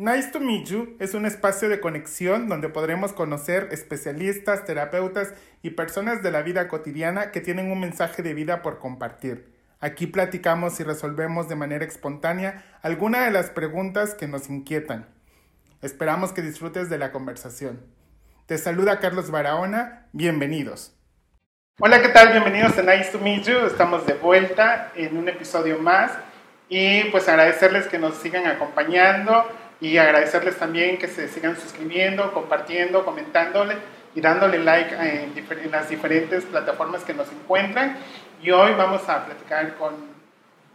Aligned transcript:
Nice 0.00 0.30
to 0.30 0.38
Meet 0.38 0.66
You 0.66 0.96
es 1.00 1.14
un 1.14 1.26
espacio 1.26 1.68
de 1.68 1.80
conexión 1.80 2.48
donde 2.48 2.68
podremos 2.68 3.12
conocer 3.12 3.70
especialistas, 3.72 4.64
terapeutas 4.64 5.34
y 5.60 5.70
personas 5.70 6.22
de 6.22 6.30
la 6.30 6.42
vida 6.42 6.68
cotidiana 6.68 7.32
que 7.32 7.40
tienen 7.40 7.72
un 7.72 7.80
mensaje 7.80 8.22
de 8.22 8.32
vida 8.32 8.62
por 8.62 8.78
compartir. 8.78 9.52
Aquí 9.80 10.06
platicamos 10.06 10.78
y 10.78 10.84
resolvemos 10.84 11.48
de 11.48 11.56
manera 11.56 11.84
espontánea 11.84 12.64
algunas 12.80 13.24
de 13.24 13.32
las 13.32 13.50
preguntas 13.50 14.14
que 14.14 14.28
nos 14.28 14.48
inquietan. 14.48 15.08
Esperamos 15.82 16.32
que 16.32 16.42
disfrutes 16.42 16.88
de 16.88 16.98
la 16.98 17.10
conversación. 17.10 17.80
Te 18.46 18.56
saluda 18.56 19.00
Carlos 19.00 19.32
Barahona, 19.32 20.06
bienvenidos. 20.12 20.94
Hola, 21.80 22.00
¿qué 22.00 22.10
tal? 22.10 22.30
Bienvenidos 22.30 22.78
a 22.78 22.82
Nice 22.82 23.10
to 23.10 23.18
Meet 23.18 23.46
You. 23.46 23.66
Estamos 23.66 24.06
de 24.06 24.14
vuelta 24.14 24.92
en 24.94 25.16
un 25.16 25.28
episodio 25.28 25.80
más 25.80 26.12
y 26.68 27.02
pues 27.10 27.28
agradecerles 27.28 27.88
que 27.88 27.98
nos 27.98 28.14
sigan 28.18 28.46
acompañando 28.46 29.44
y 29.80 29.96
agradecerles 29.98 30.56
también 30.56 30.98
que 30.98 31.08
se 31.08 31.28
sigan 31.28 31.56
suscribiendo, 31.56 32.32
compartiendo, 32.32 33.04
comentándole 33.04 33.76
y 34.14 34.20
dándole 34.20 34.58
like 34.58 34.94
en, 34.94 35.70
las 35.70 35.88
diferentes 35.88 36.44
plataformas 36.44 37.04
que 37.04 37.14
nos 37.14 37.30
encuentran. 37.30 37.96
Y 38.42 38.50
hoy 38.50 38.72
vamos 38.74 39.08
a 39.08 39.24
platicar 39.24 39.76
con 39.76 39.94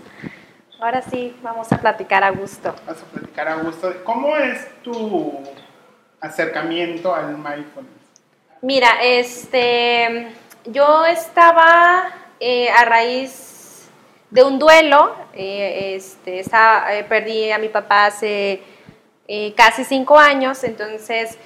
Ahora 0.80 1.02
sí, 1.02 1.36
vamos 1.42 1.70
a 1.72 1.78
platicar 1.78 2.24
a 2.24 2.30
gusto. 2.30 2.74
Vamos 2.86 3.02
a 3.02 3.06
platicar 3.06 3.48
a 3.48 3.56
gusto. 3.56 3.92
¿Cómo 4.02 4.34
es 4.38 4.66
tu 4.82 5.38
acercamiento 6.22 7.14
al 7.14 7.36
mindfulness? 7.36 8.00
Mira, 8.62 8.88
este, 9.02 10.32
yo 10.64 11.04
estaba 11.04 12.04
eh, 12.40 12.70
a 12.70 12.86
raíz 12.86 13.90
de 14.30 14.42
un 14.42 14.58
duelo, 14.58 15.14
eh, 15.34 15.96
este, 15.96 16.40
eh, 16.40 17.04
perdí 17.06 17.50
a 17.50 17.58
mi 17.58 17.68
papá 17.68 18.06
hace 18.06 18.62
casi 19.54 19.84
cinco 19.84 20.18
años, 20.18 20.64
entonces, 20.64 21.38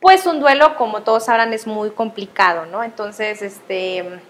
pues 0.00 0.26
un 0.26 0.40
duelo, 0.40 0.74
como 0.76 1.02
todos 1.02 1.26
sabrán, 1.26 1.52
es 1.52 1.66
muy 1.66 1.90
complicado, 1.90 2.66
¿no? 2.66 2.82
Entonces, 2.82 3.42
este 3.42 4.20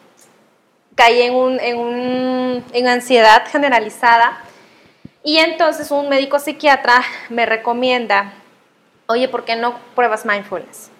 caí 0.94 1.22
en, 1.22 1.34
un, 1.34 1.60
en, 1.60 1.78
un, 1.78 2.64
en 2.72 2.88
ansiedad 2.88 3.44
generalizada 3.46 4.42
y 5.22 5.38
entonces 5.38 5.90
un 5.90 6.08
médico 6.08 6.38
psiquiatra 6.38 7.02
me 7.30 7.46
recomienda, 7.46 8.34
oye, 9.06 9.28
¿por 9.28 9.44
qué 9.44 9.56
no 9.56 9.78
pruebas 9.94 10.26
mindfulness? 10.26 10.90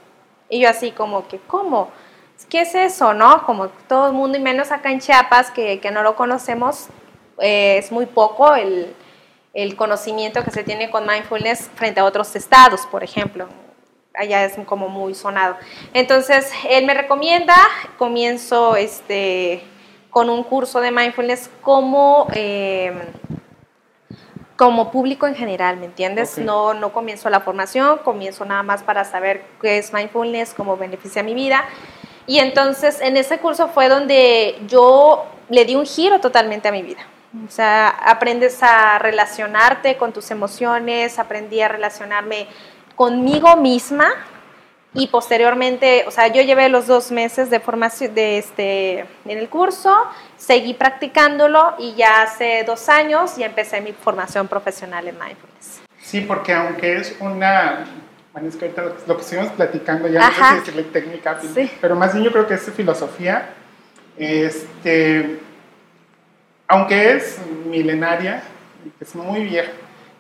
Y 0.49 0.61
yo 0.61 0.69
así 0.69 0.91
como 0.91 1.29
que, 1.29 1.39
¿cómo? 1.39 1.91
¿Qué 2.49 2.63
es 2.63 2.75
eso, 2.75 3.15
no? 3.15 3.45
Como 3.47 3.69
todo 3.69 4.09
el 4.09 4.13
mundo 4.13 4.37
y 4.39 4.41
menos 4.41 4.71
acá 4.73 4.91
en 4.91 5.01
Chiapas 5.01 5.51
que, 5.51 5.81
que 5.81 5.91
no 5.91 6.03
lo 6.03 6.17
conocemos, 6.17 6.89
eh, 7.39 7.77
es 7.79 7.93
muy 7.93 8.07
poco 8.07 8.55
el, 8.55 8.95
el 9.53 9.77
conocimiento 9.77 10.43
que 10.43 10.51
se 10.51 10.65
tiene 10.65 10.91
con 10.91 11.07
mindfulness 11.07 11.71
frente 11.75 12.01
a 12.01 12.05
otros 12.05 12.35
estados, 12.37 12.87
por 12.87 13.05
ejemplo 13.05 13.49
allá 14.17 14.45
es 14.45 14.55
como 14.67 14.89
muy 14.89 15.15
sonado. 15.15 15.57
Entonces, 15.93 16.51
él 16.69 16.87
me 16.87 16.95
recomienda, 16.95 17.57
comienzo 17.99 18.77
este, 18.77 19.63
con 20.15 20.31
un 20.31 20.45
curso 20.45 20.81
de 20.81 20.93
mindfulness 20.93 21.51
como, 21.61 22.29
eh, 22.35 22.93
como 24.55 24.93
público 24.93 25.27
en 25.27 25.35
general, 25.35 25.77
¿me 25.79 25.87
entiendes? 25.87 26.39
No, 26.39 26.73
no 26.73 26.93
comienzo 26.93 27.29
la 27.31 27.41
formación, 27.41 27.99
comienzo 27.99 28.45
nada 28.45 28.63
más 28.63 28.85
para 28.85 29.03
saber 29.03 29.43
qué 29.61 29.79
es 29.79 29.93
mindfulness, 29.93 30.55
cómo 30.55 30.77
beneficia 30.77 31.25
mi 31.25 31.35
vida. 31.35 31.65
Y 32.29 32.39
entonces 32.39 33.01
en 33.01 33.17
ese 33.17 33.39
curso 33.39 33.67
fue 33.67 33.89
donde 33.89 34.63
yo 34.69 35.25
le 35.49 35.65
di 35.65 35.75
un 35.75 35.85
giro 35.85 36.21
totalmente 36.21 36.69
a 36.69 36.71
mi 36.71 36.83
vida. 36.83 37.01
O 37.45 37.51
sea, 37.51 37.89
aprendes 37.89 38.63
a 38.63 39.01
relacionarte 39.01 39.97
con 39.97 40.13
tus 40.13 40.31
emociones, 40.31 41.19
aprendí 41.19 41.61
a 41.61 41.67
relacionarme 41.67 42.47
conmigo 42.95 43.57
misma, 43.57 44.15
y 44.95 45.09
posteriormente, 45.09 46.05
o 46.07 46.13
sea, 46.13 46.29
yo 46.29 46.41
llevé 46.41 46.69
los 46.69 46.87
dos 46.87 47.11
meses 47.11 47.51
de 47.51 47.59
formación 47.59 48.15
de 48.15 48.39
este, 48.39 49.01
en 49.01 49.39
el 49.39 49.49
curso, 49.49 49.93
seguí 50.37 50.73
practicándolo 50.75 51.75
y 51.79 51.95
ya 51.95 52.23
hace 52.23 52.63
dos 52.65 52.89
años 52.89 53.37
ya 53.37 53.47
empecé 53.47 53.81
mi 53.81 53.93
formación 53.93 54.47
profesional 54.47 55.09
en 55.09 55.19
mindfulness. 55.19 55.83
Sí, 56.01 56.21
porque 56.21 56.53
aunque 56.53 56.99
es 56.99 57.17
una, 57.19 57.85
bueno, 58.33 58.49
es 58.49 58.57
que 58.57 58.67
ahorita 58.67 58.83
lo, 59.09 59.17
que 59.17 59.23
estuvimos 59.23 59.51
platicando 59.53 60.07
ya, 60.07 60.21
no 60.21 60.33
sé 60.33 60.43
si 60.43 60.55
decirle 60.61 60.83
técnica, 60.85 61.41
pero 61.81 61.97
más 61.97 62.13
bien 62.13 62.25
yo 62.25 62.31
creo 62.31 62.47
que 62.47 62.55
es 62.55 62.71
filosofía, 62.71 63.51
este, 64.17 65.41
aunque 66.69 67.17
es 67.17 67.41
milenaria, 67.67 68.45
es 69.01 69.13
muy 69.17 69.43
vieja, 69.43 69.73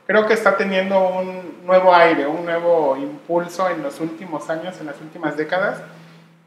creo 0.06 0.26
que 0.26 0.34
está 0.34 0.56
teniendo 0.56 0.98
un 0.98 1.53
nuevo 1.64 1.94
aire, 1.94 2.26
un 2.26 2.44
nuevo 2.44 2.96
impulso 2.96 3.68
en 3.68 3.82
los 3.82 4.00
últimos 4.00 4.48
años, 4.50 4.78
en 4.80 4.86
las 4.86 5.00
últimas 5.00 5.36
décadas. 5.36 5.80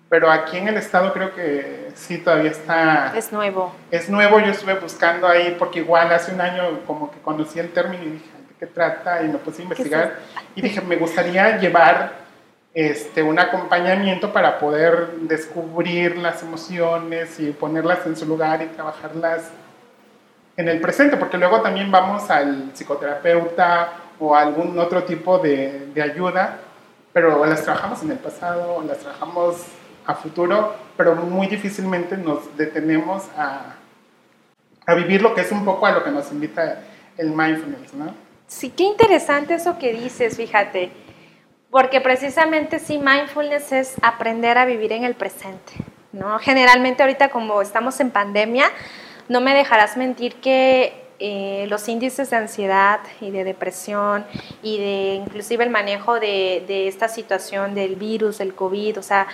Pero 0.10 0.32
aquí 0.32 0.58
en 0.58 0.70
el 0.70 0.78
estado 0.78 1.12
creo 1.12 1.36
que 1.36 1.92
sí 1.96 2.20
todavía 2.20 2.52
está... 2.52 3.14
Es 3.16 3.32
nuevo. 3.34 3.74
Es 3.92 4.10
nuevo, 4.10 4.40
yo 4.40 4.52
estuve 4.52 4.76
buscando 4.76 5.28
ahí 5.28 5.56
porque 5.60 5.80
igual 5.80 6.12
hace 6.14 6.34
un 6.34 6.40
año 6.40 6.80
como 6.86 7.12
que 7.12 7.20
conocí 7.20 7.60
el 7.60 7.72
término 7.72 8.04
y 8.04 8.12
dije, 8.12 8.30
¿de 8.48 8.56
qué 8.58 8.68
trata? 8.68 9.22
Y 9.24 9.28
me 9.28 9.38
puse 9.38 9.62
a 9.62 9.64
investigar 9.64 10.20
y 10.56 10.62
dije, 10.62 10.80
me 10.80 10.96
gustaría 10.96 11.58
llevar 11.58 12.14
este, 12.74 13.22
un 13.22 13.38
acompañamiento 13.38 14.32
para 14.32 14.60
poder 14.60 15.10
descubrir 15.22 16.18
las 16.18 16.42
emociones 16.42 17.38
y 17.42 17.52
ponerlas 17.52 18.06
en 18.06 18.16
su 18.16 18.26
lugar 18.26 18.62
y 18.62 18.68
trabajarlas 18.68 19.52
en 20.56 20.70
el 20.70 20.80
presente, 20.80 21.18
porque 21.18 21.38
luego 21.38 21.62
también 21.62 21.92
vamos 21.92 22.30
al 22.30 22.72
psicoterapeuta 22.74 23.92
o 24.20 24.36
algún 24.36 24.78
otro 24.80 25.04
tipo 25.04 25.40
de, 25.40 25.88
de 25.94 26.02
ayuda, 26.02 26.60
pero 27.14 27.46
las 27.46 27.64
trabajamos 27.64 28.04
en 28.04 28.12
el 28.12 28.18
pasado, 28.18 28.84
las 28.88 29.00
trabajamos 29.00 29.64
a 30.06 30.16
futuro, 30.16 30.76
pero 30.96 31.16
muy 31.16 31.48
difícilmente 31.48 32.18
nos 32.18 32.56
detenemos 32.58 33.24
a, 33.38 33.76
a 34.86 34.94
vivir 34.96 35.22
lo 35.22 35.34
que 35.34 35.42
es 35.42 35.52
un 35.52 35.66
poco 35.66 35.86
a 35.86 35.92
lo 35.92 36.04
que 36.04 36.12
nos 36.12 36.32
invita 36.32 36.84
el 37.18 37.32
mindfulness, 37.32 37.94
¿no? 37.94 38.14
Sí, 38.48 38.70
qué 38.70 38.84
interesante 38.84 39.56
eso 39.56 39.78
que 39.78 39.94
dices, 39.94 40.38
fíjate, 40.38 40.92
porque 41.70 42.00
precisamente 42.00 42.80
sí, 42.80 42.98
mindfulness 42.98 43.72
es 43.74 43.96
aprender 44.02 44.58
a 44.58 44.66
vivir 44.66 44.94
en 44.94 45.04
el 45.04 45.16
presente, 45.16 45.74
¿no? 46.14 46.40
Generalmente 46.40 47.04
ahorita 47.04 47.30
como 47.30 47.62
estamos 47.62 48.00
en 48.00 48.12
pandemia, 48.12 48.68
no 49.28 49.42
me 49.42 49.54
dejarás 49.54 49.98
mentir 49.98 50.36
que 50.36 51.07
eh, 51.20 51.66
los 51.70 51.88
índices 51.88 52.30
de 52.30 52.36
ansiedad 52.36 53.00
y 53.22 53.32
de 53.32 53.44
depresión 53.44 54.26
y 54.62 54.78
de 54.78 55.14
inclusive 55.16 55.64
el 55.64 55.70
manejo 55.72 56.20
de, 56.20 56.88
esta 56.88 57.08
situación 57.08 57.74
del 57.74 57.96
virus, 57.96 58.38
del 58.38 58.54
COVID, 58.54 59.00
o 59.00 59.02
sea, 59.02 59.28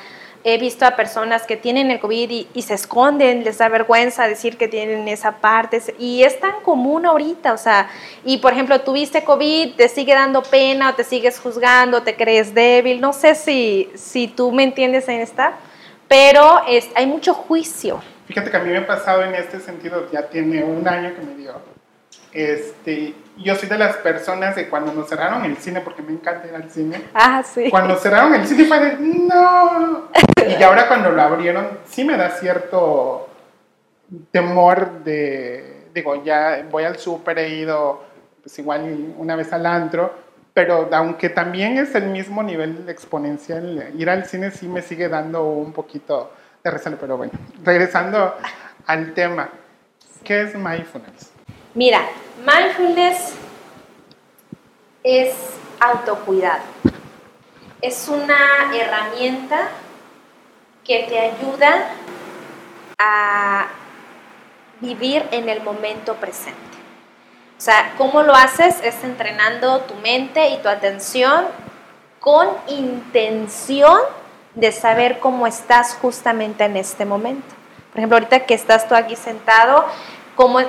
he 0.46 0.58
visto 0.58 0.86
a 0.86 0.96
personas 0.96 1.44
que 1.44 1.58
tienen 1.58 1.92
el 1.92 2.00
COVID 2.00 2.48
y, 2.54 2.62
se 2.62 2.74
esconden, 2.74 3.44
les 3.44 3.58
da 3.58 3.68
vergüenza 3.68 4.28
decir 4.28 4.58
que 4.58 4.68
tienen 4.68 5.08
esa 5.08 5.38
parte 5.40 5.82
y 6.00 6.24
es 6.24 6.40
tan 6.40 6.62
común 6.62 7.06
ahorita, 7.06 7.54
o 7.54 7.58
sea, 7.58 7.90
y 8.24 8.38
por 8.38 8.54
ejemplo, 8.54 8.80
tuviste 8.82 9.24
COVID, 9.24 9.76
te 9.76 9.90
sigue 9.90 10.14
dando 10.14 10.42
pena 10.42 10.92
o 10.92 10.96
te 10.96 11.04
sigues 11.04 11.40
juzgando, 11.40 12.04
te 12.04 12.16
crees 12.16 12.54
débil, 12.54 13.02
no 13.02 13.12
sé 13.12 13.36
si, 13.36 13.90
si 13.96 14.28
tú 14.28 14.52
me 14.52 14.64
entiendes 14.64 15.08
en 15.10 15.20
esta, 15.20 15.54
pero 16.08 16.62
es, 16.68 16.90
hay 16.96 17.08
mucho 17.08 17.34
juicio 17.34 18.02
Fíjate 18.28 18.50
que 18.50 18.58
a 18.58 18.62
mí 18.62 18.70
me 18.72 18.78
ha 18.78 18.88
pasado 18.88 19.24
en 19.24 19.36
este 19.36 19.60
sentido, 19.60 20.10
ya 20.12 20.28
tiene 20.30 20.64
un 20.64 20.88
año 20.88 21.14
que 21.14 21.22
me 21.22 21.36
dio. 21.36 21.73
Este, 22.34 23.14
yo 23.38 23.56
soy 23.56 23.70
de 23.70 23.78
las 23.78 23.98
personas 23.98 24.56
de 24.56 24.68
cuando 24.70 24.94
nos 24.94 25.08
cerraron 25.08 25.46
el 25.46 25.58
cine, 25.58 25.82
porque 25.82 26.02
me 26.02 26.12
encanta 26.12 26.48
ir 26.48 26.56
al 26.56 26.70
cine. 26.70 27.02
Ah, 27.14 27.44
sí. 27.44 27.70
Cuando 27.70 27.96
cerraron 27.96 28.34
el 28.36 28.48
cine 28.48 28.66
fue 28.66 28.80
de, 28.80 28.98
no. 28.98 30.10
Y 30.60 30.64
ahora 30.64 30.88
cuando 30.88 31.12
lo 31.12 31.22
abrieron, 31.22 31.68
sí 31.86 32.04
me 32.04 32.18
da 32.18 32.30
cierto 32.32 33.30
temor 34.32 35.04
de, 35.04 35.88
digo, 35.94 36.24
ya 36.24 36.66
voy 36.70 36.84
al 36.84 36.98
súper, 36.98 37.40
he 37.40 37.50
ido 37.50 38.04
pues 38.42 38.60
igual 38.60 39.14
una 39.18 39.36
vez 39.36 39.54
al 39.54 39.66
antro, 39.66 40.14
pero 40.54 40.90
aunque 40.92 41.30
también 41.30 41.78
es 41.78 41.96
el 41.96 42.08
mismo 42.08 42.44
nivel 42.44 42.88
exponencial, 42.90 43.92
ir 43.98 44.10
al 44.10 44.26
cine 44.26 44.52
sí 44.52 44.68
me 44.68 44.82
sigue 44.82 45.08
dando 45.08 45.46
un 45.46 45.72
poquito 45.72 46.32
de 46.64 46.72
resalto, 46.72 47.00
pero 47.00 47.18
bueno, 47.18 47.34
regresando 47.64 48.36
al 48.86 49.14
tema, 49.14 49.50
¿qué 50.24 50.42
es 50.42 50.56
mindfulness? 50.56 51.33
Mira, 51.76 52.08
mindfulness 52.38 53.34
es 55.04 55.34
autocuidado. 55.80 56.62
Es 57.82 58.08
una 58.08 58.72
herramienta 58.76 59.70
que 60.84 61.08
te 61.10 61.20
ayuda 61.20 61.88
a 63.00 63.66
vivir 64.82 65.28
en 65.32 65.50
el 65.50 65.64
momento 65.64 66.14
presente. 66.16 66.60
O 67.58 67.62
sea, 67.62 67.96
¿cómo 67.98 68.22
lo 68.22 68.36
haces? 68.36 68.80
Es 68.84 69.04
entrenando 69.04 69.80
tu 69.82 69.96
mente 69.96 70.50
y 70.50 70.58
tu 70.58 70.70
atención 70.70 71.48
con 72.20 72.50
intención 72.68 73.98
de 74.54 74.72
saber 74.72 75.20
cómo 75.20 75.48
estás 75.48 75.96
justamente 75.96 76.66
en 76.66 76.78
este 76.78 77.04
momento. 77.06 77.56
Por 77.90 77.98
ejemplo, 77.98 78.18
ahorita 78.18 78.46
que 78.46 78.54
estás 78.54 78.88
tú 78.88 78.94
aquí 78.94 79.16
sentado, 79.16 79.86
¿cómo 80.36 80.60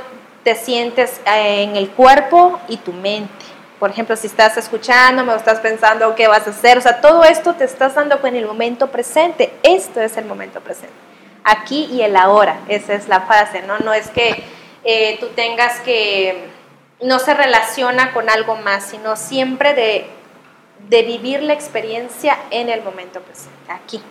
te 0.45 0.55
sientes 0.55 1.21
eh, 1.27 1.65
en 1.65 1.77
el 1.77 1.91
cuerpo 1.91 2.61
y 2.69 2.77
tu 2.77 2.93
mente? 2.93 3.45
Por 3.81 3.91
ejemplo, 3.91 4.15
si 4.17 4.29
estás 4.29 4.57
escuchando, 4.57 5.31
o 5.31 5.37
estás 5.37 5.61
pensando 5.61 6.15
qué 6.15 6.29
vas 6.29 6.47
a 6.47 6.51
hacer, 6.51 6.79
o 6.79 6.81
sea, 6.81 7.01
todo 7.01 7.25
esto 7.25 7.55
te 7.55 7.65
estás 7.65 7.95
dando 7.95 8.21
con 8.21 8.37
el 8.37 8.47
momento 8.47 8.89
presente. 8.89 9.53
Esto 9.63 10.01
es 10.01 10.17
el 10.17 10.27
momento 10.27 10.61
presente. 10.61 10.95
Aquí 11.43 11.89
y 11.91 12.03
el 12.03 12.17
ahora, 12.17 12.61
esa 12.69 12.95
es 12.95 13.09
la 13.09 13.23
fase, 13.23 13.63
¿no? 13.63 13.79
No 13.81 13.93
es 13.93 14.09
que 14.11 14.45
eh, 14.85 15.19
tú 15.19 15.29
tengas 15.35 15.81
que, 15.81 16.49
no 17.03 17.19
se 17.19 17.35
relaciona 17.35 18.13
con 18.13 18.31
algo 18.31 18.57
más, 18.57 18.85
sino 18.87 19.17
siempre 19.17 19.75
de, 19.75 20.07
de 20.89 21.03
vivir 21.03 21.43
la 21.43 21.53
experiencia 21.53 22.39
en 22.51 22.69
el 22.69 22.83
momento 22.83 23.21
presente, 23.21 23.71
aquí. 23.71 24.03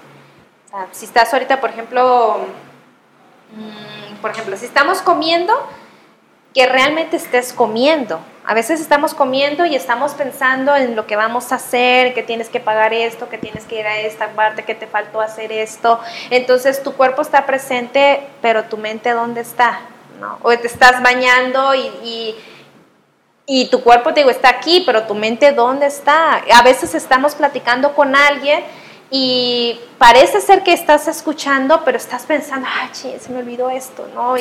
O 0.67 0.69
sea, 0.69 0.87
si 0.91 1.05
estás 1.05 1.33
ahorita, 1.33 1.61
por 1.61 1.69
ejemplo, 1.69 2.45
mm, 3.55 4.15
por 4.21 4.31
ejemplo, 4.31 4.57
si 4.57 4.65
estamos 4.65 5.01
comiendo, 5.01 5.53
que 6.53 6.65
realmente 6.67 7.17
estés 7.17 7.51
comiendo. 7.51 8.19
A 8.45 8.53
veces 8.53 8.81
estamos 8.81 9.13
comiendo 9.13 9.65
y 9.65 9.75
estamos 9.75 10.13
pensando 10.13 10.75
en 10.75 10.95
lo 10.95 11.07
que 11.07 11.15
vamos 11.15 11.51
a 11.51 11.55
hacer, 11.55 12.13
que 12.13 12.23
tienes 12.23 12.49
que 12.49 12.59
pagar 12.59 12.93
esto, 12.93 13.29
que 13.29 13.37
tienes 13.37 13.63
que 13.63 13.79
ir 13.79 13.87
a 13.87 13.99
esta 14.01 14.29
parte, 14.29 14.63
que 14.63 14.75
te 14.75 14.85
faltó 14.85 15.21
hacer 15.21 15.51
esto. 15.51 15.99
Entonces 16.29 16.83
tu 16.83 16.93
cuerpo 16.93 17.21
está 17.21 17.45
presente, 17.45 18.21
pero 18.41 18.65
tu 18.65 18.77
mente 18.77 19.11
¿dónde 19.11 19.41
está? 19.41 19.79
¿No? 20.19 20.39
O 20.41 20.49
te 20.57 20.67
estás 20.67 21.01
bañando 21.01 21.73
y, 21.73 22.35
y, 23.47 23.65
tu 23.69 23.81
cuerpo 23.81 24.13
te 24.13 24.19
digo 24.19 24.29
está 24.29 24.49
aquí, 24.49 24.83
pero 24.85 25.03
tu 25.03 25.15
mente 25.15 25.53
¿dónde 25.53 25.87
está? 25.87 26.43
A 26.53 26.61
veces 26.63 26.93
estamos 26.95 27.35
platicando 27.35 27.95
con 27.95 28.15
alguien 28.15 28.63
y 29.09 29.79
parece 29.97 30.41
ser 30.41 30.63
que 30.63 30.73
estás 30.73 31.07
escuchando, 31.07 31.81
pero 31.85 31.97
estás 31.97 32.23
pensando, 32.23 32.67
ay, 32.69 32.89
se 32.93 33.31
me 33.31 33.39
olvidó 33.39 33.69
esto, 33.69 34.07
¿no? 34.13 34.37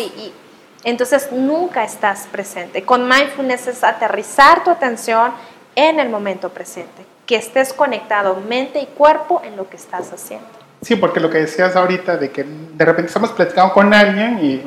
Entonces 0.84 1.31
nunca 1.32 1.84
estás 1.84 2.26
presente. 2.31 2.82
Con 2.82 3.08
mindfulness 3.08 3.69
es 3.69 3.84
aterrizar 3.84 4.64
tu 4.64 4.70
atención 4.70 5.32
en 5.76 6.00
el 6.00 6.08
momento 6.08 6.50
presente, 6.50 7.05
que 7.26 7.37
estés 7.37 7.73
conectado 7.73 8.37
mente 8.49 8.81
y 8.81 8.87
cuerpo 8.87 9.40
en 9.44 9.56
lo 9.56 9.69
que 9.69 9.76
estás 9.76 10.12
haciendo. 10.12 10.46
Sí, 10.82 10.96
porque 10.96 11.20
lo 11.20 11.31
que 11.31 11.38
decías 11.38 11.76
ahorita 11.76 12.17
de 12.17 12.31
que 12.31 12.44
de 12.44 12.84
repente 12.84 13.06
estamos 13.06 13.31
platicando 13.31 13.73
con 13.73 13.94
alguien 13.94 14.38
y 14.44 14.62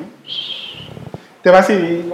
te 1.44 1.50
vas 1.50 1.70
y 1.70 2.12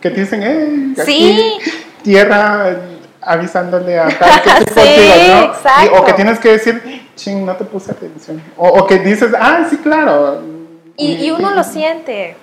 que 0.00 0.10
te 0.10 0.20
dicen, 0.20 0.42
eh, 0.42 0.94
aquí, 1.00 1.58
tierra 2.02 2.78
avisándole 3.20 3.98
a 3.98 4.08
tal 4.08 4.42
que 4.42 4.48
estoy 4.64 4.88
contigo, 4.88 5.54
¿no? 5.92 5.98
o 5.98 6.04
que 6.06 6.12
tienes 6.14 6.38
que 6.38 6.52
decir, 6.52 7.10
ching, 7.14 7.44
no 7.44 7.54
te 7.54 7.64
puse 7.64 7.92
atención. 7.92 8.42
O, 8.56 8.86
que 8.86 8.98
dices, 8.98 9.30
ah, 9.38 9.66
sí, 9.68 9.76
claro. 9.76 10.42
y 10.96 11.30
uno 11.30 11.50
lo 11.50 11.62
siente. 11.62 12.36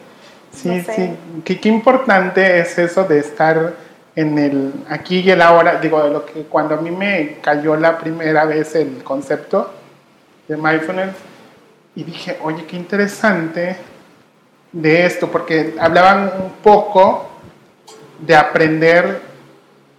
Sí, 0.57 0.81
sí. 0.81 1.15
¿Qué, 1.45 1.59
qué, 1.59 1.69
importante 1.69 2.59
es 2.59 2.77
eso 2.77 3.03
de 3.03 3.19
estar 3.19 3.73
en 4.17 4.39
el 4.39 4.73
aquí 4.89 5.19
y 5.19 5.29
el 5.29 5.41
ahora. 5.43 5.79
Digo, 5.79 6.03
lo 6.07 6.25
que 6.25 6.43
cuando 6.43 6.73
a 6.73 6.81
mí 6.81 6.89
me 6.89 7.37
cayó 7.39 7.75
la 7.77 7.99
primera 7.99 8.45
vez 8.45 8.73
el 8.73 9.03
concepto 9.03 9.71
de 10.47 10.57
mindfulness 10.57 11.15
y 11.95 12.03
dije, 12.03 12.37
oye, 12.41 12.65
qué 12.65 12.75
interesante 12.75 13.77
de 14.71 15.05
esto, 15.05 15.29
porque 15.29 15.75
hablaban 15.79 16.31
un 16.39 16.51
poco 16.63 17.29
de 18.19 18.35
aprender 18.35 19.21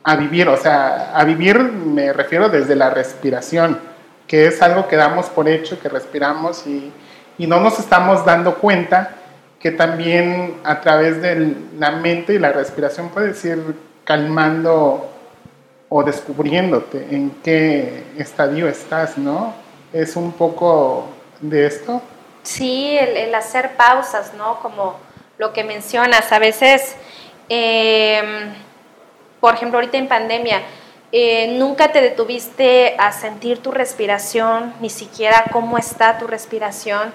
a 0.03 0.17
vivir, 0.17 0.49
o 0.49 0.57
sea, 0.57 1.13
a 1.15 1.25
vivir 1.25 1.61
me 1.61 2.13
refiero 2.13 2.49
desde 2.49 2.75
la 2.75 2.91
respiración, 2.91 3.79
que 4.27 4.47
es 4.47 4.61
algo 4.63 4.89
que 4.89 4.97
damos 4.97 5.27
por 5.27 5.49
hecho, 5.49 5.79
que 5.79 5.89
respiramos 5.89 6.67
y, 6.67 6.93
y 7.39 7.47
no 7.47 7.61
nos 7.61 7.79
estamos 7.79 8.25
dando 8.25 8.57
cuenta 8.57 9.15
que 9.59 9.71
también 9.73 10.61
a 10.65 10.81
través 10.81 11.21
de 11.21 11.55
la 11.79 11.93
mente 11.93 12.35
y 12.35 12.39
la 12.39 12.53
respiración 12.53 13.09
puedes 13.09 13.45
ir 13.45 13.59
calmando 14.05 15.11
o 15.89 16.03
descubriéndote 16.05 17.09
en 17.11 17.31
qué 17.43 18.05
estadio 18.19 18.69
estás, 18.69 19.19
¿no? 19.19 19.55
Es 19.93 20.17
un 20.17 20.33
poco 20.33 21.09
de 21.41 21.67
esto. 21.67 22.03
Sí, 22.43 22.97
el, 22.99 23.35
hacer 23.35 23.77
pausas, 23.77 24.35
¿no? 24.35 24.61
Como 24.61 24.97
lo 25.39 25.53
que 25.53 25.65
mencionas, 25.65 26.31
a 26.33 26.39
veces, 26.39 26.95
em, 27.49 28.53
por 29.41 29.55
ejemplo, 29.55 29.79
ahorita 29.79 29.99
en 29.99 30.09
pandemia, 30.09 30.63
eh, 31.11 31.57
nunca 31.59 31.91
te 31.91 32.01
detuviste 32.01 32.95
a 32.99 33.13
sentir 33.13 33.59
tu 33.63 33.71
respiración, 33.71 34.75
ni 34.81 34.91
siquiera 34.91 35.45
cómo 35.53 35.79
está 35.79 36.19
tu 36.19 36.27
respiración 36.27 37.13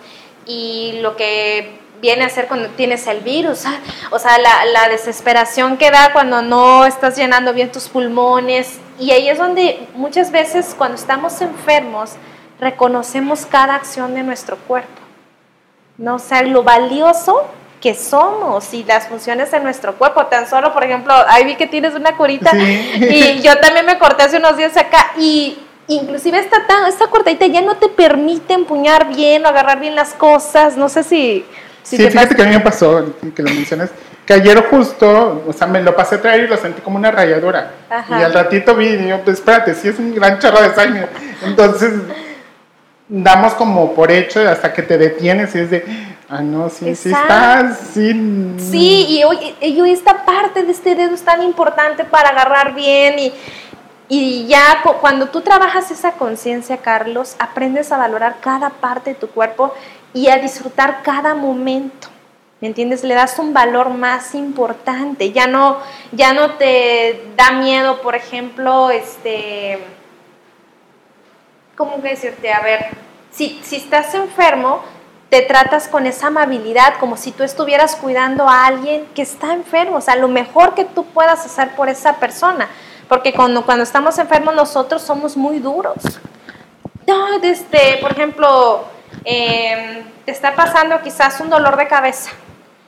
y 0.47 0.99
lo 1.01 1.15
que 1.15 1.82
viene 2.03 2.25
a 2.25 2.29
ser 2.29 2.47
cuando 2.47 2.67
tienes 2.67 3.07
el 3.07 3.21
virus, 3.21 3.63
o 4.11 4.19
sea, 4.19 4.37
la, 4.37 4.89
desesperación 4.89 5.77
que 5.77 5.89
da 5.89 6.11
cuando 6.11 6.41
no 6.41 6.85
estás 6.85 7.15
llenando 7.15 7.53
bien 7.53 7.71
tus 7.71 7.87
pulmones. 7.87 8.77
Y 8.99 9.11
ahí 9.11 9.29
es 9.29 9.37
donde 9.37 9.87
muchas 9.95 10.29
veces 10.29 10.75
cuando 10.77 10.97
estamos 10.97 11.41
enfermos 11.41 12.11
reconocemos 12.59 13.45
cada 13.45 13.75
acción 13.75 14.13
de 14.15 14.23
nuestro 14.23 14.57
cuerpo. 14.57 15.01
¿no? 15.97 16.15
O 16.15 16.19
sea, 16.19 16.43
lo 16.43 16.63
valioso 16.63 17.45
que 17.79 17.95
somos 17.95 18.73
y 18.73 18.83
las 18.83 19.07
funciones 19.07 19.51
de 19.51 19.61
nuestro 19.61 19.95
cuerpo. 19.95 20.25
Tan 20.25 20.45
solo, 20.49 20.73
por 20.73 20.83
ejemplo, 20.83 21.13
ahí 21.29 21.45
vi 21.45 21.55
que 21.55 21.67
tienes 21.67 21.95
una 21.95 22.17
curita 22.17 22.51
y 22.53 23.41
yo 23.41 23.57
también 23.59 23.85
me 23.85 23.97
corté 23.97 24.23
hace 24.23 24.37
unos 24.37 24.57
días 24.57 24.75
acá 24.75 25.13
y 25.17 25.57
inclusive 25.87 26.37
esta, 26.37 26.57
esta 26.89 27.07
cortadita 27.07 27.45
ya 27.47 27.61
no 27.61 27.77
te 27.77 27.87
permite 27.87 28.53
empuñar 28.53 29.07
bien 29.07 29.45
o 29.45 29.47
agarrar 29.47 29.79
bien 29.79 29.95
las 29.95 30.13
cosas. 30.13 30.75
No 30.75 30.89
sé 30.89 31.03
si 31.03 31.45
Sí, 31.83 31.97
fíjate 31.97 32.35
que 32.35 32.41
a 32.41 32.45
mí 32.45 32.51
me 32.51 32.61
pasó, 32.61 33.13
que 33.35 33.43
lo 33.43 33.49
mencionas, 33.49 33.89
que 34.25 34.33
ayer 34.33 34.65
justo, 34.69 35.43
o 35.45 35.53
sea, 35.53 35.67
me 35.67 35.81
lo 35.81 35.95
pasé 35.95 36.15
a 36.15 36.21
traer 36.21 36.45
y 36.45 36.47
lo 36.47 36.57
sentí 36.57 36.81
como 36.81 36.97
una 36.97 37.11
rayadura. 37.11 37.73
Y 38.09 38.13
al 38.13 38.33
ratito 38.33 38.73
vi, 38.75 38.87
y 38.87 39.07
yo, 39.09 39.21
pues 39.21 39.39
espérate, 39.39 39.75
sí 39.75 39.89
es 39.89 39.99
un 39.99 40.15
gran 40.15 40.39
chorro 40.39 40.61
de 40.61 40.73
sangre. 40.73 41.07
Entonces, 41.43 41.91
damos 43.09 43.53
como 43.53 43.93
por 43.93 44.11
hecho 44.11 44.47
hasta 44.47 44.71
que 44.73 44.81
te 44.81 44.97
detienes 44.97 45.53
y 45.55 45.59
es 45.59 45.69
de, 45.69 45.85
ah, 46.29 46.41
no, 46.41 46.69
sí, 46.69 46.95
sí 46.95 47.11
estás, 47.11 47.77
sí. 47.93 48.55
Sí, 48.57 49.05
y 49.09 49.23
hoy, 49.25 49.55
y 49.59 49.91
esta 49.91 50.25
parte 50.25 50.63
de 50.63 50.71
este 50.71 50.95
dedo 50.95 51.13
es 51.13 51.23
tan 51.23 51.43
importante 51.43 52.05
para 52.05 52.29
agarrar 52.29 52.73
bien 52.73 53.19
y, 53.19 53.33
y 54.07 54.47
ya 54.47 54.81
cuando 55.01 55.27
tú 55.27 55.41
trabajas 55.41 55.91
esa 55.91 56.13
conciencia, 56.13 56.77
Carlos, 56.77 57.35
aprendes 57.39 57.91
a 57.91 57.97
valorar 57.97 58.37
cada 58.39 58.69
parte 58.69 59.11
de 59.11 59.15
tu 59.15 59.27
cuerpo 59.27 59.73
y 60.13 60.29
a 60.29 60.37
disfrutar 60.37 61.01
cada 61.03 61.33
momento. 61.33 62.09
¿Me 62.61 62.67
entiendes? 62.67 63.03
Le 63.03 63.13
das 63.13 63.39
un 63.39 63.53
valor 63.53 63.89
más 63.89 64.35
importante. 64.35 65.31
Ya 65.31 65.47
no, 65.47 65.79
ya 66.13 66.33
no 66.33 66.51
te 66.51 67.25
da 67.35 67.51
miedo, 67.51 68.01
por 68.01 68.15
ejemplo, 68.15 68.89
este. 68.89 69.79
¿Cómo 71.75 71.97
decirte? 71.97 72.53
A 72.53 72.61
ver, 72.61 72.85
si, 73.31 73.59
si 73.63 73.75
estás 73.75 74.13
enfermo, 74.13 74.81
te 75.29 75.41
tratas 75.41 75.87
con 75.87 76.05
esa 76.05 76.27
amabilidad, 76.27 76.93
como 76.99 77.17
si 77.17 77.31
tú 77.31 77.43
estuvieras 77.43 77.95
cuidando 77.95 78.47
a 78.47 78.65
alguien 78.65 79.07
que 79.13 79.23
está 79.23 79.51
enfermo. 79.51 79.97
O 79.97 80.01
sea, 80.01 80.15
lo 80.15 80.27
mejor 80.27 80.73
que 80.75 80.85
tú 80.85 81.03
puedas 81.05 81.45
hacer 81.45 81.75
por 81.75 81.89
esa 81.89 82.17
persona. 82.17 82.69
Porque 83.09 83.33
cuando, 83.33 83.65
cuando 83.65 83.83
estamos 83.83 84.17
enfermos, 84.19 84.55
nosotros 84.55 85.01
somos 85.01 85.35
muy 85.35 85.59
duros. 85.59 85.97
No, 87.05 87.39
desde, 87.39 87.97
por 87.99 88.11
ejemplo, 88.11 88.85
Em, 89.25 90.03
te 90.25 90.31
está 90.31 90.55
pasando 90.55 91.01
quizás 91.01 91.39
un 91.39 91.49
dolor 91.49 91.77
de 91.77 91.87
cabeza 91.87 92.31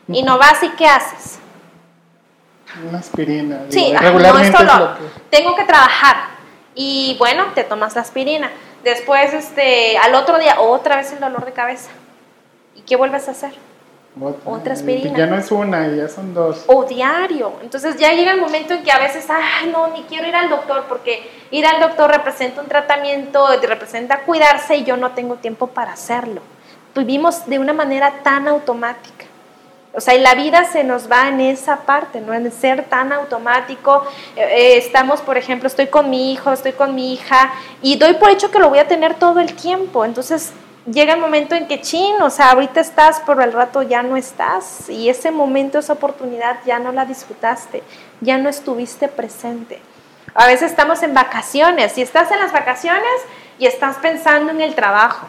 y 0.08 0.24
no 0.24 0.38
vas 0.38 0.62
y 0.64 0.70
¿qué 0.70 0.88
haces? 0.88 1.40
Una 2.88 3.00
aspirina. 3.00 3.62
Sí, 3.70 3.94
regularmente 3.98 4.64
no, 4.64 4.96
Tengo 5.30 5.56
que 5.56 5.64
trabajar 5.64 6.18
y 6.74 7.16
bueno, 7.18 7.46
te 7.54 7.64
tomas 7.64 7.96
la 7.96 8.02
aspirina. 8.02 8.52
Después, 8.84 9.34
este, 9.34 9.98
al 9.98 10.14
otro 10.14 10.38
día, 10.38 10.60
otra 10.60 10.98
vez 10.98 11.12
el 11.14 11.20
dolor 11.20 11.46
de 11.46 11.54
cabeza. 11.54 11.90
¿Y 12.76 12.82
qué 12.82 12.96
vuelves 12.96 13.28
a 13.28 13.32
hacer? 13.32 13.54
Otra 14.46 14.74
aspirina. 14.74 15.18
Ya 15.18 15.26
no 15.28 15.38
es 15.38 15.52
una, 15.52 15.88
ya 15.88 16.08
son 16.08 16.34
dos. 16.34 16.64
O 16.68 16.86
diario. 16.86 17.54
Entonces 17.62 17.98
ya 17.98 18.14
llega 18.14 18.32
el 18.32 18.40
momento 18.40 18.74
en 18.74 18.84
que 18.84 18.92
a 18.92 19.00
veces, 19.00 19.26
ay, 19.30 19.70
no, 19.72 19.90
ni 19.90 20.04
quiero 20.04 20.28
ir 20.28 20.36
al 20.36 20.50
doctor 20.50 20.86
porque 20.88 21.30
ir 21.52 21.66
al 21.66 21.82
doctor 21.82 22.10
representa 22.12 22.62
un 22.62 22.68
tratamiento, 22.68 23.48
representa 23.62 24.22
cuidarse 24.22 24.78
y 24.78 24.84
yo 24.86 24.96
no 24.96 25.12
tengo 25.12 25.36
tiempo 25.36 25.68
para 25.68 25.94
hacerlo. 25.94 26.42
Vivimos 26.96 27.46
de 27.46 27.60
una 27.60 27.74
manera 27.74 28.24
tan 28.24 28.48
automática. 28.48 29.26
O 29.94 30.02
sea, 30.02 30.14
y 30.14 30.20
la 30.20 30.36
vida 30.36 30.66
se 30.66 30.84
nos 30.84 31.10
va 31.10 31.30
en 31.30 31.40
esa 31.40 31.78
parte, 31.78 32.20
¿no? 32.20 32.34
En 32.34 32.52
ser 32.52 32.84
tan 32.86 33.14
automático. 33.14 34.06
Eh, 34.36 34.42
eh, 34.42 34.78
estamos, 34.78 35.22
por 35.22 35.38
ejemplo, 35.38 35.68
estoy 35.68 35.88
con 35.88 36.10
mi 36.10 36.34
hijo, 36.34 36.52
estoy 36.52 36.74
con 36.74 36.96
mi 36.96 37.14
hija 37.14 37.54
y 37.82 37.98
doy 37.98 38.14
por 38.16 38.30
hecho 38.30 38.52
que 38.52 38.60
lo 38.60 38.70
voy 38.70 38.80
a 38.80 38.88
tener 38.88 39.16
todo 39.16 39.40
el 39.40 39.54
tiempo. 39.54 40.04
Entonces, 40.04 40.52
llega 40.86 41.14
el 41.14 41.20
momento 41.20 41.56
en 41.56 41.68
que, 41.68 41.82
chin, 41.82 42.22
o 42.22 42.30
sea, 42.30 42.52
ahorita 42.52 42.80
estás, 42.80 43.22
pero 43.26 43.42
al 43.42 43.54
rato 43.54 43.82
ya 43.82 44.04
no 44.04 44.18
estás. 44.18 44.90
Y 44.90 45.10
ese 45.10 45.32
momento, 45.32 45.80
esa 45.80 45.94
oportunidad 45.94 46.58
ya 46.66 46.80
no 46.80 46.92
la 46.92 47.06
disfrutaste, 47.06 47.84
ya 48.22 48.38
no 48.38 48.50
estuviste 48.50 49.08
presente. 49.08 49.80
A 50.34 50.48
veces 50.48 50.72
estamos 50.72 51.02
en 51.04 51.14
vacaciones 51.14 51.98
y 51.98 52.02
estás 52.02 52.32
en 52.32 52.40
las 52.40 52.52
vacaciones 52.52 53.22
y 53.58 53.68
estás 53.68 53.98
pensando 53.98 54.52
en 54.52 54.62
el 54.62 54.76
trabajo. 54.76 55.28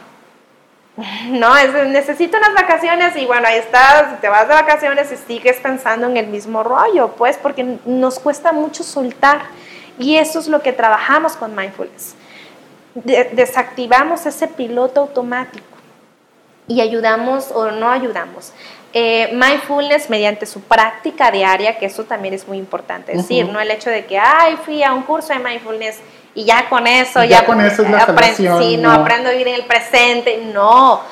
No, 1.26 1.54
necesito 1.84 2.38
unas 2.38 2.54
vacaciones 2.54 3.16
y 3.16 3.26
bueno, 3.26 3.46
ahí 3.46 3.58
estás, 3.58 4.18
te 4.18 4.30
vas 4.30 4.48
de 4.48 4.54
vacaciones 4.54 5.12
y 5.12 5.16
sigues 5.16 5.58
pensando 5.58 6.06
en 6.06 6.16
el 6.16 6.28
mismo 6.28 6.62
rollo, 6.62 7.08
pues 7.18 7.36
porque 7.36 7.78
nos 7.84 8.18
cuesta 8.18 8.52
mucho 8.52 8.82
soltar. 8.82 9.42
Y 9.98 10.16
eso 10.16 10.38
es 10.38 10.48
lo 10.48 10.62
que 10.62 10.72
trabajamos 10.72 11.36
con 11.36 11.54
mindfulness 11.54 12.14
desactivamos 13.04 14.26
ese 14.26 14.48
piloto 14.48 15.00
automático 15.00 15.64
y 16.68 16.80
ayudamos 16.80 17.50
o 17.52 17.70
no 17.70 17.90
ayudamos. 17.90 18.52
Eh, 18.92 19.30
mindfulness 19.32 20.08
mediante 20.08 20.46
su 20.46 20.62
práctica 20.62 21.30
diaria, 21.30 21.78
que 21.78 21.86
eso 21.86 22.04
también 22.04 22.32
es 22.32 22.48
muy 22.48 22.56
importante 22.56 23.12
decir, 23.12 23.46
no 23.46 23.60
el 23.60 23.70
hecho 23.70 23.90
de 23.90 24.06
que, 24.06 24.18
ay, 24.18 24.56
fui 24.64 24.82
a 24.82 24.94
un 24.94 25.02
curso 25.02 25.34
de 25.34 25.38
mindfulness 25.38 26.00
y 26.34 26.44
ya 26.44 26.68
con 26.68 26.86
eso, 26.86 27.22
ya, 27.24 27.44
con 27.44 27.60
eso 27.60 27.82
es 27.82 27.90
la 27.90 28.04
aprendo, 28.04 28.58
sí, 28.58 28.76
no, 28.78 28.90
aprendo 28.90 29.28
a 29.28 29.32
vivir 29.32 29.48
en 29.48 29.54
el 29.56 29.66
presente, 29.66 30.42
no. 30.52 31.02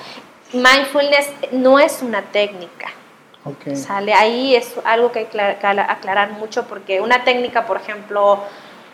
Mindfulness 0.53 1.29
no 1.53 1.79
es 1.79 2.01
una 2.01 2.23
técnica. 2.23 2.91
Sale 3.75 4.15
ahí 4.15 4.57
es 4.57 4.73
algo 4.85 5.13
que 5.13 5.19
hay 5.19 5.25
que 5.27 5.39
aclarar 5.39 6.31
mucho 6.33 6.67
porque 6.67 7.03
una 7.03 7.25
técnica, 7.25 7.67
por 7.67 7.77
ejemplo, 7.77 8.43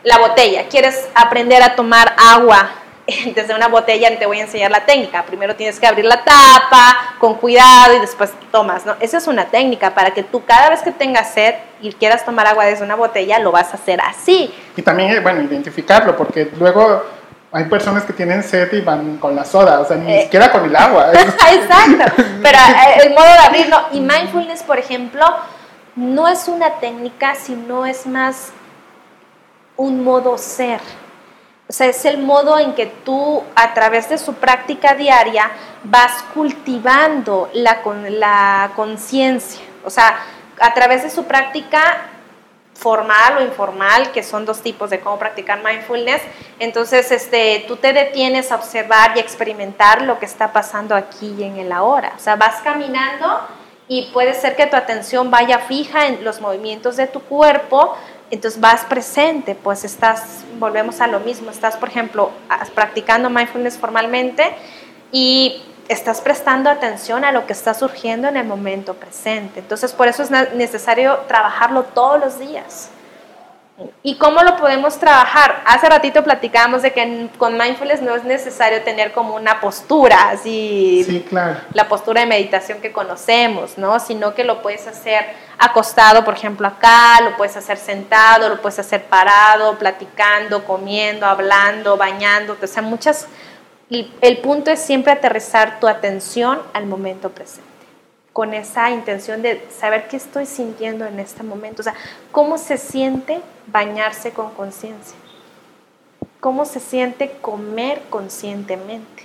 la 0.03 0.19
botella. 0.19 0.69
Quieres 0.69 1.09
aprender 1.15 1.63
a 1.63 1.75
tomar 1.77 2.15
agua 2.17 2.71
desde 3.35 3.55
una 3.55 3.69
botella, 3.69 4.19
te 4.19 4.27
voy 4.27 4.41
a 4.41 4.43
enseñar 4.43 4.71
la 4.71 4.85
técnica. 4.85 5.25
Primero 5.25 5.57
tienes 5.57 5.79
que 5.79 5.87
abrir 5.87 6.05
la 6.05 6.23
tapa 6.25 7.15
con 7.19 7.35
cuidado 7.35 7.97
y 7.97 8.01
después 8.01 8.31
tomas, 8.51 8.87
¿no? 8.87 8.97
Esa 9.01 9.19
es 9.19 9.27
una 9.27 9.47
técnica 9.47 9.95
para 9.95 10.13
que 10.13 10.23
tú 10.23 10.45
cada 10.45 10.71
vez 10.71 10.81
que 10.81 10.93
tengas 10.93 11.33
sed 11.33 11.55
y 11.81 11.93
quieras 11.93 12.25
tomar 12.25 12.47
agua 12.47 12.67
desde 12.67 12.85
una 12.85 12.95
botella, 12.95 13.39
lo 13.39 13.53
vas 13.53 13.73
a 13.73 13.77
hacer 13.77 14.01
así. 14.01 14.53
Y 14.77 14.83
también, 14.83 15.11
eh, 15.11 15.21
bueno, 15.21 15.43
identificarlo, 15.43 16.17
porque 16.17 16.51
luego 16.59 17.05
hay 17.53 17.65
personas 17.65 18.05
que 18.05 18.13
tienen 18.13 18.43
sed 18.43 18.73
y 18.73 18.81
van 18.81 19.19
con 19.19 19.35
la 19.35 19.45
soda, 19.45 19.81
o 19.81 19.85
sea, 19.85 19.97
ni 19.97 20.13
eh. 20.13 20.23
siquiera 20.23 20.53
con 20.53 20.65
el 20.65 20.77
agua. 20.77 21.11
Exacto, 21.13 22.23
pero 22.43 22.59
eh, 22.59 23.01
el 23.05 23.15
modo 23.15 23.27
de 23.27 23.39
abrirlo. 23.39 23.77
Y 23.93 24.01
mindfulness, 24.01 24.63
por 24.63 24.79
ejemplo, 24.79 25.25
no 25.97 26.29
es 26.29 26.47
una 26.49 26.75
técnica, 26.79 27.35
sino 27.35 27.87
es 27.87 28.07
más 28.07 28.53
un 29.81 30.05
modo 30.05 30.37
ser. 30.37 30.81
O 31.67 31.73
sea, 31.73 31.87
es 31.87 32.05
el 32.05 32.19
modo 32.19 32.59
en 32.59 32.75
que 32.75 32.85
tú, 32.87 33.43
a 33.55 33.73
través 33.73 34.11
de 34.11 34.19
su 34.19 34.35
práctica 34.35 34.95
diaria, 34.95 35.51
vas 35.85 36.23
cultivando 36.35 37.49
la, 37.55 37.81
la 38.11 38.73
conciencia. 38.77 39.63
O 39.83 39.89
sea, 39.89 40.19
a 40.61 40.75
través 40.75 41.03
de 41.03 41.09
su 41.09 41.25
práctica 41.25 42.09
formal 42.75 43.39
o 43.39 43.43
informal, 43.43 44.13
que 44.13 44.23
son 44.23 44.45
dos 44.45 44.61
tipos 44.61 44.91
de 44.91 45.01
cómo 45.01 45.19
practicar 45.19 45.63
mindfulness. 45.65 46.21
Entonces, 46.59 47.11
este, 47.11 47.65
tú 47.67 47.77
te 47.77 47.95
detienes 47.95 48.53
a 48.53 48.57
observar 48.57 49.17
y 49.17 49.21
experimentar 49.21 50.03
lo 50.03 50.19
que 50.19 50.27
está 50.27 50.53
pasando 50.53 50.95
aquí 50.95 51.35
y 51.39 51.45
en 51.45 51.57
el 51.57 51.73
ahora. 51.73 52.13
O 52.17 52.19
sea, 52.19 52.37
vas 52.37 52.61
caminando 52.63 53.41
y 53.89 54.11
puede 54.13 54.35
ser 54.35 54.57
que 54.57 54.67
tu 54.67 54.77
atención 54.77 55.31
vaya 55.31 55.59
fija 55.61 56.07
en 56.07 56.23
los 56.23 56.41
movimientos 56.41 56.97
de 56.97 57.07
tu 57.07 57.21
cuerpo, 57.21 57.97
entonces 58.31 58.61
vas 58.61 58.85
presente, 58.85 59.55
pues 59.55 59.85
estás, 59.85 60.45
volvemos 60.59 61.01
a 61.01 61.07
lo 61.07 61.21
mismo, 61.21 61.51
estás, 61.51 61.77
por 61.77 61.89
ejemplo, 61.89 62.31
practicando 62.75 63.29
mindfulness 63.29 63.77
formalmente 63.77 64.55
y 65.11 65.63
estás 65.89 66.21
prestando 66.21 66.71
atención 66.71 67.25
a 67.25 67.33
lo 67.33 67.47
que 67.47 67.53
está 67.53 67.75
surgiendo 67.75 68.29
en 68.29 68.37
el 68.37 68.47
momento 68.47 68.95
presente. 68.95 69.59
Entonces, 69.59 69.93
por 69.93 70.07
eso 70.07 70.23
es 70.23 70.31
necesario 70.31 71.19
trabajarlo 71.27 71.83
todos 71.83 72.21
los 72.21 72.39
días. 72.39 72.91
¿Y 74.03 74.17
cómo 74.17 74.43
lo 74.43 74.57
podemos 74.57 74.99
trabajar? 74.99 75.63
Hace 75.67 75.89
ratito 75.89 76.23
platicábamos 76.25 76.83
de 76.83 76.93
que 76.93 77.29
con 77.39 77.57
mindfulness 77.57 78.03
no 78.03 78.15
es 78.15 78.25
necesario 78.25 78.83
tener 78.83 79.13
como 79.13 79.35
una 79.35 79.61
postura, 79.61 80.31
así, 80.31 81.05
sí, 81.05 81.25
claro. 81.29 81.61
la 81.73 81.89
postura 81.89 82.21
de 82.21 82.27
meditación 82.27 82.81
que 82.81 82.93
conocemos, 82.93 83.79
¿no? 83.79 83.99
Sino 84.01 84.35
que 84.35 84.45
lo 84.45 84.63
puedes 84.63 84.87
hacer 84.87 85.25
acostado, 85.59 86.25
por 86.25 86.35
ejemplo, 86.35 86.67
acá, 86.67 87.21
lo 87.23 87.37
puedes 87.37 87.57
hacer 87.57 87.79
sentado, 87.79 88.49
lo 88.49 88.61
puedes 88.61 88.79
hacer 88.79 89.05
parado, 89.05 89.79
platicando, 89.79 90.65
comiendo, 90.65 91.27
hablando, 91.27 91.97
bañándote, 91.97 92.65
o 92.65 92.69
sea, 92.69 92.83
muchas... 92.83 93.27
el 93.89 94.39
punto 94.39 94.71
es 94.71 94.81
siempre 94.81 95.13
aterrizar 95.13 95.81
tu 95.81 95.89
atención 95.89 96.61
al 96.73 96.87
momento 96.87 97.31
presente 97.31 97.71
con 98.33 98.55
esa 98.55 98.91
intención 98.91 99.43
de 99.43 99.67
saber 99.77 100.07
qué 100.09 100.17
estoy 100.17 100.47
sintiendo 100.47 101.05
en 101.05 101.19
este 101.19 101.43
momento. 101.43 101.83
O 101.83 101.83
sea, 101.83 101.95
cómo 102.31 102.59
se 102.59 102.79
siente 102.79 103.41
bañarse 103.73 104.33
con 104.33 104.51
conciencia. 104.55 105.17
Cómo 106.41 106.65
se 106.65 106.81
siente 106.81 107.33
comer 107.41 108.03
conscientemente. 108.11 109.25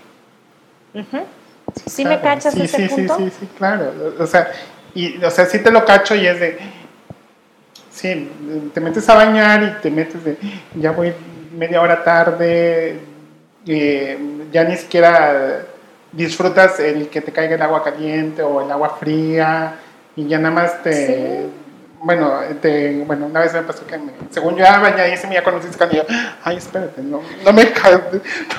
¿Sí, 1.86 2.06
me 2.06 2.20
cachas 2.22 2.56
ese 2.56 2.90
punto? 2.90 3.18
Sí, 3.18 3.30
sí, 3.30 3.38
sí, 3.42 3.50
claro. 3.58 3.92
O 4.20 4.28
sea, 4.28 4.52
y, 4.94 5.24
o 5.24 5.30
sea, 5.30 5.46
sí 5.46 5.60
te 5.60 5.72
lo 5.72 5.86
cacho 5.86 6.16
y 6.16 6.28
es 6.28 6.40
de... 6.40 6.58
Sí, 7.92 8.30
te 8.74 8.82
metes 8.82 9.08
a 9.10 9.16
bañar 9.16 9.64
y 9.64 9.82
te 9.82 9.90
metes 9.90 10.24
de... 10.24 10.38
Ya 10.76 10.92
voy 10.92 11.14
media 11.56 11.82
hora 11.82 12.04
tarde, 12.04 13.00
eh, 13.66 14.18
ya 14.52 14.64
ni 14.64 14.76
siquiera 14.76 15.66
disfrutas 16.12 16.80
el 16.80 17.10
que 17.10 17.22
te 17.22 17.32
caiga 17.32 17.56
el 17.56 17.62
agua 17.62 17.84
caliente 17.84 18.42
o 18.42 18.62
el 18.62 18.72
agua 18.72 18.98
fría 19.00 19.76
y 20.16 20.28
ya 20.28 20.38
nada 20.40 20.54
más 20.54 20.84
te... 20.84 21.48
Bueno, 22.06 22.40
te, 22.62 23.04
bueno, 23.04 23.26
una 23.26 23.40
vez 23.40 23.52
me 23.54 23.64
pasó 23.64 23.86
que 23.88 23.98
me, 23.98 24.12
según 24.30 24.56
yo 24.56 24.64
ya 24.64 24.80
bañé 24.80 25.12
y 25.12 25.18
se 25.18 25.26
me 25.26 25.34
ya 25.34 25.44
conociste 25.44 25.76
cuando 25.76 25.96
yo, 25.96 26.04
ay, 26.44 26.58
espérate, 26.58 27.02
no, 27.02 27.20
no 27.44 27.52
me, 27.52 27.64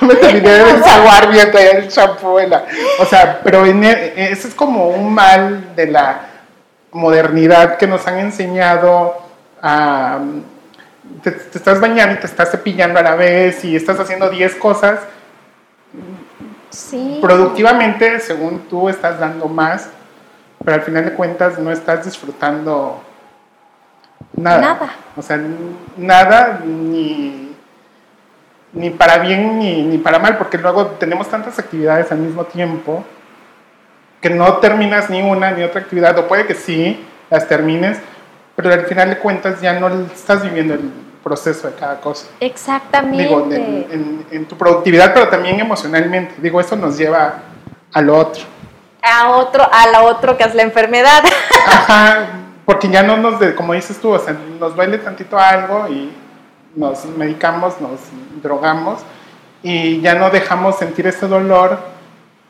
no 0.01 0.07
me 0.07 0.15
terminé 0.15 0.49
de 0.49 0.73
desaguar 0.73 1.31
bien 1.31 1.49
el 1.55 1.87
champú. 1.87 2.37
o 2.99 3.05
sea, 3.05 3.39
pero 3.41 3.65
en, 3.65 3.85
e, 3.85 4.31
eso 4.31 4.49
es 4.49 4.53
como 4.53 4.89
un 4.89 5.13
mal 5.13 5.73
de 5.77 5.87
la 5.87 6.27
modernidad 6.91 7.77
que 7.77 7.87
nos 7.87 8.05
han 8.05 8.19
enseñado 8.19 9.15
a... 9.61 10.19
Te, 11.23 11.31
te 11.31 11.57
estás 11.57 11.79
bañando 11.79 12.15
y 12.15 12.17
te 12.17 12.27
estás 12.27 12.51
cepillando 12.51 12.99
a 12.99 13.03
la 13.03 13.15
vez 13.15 13.63
y 13.63 13.77
estás 13.77 13.97
haciendo 13.97 14.29
10 14.29 14.55
cosas 14.55 14.99
Productivamente, 17.21 18.19
según 18.19 18.67
tú, 18.69 18.89
estás 18.89 19.19
dando 19.19 19.47
más, 19.47 19.89
pero 20.63 20.75
al 20.75 20.81
final 20.81 21.05
de 21.05 21.13
cuentas 21.13 21.57
no 21.57 21.71
estás 21.71 22.05
disfrutando 22.05 23.01
nada. 24.37 24.61
Nada. 24.61 24.89
O 25.17 25.21
sea, 25.21 25.39
nada 25.97 26.61
ni, 26.65 27.53
ni 28.71 28.89
para 28.91 29.17
bien 29.17 29.59
ni, 29.59 29.81
ni 29.81 29.97
para 29.97 30.19
mal, 30.19 30.37
porque 30.37 30.57
luego 30.57 30.85
tenemos 30.99 31.27
tantas 31.27 31.59
actividades 31.59 32.11
al 32.11 32.19
mismo 32.19 32.45
tiempo 32.45 33.03
que 34.21 34.29
no 34.29 34.57
terminas 34.57 35.09
ni 35.09 35.21
una 35.21 35.51
ni 35.51 35.63
otra 35.63 35.81
actividad, 35.81 36.17
o 36.17 36.27
puede 36.27 36.45
que 36.45 36.55
sí, 36.55 37.05
las 37.29 37.47
termines, 37.47 37.99
pero 38.55 38.73
al 38.73 38.85
final 38.85 39.09
de 39.09 39.17
cuentas 39.19 39.61
ya 39.61 39.73
no 39.73 39.87
estás 40.13 40.43
viviendo 40.43 40.73
el 40.73 40.91
proceso 41.23 41.67
de 41.67 41.75
cada 41.75 41.99
cosa. 41.99 42.27
Exactamente. 42.39 43.23
Digo, 43.23 43.47
en, 44.31 44.45
tu 44.45 44.57
productividad, 44.57 45.13
pero 45.13 45.27
también 45.27 45.59
emocionalmente. 45.59 46.35
Digo, 46.37 46.59
eso 46.59 46.75
nos 46.75 46.97
lleva 46.97 47.39
a 47.93 48.01
lo 48.01 48.17
otro. 48.17 48.43
A 49.03 49.29
otro, 49.29 49.67
a 49.71 49.87
lo 49.91 50.05
otro 50.05 50.37
que 50.37 50.43
es 50.43 50.55
la 50.55 50.63
enfermedad. 50.63 51.23
Ajá, 51.67 52.27
porque 52.67 52.89
ya 52.89 53.01
no 53.01 53.15
nos, 53.15 53.41
como 53.53 53.71
dices 53.71 53.97
tú, 53.97 54.11
o 54.11 54.19
sea, 54.19 54.35
nos 54.59 54.75
duele 54.75 54.97
tantito 54.97 55.39
algo 55.39 55.87
y 55.87 56.11
nos 56.75 57.05
medicamos, 57.05 57.79
nos 57.79 58.01
drogamos 58.43 58.99
y 59.63 60.01
ya 60.01 60.15
no 60.15 60.29
dejamos 60.29 60.77
sentir 60.77 61.07
ese 61.07 61.29
dolor 61.29 61.79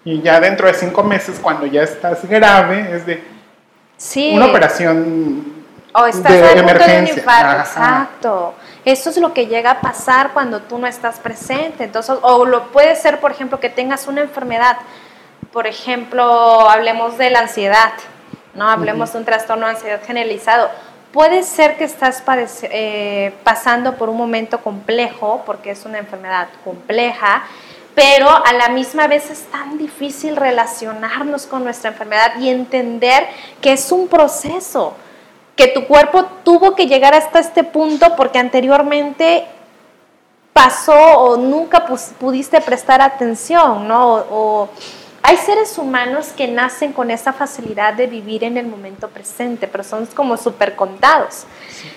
y 0.03 0.19
ya 0.23 0.39
dentro 0.39 0.65
de 0.65 0.73
cinco 0.73 1.03
meses, 1.03 1.39
cuando 1.39 1.67
ya 1.67 1.83
estás 1.83 2.27
grave, 2.27 2.95
es 2.95 3.05
de 3.05 3.23
sí. 3.95 4.31
una 4.33 4.47
operación 4.47 5.53
o 5.93 6.07
estás 6.07 6.31
de, 6.31 6.51
emergencia. 6.51 7.23
exacto. 7.59 8.55
Eso 8.85 9.11
es 9.11 9.17
lo 9.17 9.35
que 9.35 9.45
llega 9.45 9.69
a 9.69 9.81
pasar 9.81 10.31
cuando 10.33 10.61
tú 10.63 10.79
no 10.79 10.87
estás 10.87 11.19
presente. 11.19 11.83
Entonces, 11.83 12.15
o 12.23 12.43
lo 12.43 12.71
puede 12.71 12.95
ser, 12.95 13.19
por 13.19 13.29
ejemplo, 13.29 13.59
que 13.59 13.69
tengas 13.69 14.07
una 14.07 14.21
enfermedad. 14.21 14.77
Por 15.53 15.67
ejemplo, 15.67 16.67
hablemos 16.67 17.19
de 17.19 17.29
la 17.29 17.41
ansiedad. 17.41 17.91
¿No? 18.57 18.69
Hablemos 18.69 19.13
de 19.13 19.19
un 19.19 19.25
trastorno 19.25 19.65
de 19.67 19.73
ansiedad 19.73 20.01
generalizado. 20.05 20.69
Puede 21.13 21.43
ser 21.43 21.77
que 21.77 21.85
estás 21.85 22.21
eh, 22.63 23.33
pasando 23.43 23.95
por 23.95 24.09
un 24.09 24.17
momento 24.17 24.59
complejo, 24.59 25.43
porque 25.45 25.71
es 25.71 25.85
una 25.85 25.99
enfermedad 25.99 26.49
compleja, 26.65 27.43
pero 27.95 28.29
a 28.29 28.53
la 28.53 28.69
misma 28.69 29.07
vez 29.07 29.31
es 29.31 29.43
tan 29.43 29.77
difícil 29.77 30.35
relacionarnos 30.35 31.45
con 31.45 31.63
nuestra 31.63 31.91
enfermedad 31.91 32.33
y 32.39 32.49
entender 32.49 33.27
que 33.61 33.73
es 33.73 33.91
un 33.91 34.07
proceso, 34.07 34.93
que 35.55 35.67
tu 35.69 35.87
cuerpo 35.87 36.25
tuvo 36.43 36.75
que 36.75 36.87
llegar 36.87 37.15
hasta 37.15 37.39
este 37.39 37.63
punto 37.63 38.15
porque 38.15 38.37
anteriormente 38.37 39.45
pasó 40.53 40.93
o 40.93 41.37
nunca 41.37 41.85
pudiste 42.19 42.61
prestar 42.61 43.01
atención, 43.01 43.87
¿no? 43.87 44.69
Hay 45.27 45.35
seres 45.35 45.77
humanos 45.77 46.27
que 46.27 46.47
nacen 46.47 46.93
con 46.93 47.11
esa 47.11 47.33
facilidad 47.33 47.93
de 47.93 48.07
vivir 48.07 48.45
en 48.45 48.55
el 48.55 48.65
momento 48.65 49.09
presente, 49.09 49.67
pero 49.67 49.83
son 49.83 50.05
como 50.05 50.37
súper 50.37 50.77
contados. 50.77 51.43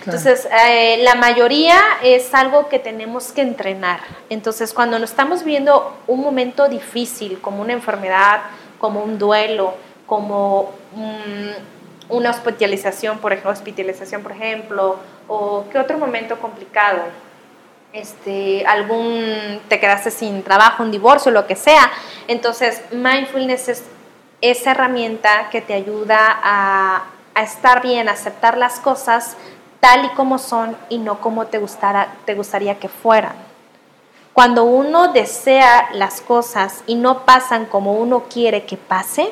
Entonces, 0.05 0.49
eh, 0.67 0.99
la 1.05 1.15
mayoría 1.15 1.79
es 2.03 2.35
algo 2.35 2.69
que 2.69 2.81
tenemos 2.81 3.31
que 3.31 3.43
entrenar. 3.43 4.01
Entonces, 4.31 4.75
cuando 4.75 4.99
nos 4.99 5.11
estamos 5.11 5.45
viendo 5.45 5.97
un 6.09 6.23
momento 6.23 6.69
difícil, 6.69 7.41
como 7.41 7.63
una 7.63 7.73
enfermedad, 7.73 8.41
como 8.81 9.01
un 9.05 9.17
duelo, 9.17 9.75
como 10.07 10.73
una 12.09 12.31
hospitalización, 12.31 13.19
por 13.19 13.33
ejemplo, 13.33 13.53
hospitalización, 13.53 14.25
por 14.25 14.33
ejemplo, 14.33 14.97
o 15.29 15.67
qué 15.71 15.79
otro 15.79 15.99
momento 15.99 16.37
complicado, 16.41 17.03
este, 17.93 18.65
algún, 18.67 19.61
te 19.69 19.81
quedaste 19.81 20.11
sin 20.11 20.43
trabajo, 20.43 20.83
un 20.83 20.91
divorcio, 20.91 21.33
lo 21.33 21.47
que 21.47 21.57
sea. 21.57 21.91
Entonces, 22.29 22.83
mindfulness 22.93 23.69
es 23.69 23.85
esa 24.41 24.71
herramienta 24.73 25.51
que 25.51 25.61
te 25.61 25.75
ayuda 25.75 26.41
a, 26.43 27.05
estar 27.43 27.83
bien, 27.83 28.09
a 28.09 28.13
aceptar 28.13 28.59
las 28.59 28.81
cosas 28.81 29.37
tal 29.81 30.05
y 30.05 30.09
como 30.11 30.39
son 30.39 30.77
y 30.91 30.99
no 30.99 31.21
como 31.21 31.47
te, 31.47 31.59
gustara, 31.59 32.13
te 32.27 32.35
gustaría 32.35 32.79
que 32.79 32.89
fueran. 32.89 33.35
Cuando 34.33 34.65
uno 34.65 35.13
desea 35.13 35.89
las 35.95 36.21
cosas 36.21 36.85
y 36.87 36.95
no 36.95 37.25
pasan 37.25 37.65
como 37.65 37.95
uno 37.95 38.25
quiere 38.31 38.65
que 38.65 38.77
pase, 38.77 39.31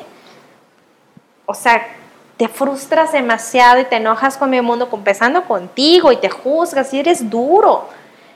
o 1.45 1.53
sea, 1.53 1.87
te 2.37 2.47
frustras 2.47 3.11
demasiado 3.11 3.79
y 3.79 3.85
te 3.85 3.97
enojas 3.97 4.37
con 4.37 4.53
el 4.53 4.63
mundo, 4.63 4.89
empezando 4.91 5.43
contigo 5.43 6.11
y 6.11 6.17
te 6.17 6.29
juzgas 6.29 6.93
y 6.93 6.99
eres 6.99 7.29
duro. 7.29 7.87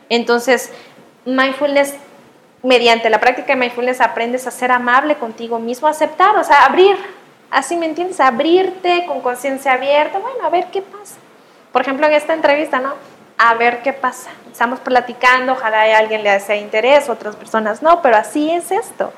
Entonces, 0.10 0.72
mindfulness, 1.26 1.96
mediante 2.62 3.10
la 3.10 3.20
práctica 3.20 3.54
de 3.54 3.60
mindfulness 3.60 4.02
aprendes 4.02 4.48
a 4.48 4.52
ser 4.52 4.72
amable 4.72 5.16
contigo 5.16 5.60
mismo, 5.60 5.88
aceptar, 5.88 6.36
o 6.38 6.44
sea, 6.44 6.66
abrir, 6.66 6.98
así 7.52 7.76
me 7.76 7.86
entiendes, 7.86 8.20
abrirte 8.20 9.06
con 9.08 9.22
conciencia 9.22 9.74
abierta, 9.74 10.20
bueno, 10.20 10.44
a 10.44 10.50
ver 10.50 10.68
qué 10.72 10.82
pasa. 10.82 11.16
Por 11.72 11.82
ejemplo, 11.82 12.06
en 12.06 12.14
esta 12.14 12.34
entrevista, 12.34 12.80
¿no? 12.80 12.94
A 13.38 13.56
ver 13.56 13.82
qué 13.82 13.94
pasa. 13.94 14.30
Estamos 14.52 14.80
platicando, 14.80 15.54
ojalá 15.54 15.82
a 15.82 15.98
alguien 15.98 16.24
le 16.24 16.40
sea 16.40 16.56
interés, 16.56 17.10
otras 17.10 17.36
personas 17.36 17.82
no, 17.82 18.02
pero 18.02 18.16
así 18.16 18.52
es 18.52 18.72
esto. 18.72 19.12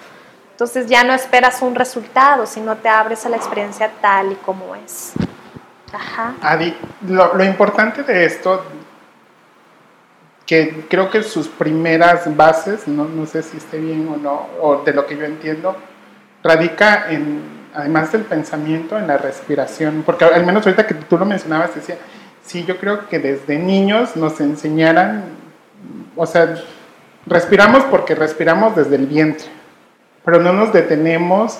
Entonces 0.52 0.88
ya 0.88 1.04
no 1.04 1.14
esperas 1.14 1.62
un 1.62 1.76
resultado, 1.76 2.46
sino 2.46 2.78
te 2.78 2.88
abres 2.88 3.26
a 3.26 3.30
la 3.30 3.36
experiencia 3.36 3.92
tal 4.02 4.32
y 4.32 4.36
como 4.36 4.74
es. 4.74 5.12
Ajá. 5.92 6.36
Adi, 6.42 6.74
lo, 7.08 7.34
lo 7.34 7.44
importante 7.44 8.04
de 8.04 8.26
esto, 8.26 8.64
que 10.46 10.86
creo 10.90 11.10
que 11.10 11.24
sus 11.24 11.48
primeras 11.48 12.36
bases, 12.36 12.88
no, 12.88 13.06
no 13.06 13.26
sé 13.26 13.42
si 13.42 13.58
esté 13.58 13.80
bien 13.80 14.08
o 14.08 14.18
no, 14.18 14.48
o 14.62 14.84
de 14.84 14.94
lo 14.94 15.06
que 15.06 15.18
yo 15.18 15.26
entiendo, 15.26 15.76
radica 16.44 17.12
en, 17.12 17.42
además 17.74 18.12
del 18.12 18.22
pensamiento, 18.22 18.98
en 18.98 19.08
la 19.08 19.18
respiración, 19.18 20.04
porque 20.06 20.26
al 20.26 20.46
menos 20.46 20.66
ahorita 20.66 20.86
que 20.86 20.94
tú 20.94 21.18
lo 21.18 21.26
mencionabas, 21.26 21.76
decía, 21.76 21.98
sí, 22.46 22.64
yo 22.66 22.78
creo 22.78 23.08
que 23.08 23.20
desde 23.20 23.58
niños 23.58 24.16
nos 24.16 24.40
enseñaran, 24.40 25.24
o 26.16 26.26
sea, 26.26 26.56
respiramos 27.26 27.84
porque 27.86 28.14
respiramos 28.14 28.76
desde 28.76 28.96
el 28.96 29.08
vientre, 29.08 29.48
pero 30.24 30.40
no 30.40 30.54
nos 30.54 30.72
detenemos, 30.72 31.60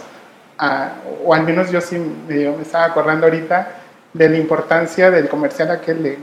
a, 0.58 0.94
o 1.26 1.34
al 1.34 1.44
menos 1.44 1.72
yo 1.72 1.82
sí 1.82 1.98
me, 2.28 2.62
estaba 2.62 2.86
acordando 2.86 3.26
ahorita 3.26 3.70
de 4.14 4.30
la 4.30 4.38
importancia 4.38 5.12
del 5.12 5.28
comercial 5.28 5.72
aquel 5.72 6.04
de 6.04 6.20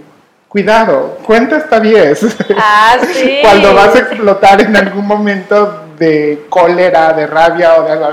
cuidado, 0.53 1.17
cuenta 1.25 1.57
hasta 1.57 1.81
10. 1.81 2.37
Ah, 2.59 2.97
sí. 3.15 3.39
Cuando 3.41 3.75
vas 3.75 3.95
a 3.95 4.01
explotar 4.01 4.61
en 4.61 4.77
algún 4.77 5.07
momento 5.07 5.85
de 5.99 6.45
cólera, 6.51 7.15
de 7.15 7.27
rabia 7.27 7.77
o 7.77 7.85
de 7.85 7.93
algo. 7.93 8.13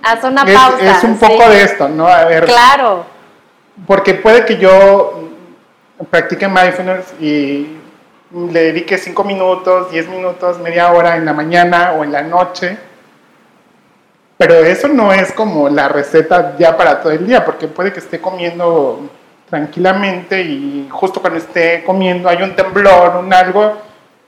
Haz 0.00 0.22
una 0.22 0.44
pausa. 0.44 0.96
Es 0.96 1.02
un 1.02 1.18
poco 1.18 1.48
de 1.50 1.62
esto, 1.64 1.88
¿no? 1.88 2.06
A 2.06 2.24
ver. 2.24 2.44
Claro. 2.44 3.04
Porque 3.84 4.14
puede 4.14 4.44
que 4.44 4.58
yo 4.58 5.28
practique 6.08 6.46
mindfulness 6.46 7.14
y 7.20 7.78
le 8.30 8.60
dedique 8.64 8.96
5 8.96 9.24
minutos, 9.24 9.90
10 9.90 10.08
minutos, 10.10 10.60
media 10.60 10.92
hora 10.92 11.16
en 11.16 11.24
la 11.24 11.32
mañana 11.32 11.94
o 11.98 12.04
en 12.04 12.12
la 12.12 12.22
noche. 12.22 12.78
Pero 14.36 14.54
eso 14.54 14.86
no 14.86 15.12
es 15.12 15.32
como 15.32 15.68
la 15.68 15.88
receta 15.88 16.54
ya 16.58 16.76
para 16.76 17.00
todo 17.00 17.12
el 17.12 17.26
día, 17.26 17.44
porque 17.44 17.66
puede 17.66 17.92
que 17.92 17.98
esté 17.98 18.20
comiendo 18.20 19.08
tranquilamente 19.48 20.42
y 20.42 20.88
justo 20.90 21.20
cuando 21.20 21.38
esté 21.38 21.84
comiendo 21.84 22.28
hay 22.28 22.42
un 22.42 22.54
temblor, 22.56 23.16
un 23.16 23.32
algo, 23.32 23.76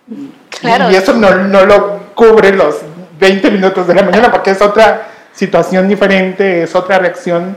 y 0.09 0.94
eso 0.94 1.12
no, 1.14 1.35
no, 1.35 1.64
lo 1.64 2.14
cubre 2.14 2.52
los 2.52 2.81
20 3.18 3.50
minutos 3.50 3.87
de 3.87 3.94
la 3.94 4.02
mañana 4.02 4.31
porque 4.31 4.50
es 4.50 4.62
otra 4.62 5.09
situación 5.33 5.88
diferente, 5.88 6.62
es 6.62 6.74
otra 6.74 6.98
reacción, 6.98 7.57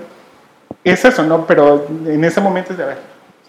es 0.84 1.06
eso, 1.06 1.24
¿no? 1.24 1.46
Pero 1.46 1.86
en 2.06 2.24
ese 2.24 2.42
momento 2.42 2.72
es 2.72 2.78
de, 2.78 2.84
a 2.84 2.88
ver, 2.88 2.98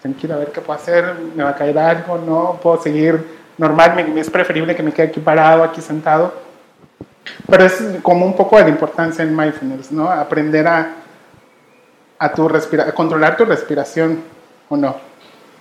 tranquilo, 0.01 0.35
a 0.35 0.37
ver 0.37 0.51
qué 0.51 0.61
puedo 0.61 0.79
hacer, 0.79 1.15
me 1.35 1.43
va 1.43 1.49
a 1.49 1.55
caer 1.55 1.77
algo, 1.79 2.17
¿no? 2.17 2.59
Puedo 2.61 2.81
seguir 2.81 3.39
normal, 3.57 3.93
me, 3.95 4.19
es 4.19 4.29
preferible 4.29 4.75
que 4.75 4.83
me 4.83 4.91
quede 4.91 5.07
aquí 5.07 5.19
parado, 5.19 5.63
aquí 5.63 5.81
sentado. 5.81 6.33
Pero 7.49 7.65
es 7.65 7.83
como 8.01 8.25
un 8.25 8.35
poco 8.35 8.57
de 8.57 8.63
la 8.63 8.69
importancia 8.69 9.23
en 9.23 9.35
mindfulness, 9.35 9.91
¿no? 9.91 10.09
Aprender 10.09 10.67
a 10.67 11.00
a, 12.21 12.31
tu 12.31 12.47
respira 12.47 12.93
controlar 12.93 13.35
tu 13.35 13.45
respiración 13.45 14.23
o 14.69 14.77
no? 14.77 14.95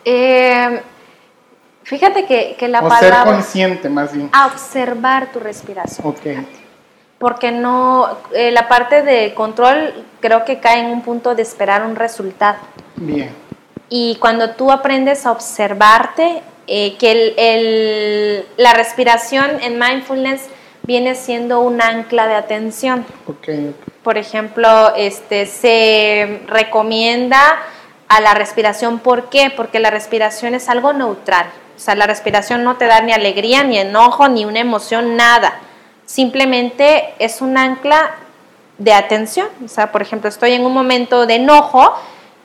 Eh, 0.04 0.80
fíjate 1.84 2.26
que, 2.26 2.56
que 2.58 2.68
la 2.68 2.80
o 2.80 2.90
ser 2.98 3.14
consciente 3.24 3.88
más 3.88 4.12
bien. 4.12 4.28
A 4.32 4.46
observar 4.46 5.32
tu 5.32 5.40
respiración. 5.40 6.06
Ok. 6.06 6.44
Porque 7.18 7.50
no, 7.50 8.08
eh, 8.32 8.50
la 8.50 8.68
parte 8.68 9.02
de 9.02 9.34
control 9.34 10.04
creo 10.20 10.44
que 10.44 10.60
cae 10.60 10.80
en 10.80 10.90
un 10.90 11.02
punto 11.02 11.34
de 11.34 11.42
esperar 11.42 11.84
un 11.84 11.96
resultado. 11.96 12.58
Bien. 12.96 13.30
Y 13.88 14.16
cuando 14.20 14.50
tú 14.50 14.70
aprendes 14.70 15.26
a 15.26 15.32
observarte, 15.32 16.42
eh, 16.66 16.96
que 16.98 17.10
el, 17.10 17.34
el, 17.36 18.46
la 18.56 18.72
respiración 18.74 19.50
en 19.60 19.78
mindfulness 19.78 20.48
viene 20.84 21.14
siendo 21.14 21.60
un 21.60 21.82
ancla 21.82 22.26
de 22.28 22.34
atención. 22.34 23.04
Okay, 23.26 23.74
Por 24.02 24.16
ejemplo, 24.16 24.94
este, 24.96 25.46
se 25.46 26.42
recomienda 26.46 27.58
a 28.08 28.20
la 28.20 28.34
respiración. 28.34 28.98
¿Por 28.98 29.28
qué? 29.28 29.52
Porque 29.54 29.78
la 29.78 29.90
respiración 29.90 30.54
es 30.54 30.68
algo 30.68 30.92
neutral. 30.92 31.46
O 31.76 31.78
sea, 31.78 31.94
la 31.94 32.06
respiración 32.06 32.64
no 32.64 32.76
te 32.76 32.86
da 32.86 33.00
ni 33.00 33.12
alegría, 33.12 33.62
ni 33.62 33.78
enojo, 33.78 34.28
ni 34.28 34.44
una 34.44 34.60
emoción, 34.60 35.16
nada. 35.16 35.54
Simplemente 36.06 37.14
es 37.18 37.40
un 37.40 37.56
ancla 37.56 38.16
de 38.78 38.92
atención. 38.92 39.48
O 39.64 39.68
sea, 39.68 39.92
por 39.92 40.02
ejemplo, 40.02 40.28
estoy 40.28 40.52
en 40.52 40.64
un 40.64 40.72
momento 40.72 41.26
de 41.26 41.36
enojo 41.36 41.94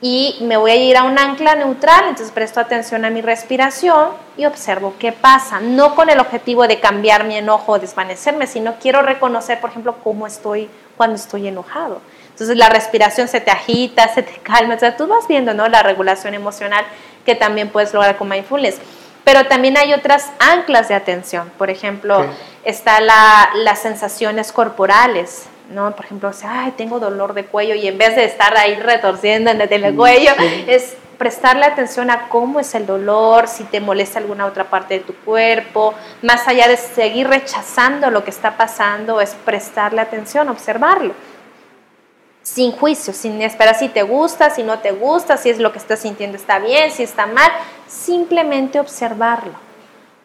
y 0.00 0.36
me 0.42 0.56
voy 0.56 0.70
a 0.70 0.76
ir 0.76 0.96
a 0.96 1.04
un 1.04 1.18
ancla 1.18 1.54
neutral, 1.54 2.04
entonces 2.08 2.30
presto 2.30 2.60
atención 2.60 3.04
a 3.04 3.10
mi 3.10 3.22
respiración 3.22 4.10
y 4.36 4.44
observo 4.44 4.94
qué 4.98 5.10
pasa, 5.12 5.58
no 5.60 5.94
con 5.94 6.10
el 6.10 6.20
objetivo 6.20 6.68
de 6.68 6.80
cambiar 6.80 7.24
mi 7.24 7.36
enojo 7.36 7.72
o 7.72 7.78
desvanecerme, 7.78 8.46
sino 8.46 8.74
quiero 8.78 9.00
reconocer, 9.00 9.58
por 9.58 9.70
ejemplo, 9.70 9.96
cómo 10.04 10.26
estoy 10.26 10.68
cuando 10.96 11.16
estoy 11.16 11.48
enojado. 11.48 12.00
Entonces 12.30 12.56
la 12.56 12.68
respiración 12.68 13.28
se 13.28 13.40
te 13.40 13.50
agita, 13.50 14.08
se 14.12 14.22
te 14.22 14.38
calma, 14.40 14.74
o 14.74 14.78
sea, 14.78 14.96
tú 14.96 15.06
vas 15.06 15.26
viendo, 15.26 15.54
¿no? 15.54 15.68
La 15.68 15.82
regulación 15.82 16.34
emocional 16.34 16.84
que 17.24 17.34
también 17.34 17.70
puedes 17.70 17.94
lograr 17.94 18.16
con 18.16 18.28
mindfulness. 18.28 18.78
Pero 19.24 19.46
también 19.46 19.76
hay 19.76 19.92
otras 19.92 20.30
anclas 20.38 20.88
de 20.88 20.94
atención, 20.94 21.50
por 21.58 21.70
ejemplo, 21.70 22.26
está 22.64 23.00
la, 23.00 23.50
las 23.54 23.80
sensaciones 23.80 24.52
corporales, 24.52 25.46
¿no? 25.70 25.96
Por 25.96 26.04
ejemplo, 26.04 26.30
ay, 26.44 26.74
tengo 26.76 27.00
dolor 27.00 27.34
de 27.34 27.44
cuello 27.44 27.74
y 27.74 27.88
en 27.88 27.98
vez 27.98 28.14
de 28.14 28.24
estar 28.24 28.56
ahí 28.56 28.76
retorciendo 28.76 29.50
en 29.50 29.60
el 29.60 29.96
cuello, 29.96 30.30
es 30.68 30.96
prestarle 31.18 31.64
atención 31.64 32.10
a 32.10 32.28
cómo 32.28 32.60
es 32.60 32.74
el 32.74 32.86
dolor, 32.86 33.48
si 33.48 33.64
te 33.64 33.80
molesta 33.80 34.18
alguna 34.18 34.46
otra 34.46 34.64
parte 34.70 34.94
de 34.94 35.00
tu 35.00 35.14
cuerpo, 35.14 35.94
más 36.22 36.46
allá 36.48 36.68
de 36.68 36.76
seguir 36.76 37.28
rechazando 37.28 38.10
lo 38.10 38.24
que 38.24 38.30
está 38.30 38.56
pasando, 38.56 39.20
es 39.20 39.34
prestarle 39.34 40.00
atención, 40.00 40.48
observarlo. 40.48 41.14
Sin 42.42 42.72
juicio, 42.72 43.12
sin 43.12 43.42
esperar 43.42 43.74
si 43.74 43.88
te 43.88 44.02
gusta, 44.02 44.50
si 44.50 44.62
no 44.62 44.78
te 44.78 44.92
gusta, 44.92 45.36
si 45.36 45.50
es 45.50 45.58
lo 45.58 45.72
que 45.72 45.78
estás 45.78 46.00
sintiendo 46.00 46.36
está 46.36 46.58
bien, 46.58 46.92
si 46.92 47.02
está 47.02 47.26
mal, 47.26 47.50
simplemente 47.88 48.78
observarlo. 48.78 49.54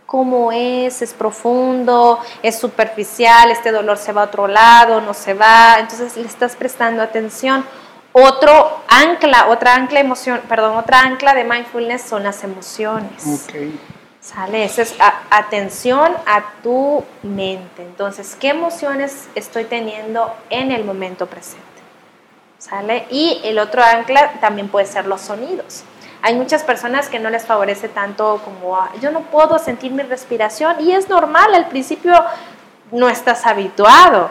Cómo 0.05 0.51
es, 0.51 1.01
es 1.01 1.13
profundo, 1.13 2.19
es 2.43 2.59
superficial, 2.59 3.49
este 3.49 3.71
dolor 3.71 3.97
se 3.97 4.11
va 4.11 4.23
a 4.23 4.25
otro 4.25 4.47
lado, 4.47 5.01
no 5.01 5.13
se 5.13 5.33
va, 5.33 5.77
entonces 5.79 6.17
le 6.17 6.27
estás 6.27 6.55
prestando 6.55 7.01
atención 7.01 7.65
Otro 8.13 8.81
ancla, 8.89 9.47
otra 9.47 9.75
ancla 9.75 9.99
emoción, 9.99 10.41
perdón, 10.49 10.77
otra 10.77 11.01
ancla 11.01 11.33
de 11.33 11.43
mindfulness 11.45 12.01
son 12.01 12.23
las 12.23 12.43
emociones. 12.43 13.45
Okay. 13.45 13.79
¿Sale? 14.19 14.65
Esa 14.65 14.83
es 14.83 14.95
atención 15.29 16.13
a 16.25 16.43
tu 16.61 17.03
mente. 17.23 17.81
Entonces, 17.81 18.37
¿qué 18.39 18.49
emociones 18.49 19.29
estoy 19.33 19.63
teniendo 19.63 20.31
en 20.49 20.71
el 20.71 20.83
momento 20.83 21.25
presente? 21.25 21.65
¿Sale? 22.59 23.07
Y 23.09 23.41
el 23.43 23.57
otro 23.57 23.81
ancla 23.81 24.33
también 24.39 24.67
puede 24.67 24.85
ser 24.85 25.07
los 25.07 25.21
sonidos. 25.21 25.83
Hay 26.21 26.35
muchas 26.35 26.63
personas 26.63 27.09
que 27.09 27.17
no 27.17 27.31
les 27.31 27.45
favorece 27.45 27.89
tanto 27.89 28.39
como 28.45 28.75
ah, 28.77 28.91
yo 29.01 29.11
no 29.11 29.21
puedo 29.21 29.57
sentir 29.57 29.91
mi 29.91 30.03
respiración 30.03 30.75
y 30.79 30.91
es 30.91 31.09
normal, 31.09 31.55
al 31.55 31.67
principio 31.67 32.13
no 32.91 33.09
estás 33.09 33.47
habituado. 33.47 34.29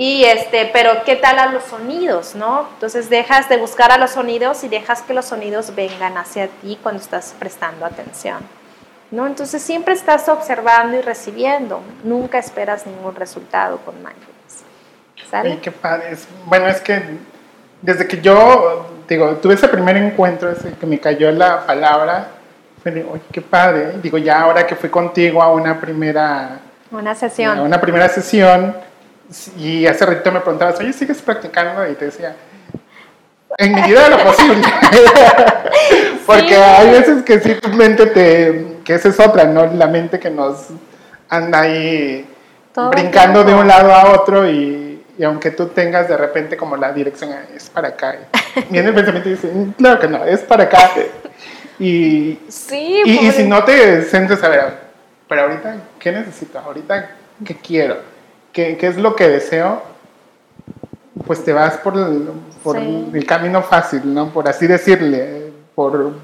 Y 0.00 0.24
este, 0.24 0.70
pero 0.72 1.04
¿qué 1.04 1.14
tal 1.16 1.38
a 1.38 1.52
los 1.52 1.64
sonidos, 1.64 2.34
no? 2.34 2.66
Entonces 2.72 3.10
dejas 3.10 3.50
de 3.50 3.58
buscar 3.58 3.92
a 3.92 3.98
los 3.98 4.12
sonidos 4.12 4.64
y 4.64 4.68
dejas 4.68 5.02
que 5.02 5.12
los 5.12 5.26
sonidos 5.26 5.74
vengan 5.74 6.16
hacia 6.16 6.48
ti 6.48 6.78
cuando 6.82 7.02
estás 7.02 7.34
prestando 7.38 7.84
atención. 7.84 8.38
¿No? 9.10 9.26
Entonces 9.26 9.60
siempre 9.60 9.92
estás 9.92 10.26
observando 10.30 10.96
y 10.96 11.02
recibiendo, 11.02 11.82
nunca 12.02 12.38
esperas 12.38 12.86
ningún 12.86 13.14
resultado 13.14 13.76
con 13.84 13.94
mindfulness. 13.96 14.64
¿Sale? 15.30 15.58
qué 15.58 15.70
padre. 15.70 16.16
Bueno, 16.46 16.68
es 16.68 16.80
que 16.80 17.02
desde 17.82 18.08
que 18.08 18.22
yo, 18.22 18.86
digo, 19.06 19.34
tuve 19.34 19.52
ese 19.52 19.68
primer 19.68 19.98
encuentro, 19.98 20.50
ese 20.50 20.72
que 20.72 20.86
me 20.86 20.98
cayó 20.98 21.30
la 21.30 21.66
palabra, 21.66 22.28
fue 22.82 23.04
oye, 23.04 23.22
qué 23.30 23.42
padre. 23.42 23.98
Digo, 24.02 24.16
ya 24.16 24.40
ahora 24.40 24.66
que 24.66 24.76
fui 24.76 24.88
contigo 24.88 25.42
a 25.42 25.52
una 25.52 25.78
primera... 25.78 26.58
Una 26.90 27.14
sesión. 27.14 27.58
A 27.58 27.62
una 27.62 27.78
primera 27.78 28.08
sesión, 28.08 28.74
y 29.58 29.86
hace 29.86 30.06
ratito 30.06 30.32
me 30.32 30.40
preguntabas, 30.40 30.78
oye, 30.80 30.92
¿sigues 30.92 31.22
practicando? 31.22 31.88
Y 31.88 31.94
te 31.94 32.06
decía, 32.06 32.34
en 33.58 33.72
medida 33.72 34.04
de 34.04 34.10
lo 34.10 34.24
posible. 34.24 34.62
Porque 36.26 36.56
hay 36.56 36.90
veces 36.90 37.22
que 37.22 37.40
sí 37.40 37.54
tu 37.54 37.68
mente 37.70 38.06
te, 38.06 38.78
que 38.84 38.94
esa 38.94 39.08
es 39.08 39.20
otra, 39.20 39.44
¿no? 39.44 39.66
La 39.66 39.86
mente 39.86 40.18
que 40.18 40.30
nos 40.30 40.68
anda 41.28 41.60
ahí 41.60 42.26
brincando 42.90 43.44
de 43.44 43.54
un 43.54 43.66
lado 43.66 43.92
a 43.92 44.12
otro 44.12 44.48
y 44.48 44.90
y 45.20 45.22
aunque 45.22 45.50
tú 45.50 45.66
tengas 45.66 46.08
de 46.08 46.16
repente 46.16 46.56
como 46.56 46.78
la 46.78 46.94
dirección, 46.94 47.30
es 47.54 47.68
para 47.68 47.88
acá. 47.88 48.16
Viene 48.70 48.88
el 48.88 48.94
pensamiento 48.94 49.28
y 49.28 49.32
dice, 49.32 49.52
claro 49.76 50.00
que 50.00 50.08
no, 50.08 50.24
es 50.24 50.40
para 50.40 50.64
acá. 50.64 50.92
Y, 51.78 52.38
sí, 52.48 53.02
y, 53.04 53.30
si 53.30 53.44
no 53.44 53.62
te 53.62 54.02
sientes 54.04 54.42
a 54.42 54.48
ver, 54.48 54.78
pero 55.28 55.42
ahorita, 55.42 55.76
¿qué 55.98 56.10
necesito? 56.10 56.58
Ahorita, 56.58 57.10
¿qué 57.44 57.54
quiero? 57.54 57.98
¿Qué, 58.52 58.76
qué 58.76 58.86
es 58.88 58.96
lo 58.96 59.14
que 59.14 59.28
deseo? 59.28 59.82
Pues 61.26 61.44
te 61.44 61.52
vas 61.52 61.76
por, 61.78 61.96
el, 61.96 62.30
por 62.62 62.76
el 62.76 63.24
camino 63.26 63.62
fácil, 63.62 64.12
¿no? 64.12 64.30
Por 64.30 64.48
así 64.48 64.66
decirle, 64.66 65.52
por, 65.74 66.14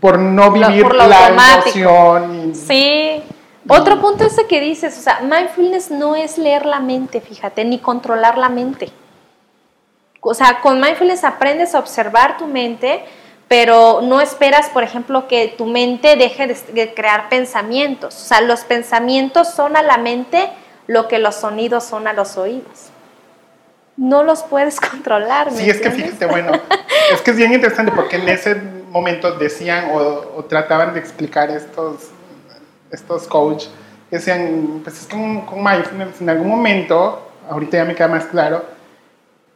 por 0.00 0.18
no 0.18 0.50
vivir 0.50 0.92
la 0.94 1.28
emoción. 1.28 2.54
sí. 2.54 3.22
Otro 3.68 4.00
punto 4.00 4.24
ese 4.24 4.46
que 4.46 4.60
dices, 4.60 4.98
o 4.98 5.02
sea, 5.02 5.20
mindfulness 5.20 5.90
no 5.90 6.16
es 6.16 6.38
leer 6.38 6.64
la 6.64 6.80
mente, 6.80 7.20
fíjate, 7.20 7.64
ni 7.64 7.78
controlar 7.78 8.38
la 8.38 8.48
mente. 8.48 8.90
O 10.20 10.34
sea, 10.34 10.60
con 10.60 10.80
mindfulness 10.80 11.24
aprendes 11.24 11.74
a 11.74 11.78
observar 11.78 12.36
tu 12.36 12.46
mente, 12.46 13.04
pero 13.48 14.00
no 14.02 14.20
esperas, 14.20 14.70
por 14.70 14.82
ejemplo, 14.82 15.28
que 15.28 15.54
tu 15.56 15.66
mente 15.66 16.16
deje 16.16 16.48
de 16.72 16.94
crear 16.94 17.28
pensamientos. 17.28 18.14
O 18.14 18.26
sea, 18.26 18.40
los 18.40 18.64
pensamientos 18.64 19.48
son 19.50 19.76
a 19.76 19.82
la 19.82 19.98
mente 19.98 20.50
lo 20.90 21.06
que 21.06 21.18
los 21.18 21.36
sonidos 21.36 21.84
son 21.84 22.08
a 22.08 22.12
los 22.12 22.36
oídos. 22.36 22.90
No 23.96 24.22
los 24.22 24.42
puedes 24.42 24.80
controlar. 24.90 25.52
sí, 25.52 25.70
es 25.70 25.80
que 25.80 25.90
fíjate, 25.90 26.26
bueno, 26.26 26.52
es 27.12 27.20
que 27.22 27.30
es 27.30 27.36
bien 27.36 27.52
interesante 27.52 27.92
porque 27.92 28.16
en 28.16 28.28
ese 28.28 28.56
momento 28.90 29.38
decían 29.38 29.90
o 29.92 30.44
trataban 30.46 30.94
de 30.94 31.00
explicar 31.00 31.48
estos 31.50 32.10
estos 32.90 33.28
coach 33.28 33.66
decían, 34.10 34.80
pues 34.82 35.00
es 35.00 35.06
que 35.06 35.16
con, 35.46 35.62
mindfulness 35.62 36.20
en 36.20 36.30
algún 36.30 36.48
momento, 36.48 37.30
ahorita 37.48 37.76
ya 37.76 37.84
me 37.84 37.94
queda 37.94 38.08
más 38.08 38.24
claro, 38.24 38.64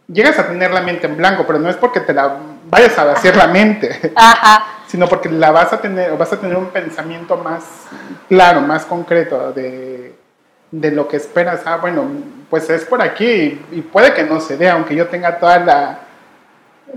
llegas 0.07 0.39
a 0.39 0.47
tener 0.47 0.71
la 0.71 0.81
mente 0.81 1.07
en 1.07 1.17
blanco, 1.17 1.45
pero 1.47 1.59
no 1.59 1.69
es 1.69 1.77
porque 1.77 2.01
te 2.01 2.15
la 2.15 2.37
vayas 2.71 2.97
a 2.99 3.05
vaciar 3.05 3.37
la 3.37 3.49
mente, 3.49 4.13
sino 4.87 5.09
porque 5.09 5.29
la 5.29 5.51
vas 5.51 5.73
a 5.73 5.81
tener, 5.81 6.17
vas 6.17 6.33
a 6.33 6.41
tener 6.41 6.57
un 6.57 6.67
pensamiento 6.67 7.37
más 7.37 7.65
claro, 8.29 8.61
más 8.61 8.85
concreto 8.85 9.53
de, 9.53 10.15
de 10.81 10.91
lo 10.91 11.07
que 11.07 11.17
esperas. 11.17 11.63
Ah, 11.67 11.77
bueno, 11.77 12.05
pues 12.51 12.69
es 12.69 12.85
por 12.85 13.01
aquí 13.01 13.61
y, 13.71 13.81
puede 13.81 14.13
que 14.13 14.25
no 14.25 14.41
se 14.41 14.57
dé, 14.57 14.69
aunque 14.69 14.95
yo 14.95 15.07
tenga 15.09 15.39
toda 15.39 15.59
la 15.59 15.99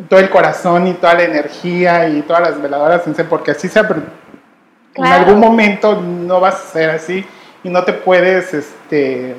todo 0.09 0.19
el 0.19 0.29
corazón 0.29 0.85
y 0.87 0.93
toda 0.93 1.15
la 1.15 1.23
energía 1.23 2.07
y 2.09 2.21
todas 2.21 2.41
las 2.41 2.61
veladoras 2.61 3.01
porque 3.27 3.51
así 3.51 3.67
se 3.67 3.79
en 3.79 5.05
algún 5.05 5.39
momento 5.39 5.99
no 5.99 6.39
vas 6.39 6.55
a 6.55 6.67
ser 6.67 6.89
así 6.89 7.25
y 7.63 7.69
no 7.69 7.83
te 7.83 7.93
puedes 7.93 8.53
este, 8.53 9.35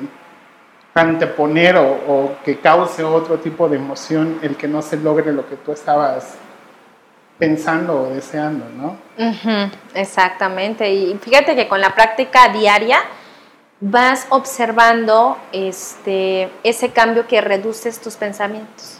anteponer 0.93 1.77
o, 1.77 2.35
que 2.43 2.59
cause 2.59 3.03
otro 3.03 3.37
tipo 3.37 3.69
de 3.69 3.77
emoción 3.77 4.39
el 4.41 4.57
que 4.57 4.67
no 4.67 4.81
se 4.81 4.97
logre 4.97 5.31
lo 5.31 5.47
que 5.47 5.55
tú 5.55 5.71
estabas 5.71 6.35
pensando 7.37 8.03
o 8.03 8.09
deseando, 8.13 8.65
¿no? 8.75 8.97
exactamente. 9.93 10.91
Y 10.91 11.17
fíjate 11.21 11.55
que 11.55 11.69
con 11.69 11.79
la 11.79 11.95
práctica 11.95 12.49
diaria 12.49 12.99
vas 13.81 14.27
observando 14.29 15.37
este, 15.51 16.51
ese 16.63 16.91
cambio 16.91 17.27
que 17.27 17.41
reduces 17.41 17.99
tus 18.01 18.15
pensamientos 18.15 18.99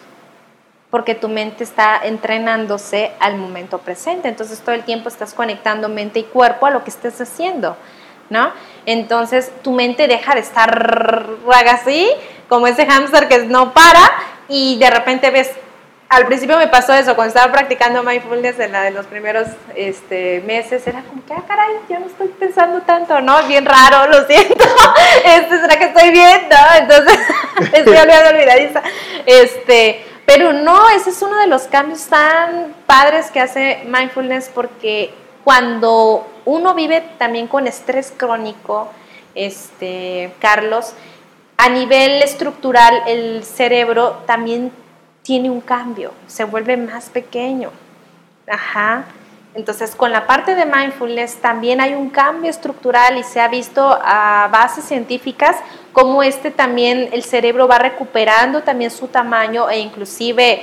porque 0.90 1.14
tu 1.14 1.30
mente 1.30 1.64
está 1.64 2.00
entrenándose 2.04 3.12
al 3.20 3.38
momento 3.38 3.80
presente. 3.80 4.28
Entonces 4.28 4.60
todo 4.60 4.74
el 4.74 4.84
tiempo 4.84 5.10
estás 5.10 5.34
conectando 5.34 5.90
mente 5.90 6.20
y 6.20 6.24
cuerpo 6.24 6.66
a 6.66 6.72
lo 6.72 6.84
que 6.84 6.90
estés 6.90 7.20
haciendo, 7.22 7.78
¿no? 8.30 8.52
Entonces 8.86 9.52
tu 9.62 9.72
mente 9.72 10.08
deja 10.08 10.34
de 10.34 10.42
estar 10.42 11.30
así, 11.68 12.10
como 12.48 12.66
ese 12.66 12.88
hámster 12.88 13.28
que 13.28 13.40
no 13.46 13.74
para, 13.74 14.02
y 14.48 14.80
de 14.80 14.90
repente 14.90 15.30
ves, 15.30 15.52
al 16.10 16.26
principio 16.26 16.58
me 16.58 16.68
pasó 16.68 16.94
eso, 16.94 17.16
cuando 17.16 17.30
estaba 17.36 17.52
practicando 17.52 18.02
mindfulness 18.02 18.60
en 18.60 18.72
la 18.72 18.82
de 18.82 18.92
los 18.92 19.06
primeros 19.06 19.48
este, 19.76 20.42
meses, 20.42 20.86
era 20.88 21.04
como 21.04 21.24
que, 21.24 21.34
ah, 21.34 21.44
caray, 21.48 21.76
ya 21.88 22.00
no 22.00 22.08
estoy 22.08 22.30
pensando 22.30 22.82
tanto, 22.82 23.22
¿no? 23.22 23.44
Bien 23.44 23.64
raro, 23.64 24.12
lo 24.12 24.26
siento, 24.26 24.66
este, 25.26 25.62
¿será 25.62 25.78
que 25.78 25.86
estoy 25.86 26.10
bien? 26.10 26.50
¿no? 26.50 26.78
Entonces, 26.80 27.20
estoy 27.74 27.96
olvidando 27.96 28.30
olvidadiza. 28.32 28.82
Este, 29.28 30.04
pero 30.26 30.52
no, 30.52 30.90
ese 30.90 31.12
es 31.12 31.22
uno 31.22 31.38
de 31.38 31.48
los 31.48 31.64
cambios 31.64 32.04
tan 32.08 32.74
padres 32.88 33.30
que 33.30 33.40
hace 33.40 33.84
mindfulness 33.86 34.50
porque 34.54 35.14
cuando 35.44 36.28
uno 36.46 36.74
vive 36.74 37.02
también 37.20 37.46
con 37.46 37.68
estrés 37.68 38.12
crónico, 38.18 38.90
este, 39.36 40.34
Carlos, 40.40 40.94
a 41.58 41.70
nivel 41.70 42.24
estructural 42.24 43.04
el 43.06 43.44
cerebro 43.44 44.24
también 44.26 44.72
tiene 45.22 45.50
un 45.50 45.62
cambio, 45.62 46.12
se 46.28 46.44
vuelve 46.44 46.78
más 46.78 47.10
pequeño. 47.10 47.72
Ajá. 48.48 49.06
Entonces, 49.56 49.96
con 49.96 50.12
la 50.12 50.28
parte 50.28 50.56
de 50.56 50.66
mindfulness 50.66 51.38
también 51.38 51.82
hay 51.82 51.94
un 51.94 52.10
cambio 52.10 52.50
estructural 52.50 53.18
y 53.18 53.24
se 53.24 53.42
ha 53.42 53.48
visto 53.48 53.98
a 54.02 54.48
bases 54.52 54.86
científicas 54.86 55.56
cómo 55.92 56.22
este 56.22 56.52
también 56.52 57.10
el 57.12 57.24
cerebro 57.24 57.68
va 57.68 57.80
recuperando 57.80 58.62
también 58.62 58.92
su 58.92 59.08
tamaño 59.08 59.70
e 59.70 59.80
inclusive 59.80 60.62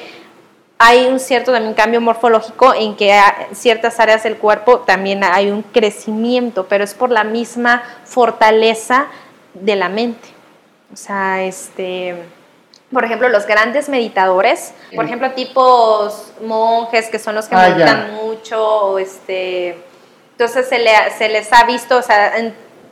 hay 0.79 1.07
un 1.07 1.19
cierto 1.19 1.53
también 1.53 1.75
cambio 1.75 2.01
morfológico 2.01 2.75
en 2.75 2.97
que 2.97 3.11
en 3.11 3.57
ciertas 3.57 3.99
áreas 3.99 4.23
del 4.23 4.37
cuerpo 4.37 4.81
también 4.81 5.25
hay 5.25 5.51
un 5.51 5.63
crecimiento, 5.63 6.67
pero 6.69 6.85
es 6.85 6.95
por 6.95 7.11
la 7.11 7.25
misma 7.25 7.83
fortaleza 8.05 9.07
de 9.55 9.75
la 9.75 9.89
mente. 9.89 10.29
O 10.93 10.97
sea, 10.97 11.43
este 11.43 12.15
por 12.93 13.05
ejemplo, 13.05 13.29
los 13.29 13.47
grandes 13.47 13.89
meditadores, 13.89 14.73
por 14.95 15.05
ejemplo, 15.05 15.33
tipos 15.33 16.33
monjes 16.45 17.09
que 17.09 17.19
son 17.19 17.35
los 17.35 17.47
que 17.47 17.57
ah, 17.57 17.69
meditan 17.69 18.15
mucho, 18.15 18.99
este, 18.99 19.77
entonces 20.33 20.69
se, 20.69 20.79
se, 21.19 21.29
les 21.29 21.53
ha 21.53 21.65
visto, 21.65 21.99
o 21.99 22.03
sea, 22.03 22.33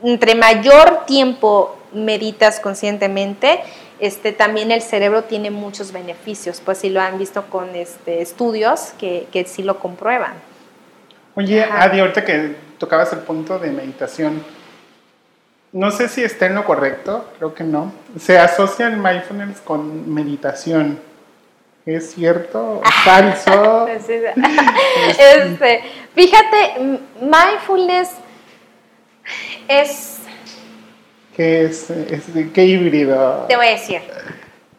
entre 0.02 0.34
mayor 0.34 1.06
tiempo 1.06 1.76
meditas 1.92 2.58
conscientemente, 2.58 3.60
este, 4.00 4.32
también 4.32 4.72
el 4.72 4.82
cerebro 4.82 5.24
tiene 5.24 5.50
muchos 5.50 5.92
beneficios, 5.92 6.60
pues 6.64 6.78
sí 6.78 6.90
lo 6.90 7.00
han 7.00 7.16
visto 7.16 7.44
con 7.44 7.74
este, 7.76 8.20
estudios 8.20 8.92
que, 8.98 9.28
que 9.32 9.44
sí 9.44 9.62
lo 9.62 9.78
comprueban. 9.78 10.34
Oye, 11.36 11.64
Adi, 11.64 12.00
ahorita 12.00 12.24
que 12.24 12.56
tocabas 12.78 13.12
el 13.12 13.20
punto 13.20 13.58
de 13.58 13.70
meditación, 13.70 14.42
no 15.74 15.90
sé 15.90 16.08
si 16.08 16.22
está 16.22 16.46
en 16.46 16.54
lo 16.54 16.64
correcto, 16.64 17.28
creo 17.36 17.52
que 17.52 17.64
no. 17.64 17.92
Se 18.16 18.38
asocia 18.38 18.86
el 18.86 18.96
mindfulness 18.96 19.60
con 19.60 20.14
meditación. 20.14 21.00
¿Es 21.84 22.12
cierto? 22.12 22.80
¿Falso? 23.04 23.88
este, 23.88 25.82
fíjate, 26.14 27.00
mindfulness 27.20 28.10
es... 29.66 30.20
¿Qué 31.36 31.64
es? 31.64 31.88
¿Qué 32.54 32.64
híbrido? 32.64 33.46
Te 33.48 33.56
voy 33.56 33.66
a 33.66 33.70
decir. 33.70 34.00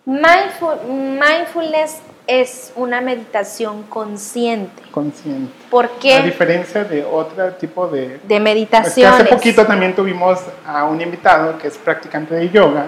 mindfulness 0.05 1.99
es 2.27 2.73
una 2.75 3.01
meditación 3.01 3.83
consciente. 3.83 4.83
Consciente. 4.91 5.51
¿Por 5.69 5.89
qué? 5.99 6.15
A 6.15 6.21
diferencia 6.21 6.83
de 6.83 7.03
otro 7.03 7.53
tipo 7.53 7.87
de... 7.87 8.19
De 8.27 8.39
meditación. 8.39 9.13
hace 9.13 9.25
poquito 9.25 9.65
también 9.65 9.95
tuvimos 9.95 10.39
a 10.65 10.85
un 10.85 10.99
invitado 11.01 11.57
que 11.57 11.67
es 11.67 11.77
practicante 11.77 12.35
de 12.35 12.49
yoga 12.49 12.87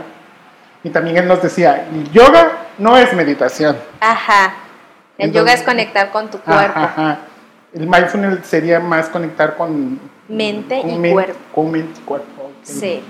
y 0.84 0.90
también 0.90 1.18
él 1.18 1.28
nos 1.28 1.42
decía, 1.42 1.88
el 1.92 2.10
yoga 2.12 2.52
no 2.78 2.98
es 2.98 3.14
meditación. 3.14 3.78
Ajá. 4.00 4.54
El 5.18 5.32
yoga 5.32 5.54
es 5.54 5.64
conectar 5.64 6.12
con 6.12 6.30
tu 6.30 6.40
cuerpo. 6.40 6.80
Ajá, 6.80 7.20
El 7.74 7.88
mindfulness 7.88 8.46
sería 8.46 8.80
más 8.80 9.10
conectar 9.10 9.58
con 9.58 10.00
mente 10.28 10.80
y 10.80 11.12
cuerpo. 11.12 11.40
Con 11.54 11.72
mente 11.72 12.00
y 12.00 12.04
cuerpo. 12.04 12.52
Sí. 12.64 13.02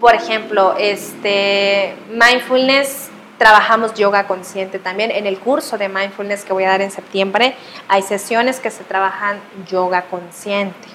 Por 0.00 0.14
ejemplo, 0.14 0.74
este 0.78 1.94
mindfulness 2.10 3.10
trabajamos 3.44 3.92
yoga 3.92 4.26
consciente 4.26 4.78
también. 4.78 5.10
En 5.10 5.26
el 5.26 5.38
curso 5.38 5.76
de 5.76 5.90
mindfulness 5.90 6.46
que 6.46 6.54
voy 6.54 6.64
a 6.64 6.68
dar 6.68 6.80
en 6.80 6.90
septiembre 6.90 7.54
hay 7.88 8.00
sesiones 8.00 8.58
que 8.58 8.70
se 8.70 8.84
trabajan 8.84 9.38
yoga 9.70 10.06
consciente. 10.06 10.88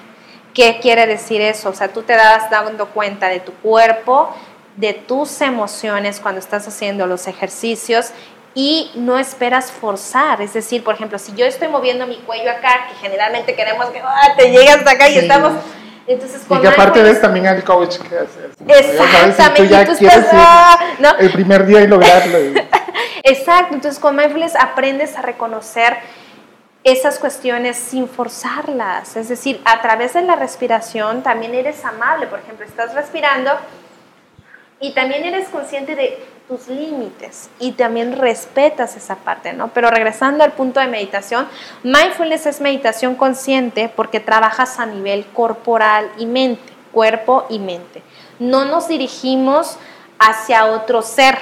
¿Qué 0.52 0.80
quiere 0.82 1.06
decir 1.06 1.40
eso? 1.40 1.68
O 1.68 1.72
sea, 1.72 1.92
tú 1.92 2.02
te 2.02 2.14
das 2.14 2.50
dando 2.50 2.88
cuenta 2.88 3.28
de 3.28 3.38
tu 3.38 3.52
cuerpo, 3.52 4.34
de 4.74 4.94
tus 4.94 5.40
emociones 5.42 6.18
cuando 6.18 6.40
estás 6.40 6.66
haciendo 6.66 7.06
los 7.06 7.28
ejercicios 7.28 8.10
y 8.56 8.90
no 8.96 9.16
esperas 9.16 9.70
forzar. 9.70 10.42
Es 10.42 10.52
decir, 10.52 10.82
por 10.82 10.96
ejemplo, 10.96 11.20
si 11.20 11.32
yo 11.36 11.46
estoy 11.46 11.68
moviendo 11.68 12.04
mi 12.08 12.16
cuello 12.16 12.50
acá, 12.50 12.88
que 12.88 12.96
generalmente 12.96 13.54
queremos 13.54 13.86
que 13.90 14.00
ah, 14.00 14.34
te 14.36 14.50
llegue 14.50 14.70
hasta 14.70 14.90
acá 14.90 15.08
y 15.08 15.18
estamos... 15.18 15.52
Entonces, 16.12 16.42
y 16.50 16.58
que 16.58 16.66
aparte 16.66 17.02
ves 17.04 17.20
también 17.20 17.46
al 17.46 17.62
coach 17.62 17.98
que 17.98 18.16
haces. 18.16 18.56
Exactamente. 18.66 19.62
tú 19.62 19.64
ya 19.66 19.86
quieres 19.86 20.26
ah, 20.32 20.76
el 21.20 21.30
primer 21.30 21.64
día 21.66 21.82
y 21.82 21.86
lograrlo. 21.86 22.36
Exacto. 23.22 23.74
Entonces 23.74 24.00
con 24.00 24.16
mindfulness 24.16 24.56
aprendes 24.56 25.16
a 25.16 25.22
reconocer 25.22 25.98
esas 26.82 27.20
cuestiones 27.20 27.76
sin 27.76 28.08
forzarlas. 28.08 29.16
Es 29.16 29.28
decir, 29.28 29.60
a 29.64 29.80
través 29.82 30.14
de 30.14 30.22
la 30.22 30.34
respiración 30.34 31.22
también 31.22 31.54
eres 31.54 31.84
amable. 31.84 32.26
Por 32.26 32.40
ejemplo, 32.40 32.66
estás 32.66 32.92
respirando 32.92 33.52
y 34.80 34.92
también 34.94 35.24
eres 35.24 35.48
consciente 35.48 35.94
de 35.94 36.26
tus 36.50 36.66
límites 36.66 37.48
y 37.60 37.72
también 37.72 38.16
respetas 38.16 38.96
esa 38.96 39.14
parte, 39.14 39.52
¿no? 39.52 39.68
Pero 39.68 39.88
regresando 39.88 40.42
al 40.42 40.52
punto 40.52 40.80
de 40.80 40.88
meditación, 40.88 41.46
mindfulness 41.84 42.46
es 42.46 42.60
meditación 42.60 43.14
consciente 43.14 43.88
porque 43.88 44.18
trabajas 44.18 44.80
a 44.80 44.86
nivel 44.86 45.24
corporal 45.26 46.10
y 46.18 46.26
mente, 46.26 46.72
cuerpo 46.90 47.46
y 47.50 47.60
mente. 47.60 48.02
No 48.40 48.64
nos 48.64 48.88
dirigimos 48.88 49.76
hacia 50.18 50.66
otro 50.66 51.02
ser, 51.02 51.38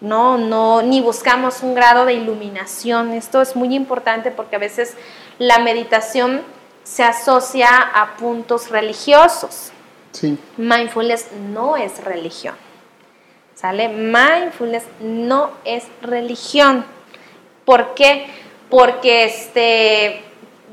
no, 0.00 0.38
no, 0.38 0.82
ni 0.82 1.00
buscamos 1.00 1.62
un 1.62 1.76
grado 1.76 2.04
de 2.04 2.14
iluminación. 2.14 3.12
Esto 3.12 3.40
es 3.40 3.54
muy 3.54 3.76
importante 3.76 4.32
porque 4.32 4.56
a 4.56 4.58
veces 4.58 4.94
la 5.38 5.60
meditación 5.60 6.42
se 6.82 7.04
asocia 7.04 7.68
a 7.70 8.16
puntos 8.16 8.70
religiosos. 8.70 9.70
Sí. 10.10 10.36
Mindfulness 10.56 11.28
no 11.52 11.76
es 11.76 12.02
religión. 12.02 12.56
¿Sale? 13.58 13.88
Mindfulness 13.88 14.84
no 15.00 15.50
es 15.64 15.84
religión. 16.00 16.84
¿Por 17.64 17.94
qué? 17.94 18.28
Porque 18.70 19.24
este, 19.24 20.22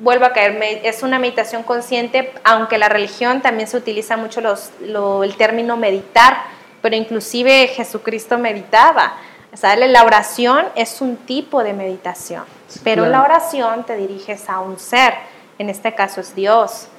vuelvo 0.02 0.26
a 0.26 0.34
caer, 0.34 0.82
es 0.84 1.02
una 1.02 1.18
meditación 1.18 1.64
consciente, 1.64 2.32
aunque 2.44 2.78
la 2.78 2.88
religión 2.88 3.42
también 3.42 3.68
se 3.68 3.78
utiliza 3.78 4.18
mucho 4.18 4.40
los, 4.40 4.70
el 4.84 5.36
término 5.36 5.78
meditar, 5.78 6.44
pero 6.84 6.96
inclusive 6.96 7.70
Jesucristo 7.70 8.38
meditaba. 8.38 9.16
¿Sale? 9.56 9.88
La 9.88 10.04
oración 10.04 10.66
es 10.76 11.02
un 11.02 11.18
tipo 11.18 11.64
de 11.64 11.74
meditación, 11.74 12.44
pero 12.84 13.08
la 13.08 13.24
oración 13.24 13.84
te 13.86 13.96
diriges 13.96 14.48
a 14.48 14.60
un 14.60 14.78
ser, 14.78 15.16
en 15.58 15.72
este 15.72 15.96
caso 15.96 16.22
es 16.22 16.36
Dios. 16.36 16.90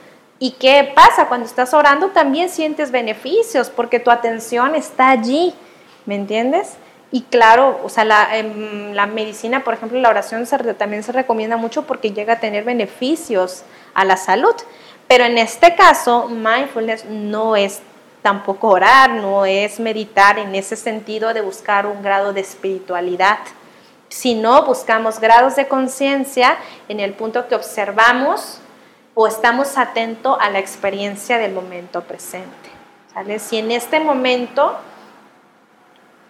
¿Y 0.41 0.53
qué 0.53 0.91
pasa? 0.97 1.29
Cuando 1.29 1.47
estás 1.47 1.73
orando 1.75 2.09
también 2.09 2.49
sientes 2.49 2.91
beneficios 2.91 3.71
porque 3.71 4.01
tu 4.01 4.11
atención 4.11 4.75
está 4.75 5.11
allí. 5.11 5.55
¿Me 6.07 6.15
entiendes? 6.15 6.77
Y 7.13 7.23
claro, 7.23 7.81
o 7.85 7.89
sea, 7.89 8.05
la, 8.05 8.37
em, 8.37 8.93
medicina, 9.15 9.63
por 9.63 9.75
ejemplo, 9.75 10.01
la 10.01 10.09
oración 10.09 10.47
también 10.77 11.03
se 11.03 11.13
recomienda 11.13 11.57
mucho 11.57 11.83
porque 11.87 12.13
llega 12.13 12.35
a 12.35 12.41
tener 12.41 12.65
beneficios 12.65 13.63
a 13.95 14.05
la 14.05 14.17
salud. 14.17 14.55
Pero 15.07 15.25
en 15.25 15.39
este 15.39 15.77
caso, 15.77 16.29
mindfulness 16.29 17.05
no 17.05 17.55
es 17.55 17.81
tampoco 18.23 18.69
orar, 18.69 19.11
no 19.11 19.47
es 19.47 19.79
meditar 19.79 20.39
en 20.39 20.57
ese 20.57 20.75
sentido 20.75 21.33
de 21.33 21.43
buscar 21.43 21.87
un 21.87 22.03
grado 22.03 22.33
de 22.33 22.41
espiritualidad, 22.41 23.39
sino 24.09 24.65
buscamos 24.65 25.21
grados 25.21 25.55
de 25.55 25.69
conciencia 25.69 26.57
en 26.89 26.99
el 26.99 27.13
punto 27.13 27.47
que 27.47 27.55
observamos 27.55 28.59
o 29.15 29.29
estamos 29.29 29.79
atentos 29.79 30.37
a 30.41 30.51
la 30.51 30.59
experiencia 30.59 31.39
del 31.39 31.53
momento 31.53 32.03
presente. 32.03 32.69
¿sale? 33.15 33.39
Si 33.39 33.59
en 33.59 33.71
este 33.71 34.01
momento 34.01 34.77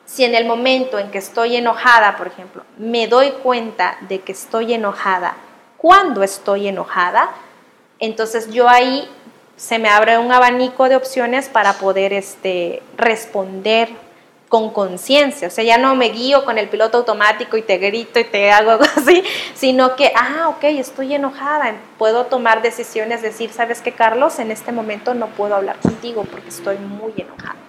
si 0.07 0.25
en 0.25 0.35
el 0.35 0.47
momento 0.47 0.99
en 0.99 1.11
que 1.11 1.19
estoy 1.19 1.57
enojada, 1.57 2.17
por 2.17 2.29
ejemplo, 2.29 2.63
me 2.79 3.09
doy 3.09 3.33
cuenta 3.43 3.99
de 4.09 4.21
que 4.21 4.33
estoy 4.33 4.73
enojada, 4.73 5.37
cuando 5.77 6.23
estoy 6.23 6.69
enojada, 6.69 7.31
entonces 7.99 8.51
yo 8.51 8.69
ahí 8.69 9.09
se 9.57 9.79
me 9.79 9.89
abre 9.89 10.19
un 10.19 10.31
abanico 10.33 10.89
de 10.89 10.97
opciones 10.97 11.49
para 11.49 11.75
poder 11.75 12.13
este, 12.13 12.83
responder 12.97 13.89
con 14.49 14.71
conciencia. 14.71 15.49
O 15.49 15.51
sea, 15.51 15.65
ya 15.65 15.77
no 15.77 15.97
me 15.97 16.11
guío 16.11 16.45
con 16.45 16.57
el 16.59 16.69
piloto 16.69 16.99
automático 16.99 17.57
y 17.57 17.63
te 17.63 17.79
grito 17.79 18.21
y 18.21 18.25
te 18.25 18.53
hago 18.53 18.71
algo 18.73 18.85
así, 18.97 19.25
sino 19.55 19.97
que, 19.97 20.13
ah, 20.15 20.49
ok, 20.49 20.65
estoy 20.65 21.15
enojada, 21.15 21.75
puedo 21.99 22.27
tomar 22.27 22.63
decisiones, 22.63 23.23
decir, 23.23 23.51
¿sabes 23.53 23.81
qué, 23.81 23.93
Carlos? 23.93 24.39
En 24.39 24.51
este 24.51 24.73
momento 24.73 25.15
no 25.15 25.27
puedo 25.29 25.57
hablar 25.57 25.77
contigo 25.81 26.25
porque 26.31 26.51
estoy 26.51 26.77
muy 26.79 27.13
enojada. 27.17 27.66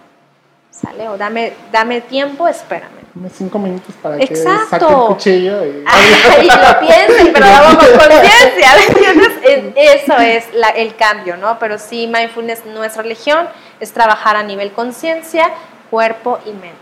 ¿Sale? 0.79 1.09
O 1.09 1.17
dame, 1.17 1.53
dame 1.71 2.01
tiempo, 2.01 2.47
espérame. 2.47 2.91
Dame 3.15 3.29
cinco 3.31 3.57
minutos 3.57 3.95
para 3.99 4.19
que 4.19 4.35
saque 4.35 4.85
el 4.85 4.93
cuchillo 5.07 5.65
y, 5.65 5.69
y 6.43 6.45
lo 6.45 6.79
piensen, 6.79 7.33
pero 7.33 7.47
vamos 7.47 7.83
con 7.83 7.97
conciencia, 7.97 9.73
Eso 9.75 10.17
es 10.17 10.45
el 10.75 10.95
cambio, 10.95 11.35
¿no? 11.35 11.57
Pero 11.57 11.79
sí, 11.79 12.05
mindfulness 12.05 12.65
no 12.65 12.83
es 12.83 12.95
religión, 12.95 13.47
es 13.79 13.91
trabajar 13.91 14.35
a 14.35 14.43
nivel 14.43 14.71
conciencia, 14.71 15.49
cuerpo 15.89 16.37
y 16.45 16.51
mente. 16.51 16.77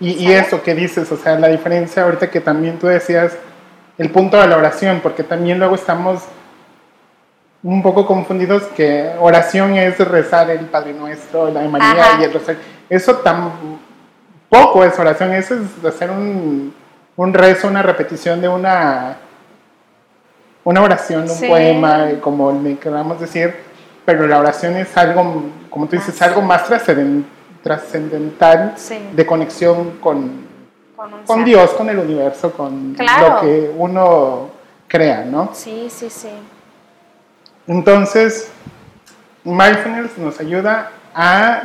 Y, 0.00 0.12
y, 0.12 0.32
eso 0.32 0.62
que 0.62 0.74
dices, 0.74 1.12
o 1.12 1.16
sea, 1.18 1.38
la 1.38 1.48
diferencia 1.48 2.02
ahorita 2.02 2.30
que 2.30 2.40
también 2.40 2.78
tú 2.78 2.86
decías, 2.86 3.36
el 3.98 4.10
punto 4.10 4.40
de 4.40 4.48
la 4.48 4.56
oración, 4.56 5.00
porque 5.02 5.22
también 5.22 5.58
luego 5.58 5.74
estamos 5.74 6.22
un 7.62 7.82
poco 7.82 8.06
confundidos 8.06 8.62
que 8.76 9.10
oración 9.20 9.76
es 9.76 9.98
rezar 9.98 10.50
el 10.50 10.66
Padre 10.66 10.92
Nuestro, 10.94 11.50
la 11.50 11.60
de 11.60 11.68
María 11.68 12.18
y 12.20 12.24
el 12.24 12.32
Rosario. 12.32 12.73
Eso 12.88 13.16
tampoco 13.16 14.84
es 14.84 14.98
oración, 14.98 15.32
eso 15.32 15.54
es 15.54 15.84
hacer 15.84 16.10
un, 16.10 16.74
un 17.16 17.34
rezo, 17.34 17.68
una 17.68 17.82
repetición 17.82 18.40
de 18.40 18.48
una, 18.48 19.16
una 20.64 20.82
oración, 20.82 21.28
un 21.28 21.48
poema, 21.48 22.08
como 22.20 22.52
le 22.52 22.76
queramos 22.78 23.20
decir, 23.20 23.54
pero 24.04 24.26
la 24.26 24.38
oración 24.38 24.76
es 24.76 24.96
algo, 24.96 25.44
como 25.70 25.86
tú 25.86 25.96
dices, 25.96 26.20
algo 26.22 26.42
más 26.42 26.64
trascendental 27.62 28.74
de 29.12 29.26
conexión 29.26 29.98
con, 30.00 30.44
con, 31.26 31.44
Dios, 31.44 31.70
con 31.70 31.88
el 31.88 31.98
universo, 31.98 32.52
con 32.52 32.94
lo 32.98 33.40
que 33.40 33.72
uno 33.76 34.50
crea, 34.88 35.24
¿no? 35.24 35.50
Sí, 35.54 35.88
sí, 35.90 36.10
sí. 36.10 36.28
Entonces, 37.66 38.50
mindfulness 39.42 40.18
nos 40.18 40.38
ayuda 40.40 40.90
a 41.14 41.62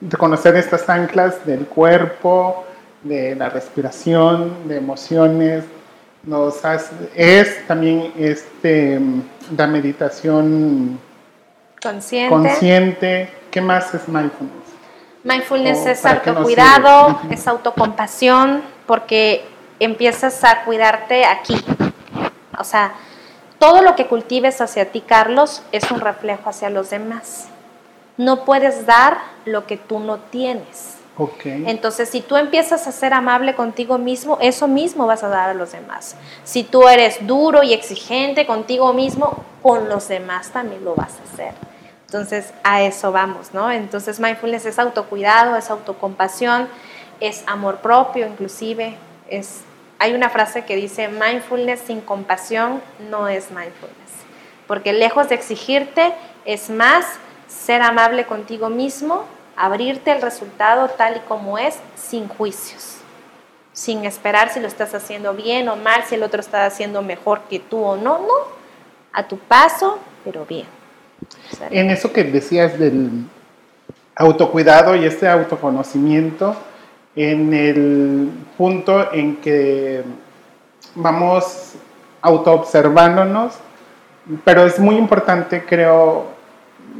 reconocer 0.00 0.56
estas 0.56 0.88
anclas 0.88 1.44
del 1.46 1.66
cuerpo, 1.66 2.64
de 3.02 3.34
la 3.34 3.48
respiración, 3.48 4.68
de 4.68 4.76
emociones. 4.76 5.64
Nos 6.22 6.60
es 7.14 7.66
también 7.68 8.12
este, 8.18 9.00
la 9.56 9.66
meditación 9.66 10.98
consciente. 11.80 12.34
consciente. 12.34 13.30
¿Qué 13.50 13.60
más 13.60 13.94
es 13.94 14.08
mindfulness? 14.08 14.66
Mindfulness 15.22 15.86
es 15.86 16.04
autocuidado, 16.04 17.20
es 17.30 17.46
autocompasión, 17.46 18.62
porque 18.86 19.44
empiezas 19.78 20.42
a 20.44 20.64
cuidarte 20.64 21.24
aquí. 21.24 21.64
O 22.58 22.64
sea, 22.64 22.94
todo 23.58 23.82
lo 23.82 23.96
que 23.96 24.06
cultives 24.06 24.60
hacia 24.60 24.90
ti, 24.90 25.00
Carlos, 25.00 25.62
es 25.72 25.90
un 25.90 26.00
reflejo 26.00 26.50
hacia 26.50 26.70
los 26.70 26.90
demás. 26.90 27.48
No 28.16 28.44
puedes 28.44 28.86
dar 28.86 29.18
lo 29.44 29.66
que 29.66 29.76
tú 29.76 29.98
no 29.98 30.18
tienes. 30.18 30.96
Okay. 31.18 31.64
Entonces, 31.66 32.10
si 32.10 32.20
tú 32.20 32.36
empiezas 32.36 32.86
a 32.86 32.92
ser 32.92 33.14
amable 33.14 33.54
contigo 33.54 33.96
mismo, 33.96 34.38
eso 34.42 34.68
mismo 34.68 35.06
vas 35.06 35.22
a 35.22 35.28
dar 35.28 35.48
a 35.50 35.54
los 35.54 35.72
demás. 35.72 36.16
Si 36.44 36.62
tú 36.62 36.86
eres 36.88 37.26
duro 37.26 37.62
y 37.62 37.72
exigente 37.72 38.46
contigo 38.46 38.92
mismo, 38.92 39.44
con 39.62 39.88
los 39.88 40.08
demás 40.08 40.50
también 40.50 40.84
lo 40.84 40.94
vas 40.94 41.14
a 41.18 41.32
hacer. 41.32 41.54
Entonces, 42.04 42.52
a 42.62 42.82
eso 42.82 43.12
vamos, 43.12 43.54
¿no? 43.54 43.70
Entonces, 43.72 44.20
mindfulness 44.20 44.66
es 44.66 44.78
autocuidado, 44.78 45.56
es 45.56 45.70
autocompasión, 45.70 46.68
es 47.20 47.42
amor 47.46 47.78
propio 47.78 48.26
inclusive, 48.26 48.96
es 49.28 49.62
hay 49.98 50.14
una 50.14 50.28
frase 50.28 50.64
que 50.64 50.76
dice, 50.76 51.08
mindfulness 51.08 51.80
sin 51.80 52.00
compasión 52.00 52.82
no 53.10 53.28
es 53.28 53.50
mindfulness, 53.50 54.12
porque 54.66 54.92
lejos 54.92 55.30
de 55.30 55.34
exigirte 55.34 56.12
es 56.44 56.68
más 56.68 57.06
ser 57.56 57.82
amable 57.82 58.26
contigo 58.26 58.68
mismo, 58.68 59.24
abrirte 59.56 60.12
el 60.12 60.22
resultado 60.22 60.88
tal 60.88 61.16
y 61.16 61.20
como 61.20 61.58
es, 61.58 61.78
sin 61.96 62.28
juicios, 62.28 62.98
sin 63.72 64.04
esperar 64.04 64.50
si 64.50 64.60
lo 64.60 64.66
estás 64.66 64.94
haciendo 64.94 65.34
bien 65.34 65.68
o 65.68 65.76
mal, 65.76 66.04
si 66.04 66.14
el 66.14 66.22
otro 66.22 66.40
está 66.40 66.66
haciendo 66.66 67.02
mejor 67.02 67.40
que 67.48 67.58
tú 67.58 67.82
o 67.82 67.96
no, 67.96 68.18
no, 68.18 68.34
a 69.12 69.26
tu 69.26 69.38
paso, 69.38 69.98
pero 70.24 70.44
bien. 70.44 70.66
En 71.70 71.90
eso 71.90 72.12
que 72.12 72.24
decías 72.24 72.78
del 72.78 73.24
autocuidado 74.14 74.94
y 74.94 75.04
este 75.04 75.28
autoconocimiento, 75.28 76.54
en 77.14 77.54
el 77.54 78.30
punto 78.58 79.12
en 79.12 79.36
que 79.36 80.02
vamos 80.94 81.74
autoobservándonos, 82.20 83.54
pero 84.44 84.66
es 84.66 84.78
muy 84.78 84.96
importante, 84.96 85.64
creo, 85.64 86.35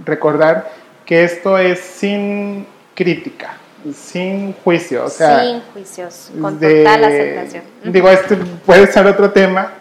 recordar 0.05 0.71
que 1.05 1.25
esto 1.25 1.57
es 1.59 1.81
sin 1.81 2.67
crítica, 2.95 3.57
sin 3.95 4.53
juicio, 4.55 5.05
o 5.05 5.09
sea, 5.09 5.43
sin 5.43 5.61
juicios, 5.73 6.31
con 6.41 6.59
total 6.59 7.05
aceptación. 7.05 7.63
Digo, 7.85 8.09
este 8.11 8.37
puede 8.37 8.87
ser 8.89 9.07
otro 9.07 9.31
tema 9.31 9.73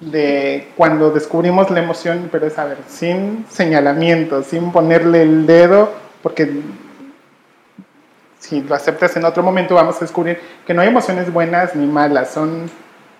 de 0.00 0.68
cuando 0.76 1.10
descubrimos 1.10 1.70
la 1.70 1.80
emoción, 1.80 2.28
pero 2.30 2.46
es 2.46 2.58
a 2.58 2.64
ver, 2.64 2.78
sin 2.86 3.44
señalamiento, 3.50 4.42
sin 4.44 4.70
ponerle 4.70 5.22
el 5.22 5.46
dedo, 5.46 5.92
porque 6.22 6.60
si 8.38 8.62
lo 8.62 8.74
aceptas 8.74 9.16
en 9.16 9.24
otro 9.24 9.42
momento, 9.42 9.74
vamos 9.74 9.96
a 9.96 10.00
descubrir 10.00 10.40
que 10.66 10.72
no 10.72 10.82
hay 10.82 10.88
emociones 10.88 11.32
buenas 11.32 11.74
ni 11.74 11.86
malas, 11.86 12.30
son 12.30 12.70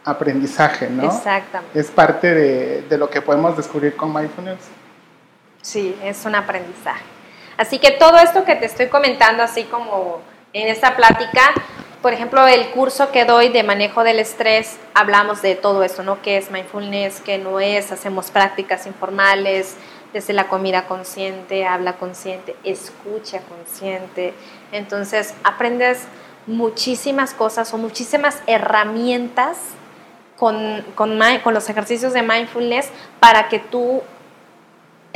aprendizaje, 0.04 0.88
¿no? 0.88 1.04
Exactamente. 1.04 1.78
Es 1.78 1.90
parte 1.90 2.32
de, 2.32 2.82
de 2.88 2.98
lo 2.98 3.11
que 3.11 3.20
podemos 3.20 3.56
descubrir 3.56 3.96
con 3.96 4.14
mindfulness. 4.14 4.58
Sí, 5.62 5.97
es 6.03 6.25
un 6.25 6.35
aprendizaje. 6.35 7.05
Así 7.57 7.79
que 7.79 7.90
todo 7.92 8.18
esto 8.18 8.44
que 8.44 8.55
te 8.55 8.66
estoy 8.66 8.87
comentando, 8.87 9.42
así 9.42 9.64
como 9.64 10.21
en 10.53 10.68
esta 10.68 10.97
plática, 10.97 11.53
por 12.03 12.12
ejemplo, 12.12 12.47
el 12.47 12.68
curso 12.71 13.11
que 13.11 13.25
doy 13.25 13.49
de 13.49 13.64
manejo 13.64 14.05
del 14.05 14.21
estrés, 14.21 14.79
hablamos 14.94 15.42
de 15.42 15.57
todo 15.57 15.83
eso, 15.83 16.05
¿no? 16.05 16.23
¿Qué 16.23 16.37
es 16.37 16.51
mindfulness? 16.53 17.21
¿Qué 17.21 17.38
no 17.38 17.59
es? 17.59 17.90
Hacemos 17.90 18.31
prácticas 18.31 18.87
informales, 18.87 19.77
desde 20.12 20.33
la 20.33 20.49
comida 20.49 20.87
consciente, 20.87 21.66
habla 21.66 21.94
consciente, 21.94 22.57
escucha 22.64 23.40
consciente. 23.40 24.33
Entonces 24.73 25.35
aprendes 25.44 26.05
muchísimas 26.47 27.35
cosas 27.35 27.75
o 27.75 27.79
muchísimas 27.79 28.40
herramientas 28.47 29.59
con, 30.37 30.85
con, 30.94 31.18
con, 31.42 31.53
los 31.53 31.68
ejercicios 31.68 32.12
de 32.12 32.23
mindfulness 32.23 32.90
para 33.21 33.49
que 33.49 33.59
tú 33.59 34.03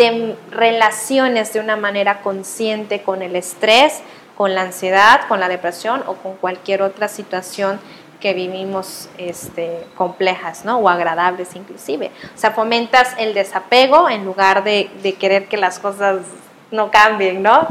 te 0.02 0.36
relaciones 0.50 1.52
de 1.52 1.60
una 1.60 1.76
manera 1.76 2.22
consciente 2.22 3.02
con 3.02 3.22
el 3.22 3.36
estrés, 3.36 4.00
con 4.36 4.52
la 4.52 4.62
ansiedad, 4.62 5.28
con 5.28 5.38
la 5.38 5.48
depresión 5.48 6.02
o 6.08 6.14
con 6.14 6.34
cualquier 6.38 6.82
otra 6.82 7.06
situación 7.06 7.78
que 8.18 8.34
vivimos 8.34 9.08
este, 9.16 9.86
complejas, 9.96 10.64
¿no? 10.64 10.78
O 10.78 10.88
agradables 10.88 11.54
inclusive. 11.54 12.10
O 12.34 12.38
sea, 12.38 12.50
fomentas 12.50 13.14
el 13.16 13.32
desapego 13.32 14.10
en 14.10 14.24
lugar 14.24 14.64
de, 14.64 14.90
querer 15.20 15.46
que 15.46 15.56
las 15.56 15.78
cosas 15.78 16.22
no 16.72 16.90
cambien, 16.90 17.40
¿no? 17.40 17.68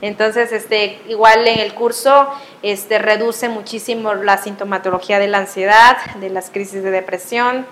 Entonces, 0.00 0.52
este, 0.52 1.02
igual 1.06 1.46
en 1.46 1.58
el 1.58 1.74
curso 1.74 2.28
este, 2.62 2.98
reduce 2.98 3.50
muchísimo 3.50 4.14
la 4.14 4.38
sintomatología 4.38 5.18
de 5.18 5.28
la 5.28 5.38
ansiedad, 5.38 5.98
de 6.18 6.30
las 6.30 6.48
crisis 6.48 6.82
de 6.82 6.90
depresión, 6.90 7.66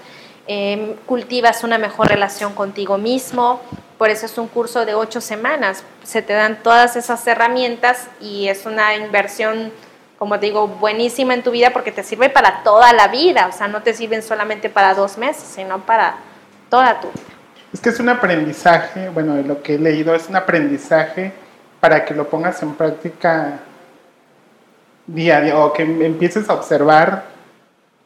em, 0.46 0.94
cultivas 1.06 1.64
una 1.64 1.78
mejor 1.78 2.08
relación 2.08 2.54
contigo 2.54 2.98
mismo, 2.98 3.60
por 3.98 4.10
eso 4.10 4.26
es 4.26 4.36
un 4.38 4.48
curso 4.48 4.84
de 4.84 4.94
ocho 4.94 5.20
semanas, 5.20 5.84
se 6.02 6.22
te 6.22 6.32
dan 6.32 6.62
todas 6.62 6.96
esas 6.96 7.26
herramientas 7.26 8.08
y 8.20 8.48
es 8.48 8.66
una 8.66 8.94
inversión 8.96 9.72
como 10.18 10.38
te 10.38 10.46
digo, 10.46 10.68
buenísima 10.68 11.34
en 11.34 11.42
tu 11.42 11.50
vida 11.50 11.70
porque 11.72 11.92
te 11.92 12.02
sirve 12.02 12.30
para 12.30 12.62
toda 12.62 12.92
la 12.92 13.08
vida, 13.08 13.48
o 13.48 13.52
sea, 13.52 13.68
no 13.68 13.82
te 13.82 13.92
sirven 13.92 14.22
solamente 14.22 14.70
para 14.70 14.94
dos 14.94 15.18
meses, 15.18 15.42
sino 15.42 15.80
para 15.80 16.16
toda 16.70 17.00
tu 17.00 17.08
vida. 17.08 17.24
Es 17.72 17.80
que 17.80 17.88
es 17.90 18.00
un 18.00 18.08
aprendizaje, 18.08 19.08
bueno, 19.08 19.36
lo 19.42 19.62
que 19.62 19.74
he 19.74 19.78
leído 19.78 20.14
es 20.14 20.28
un 20.28 20.36
aprendizaje 20.36 21.32
para 21.80 22.04
que 22.04 22.14
lo 22.14 22.28
pongas 22.28 22.62
en 22.62 22.74
práctica 22.74 23.58
día 25.06 25.38
a 25.38 25.40
día 25.40 25.58
o 25.58 25.72
que 25.72 25.82
empieces 25.82 26.48
a 26.48 26.54
observar 26.54 27.24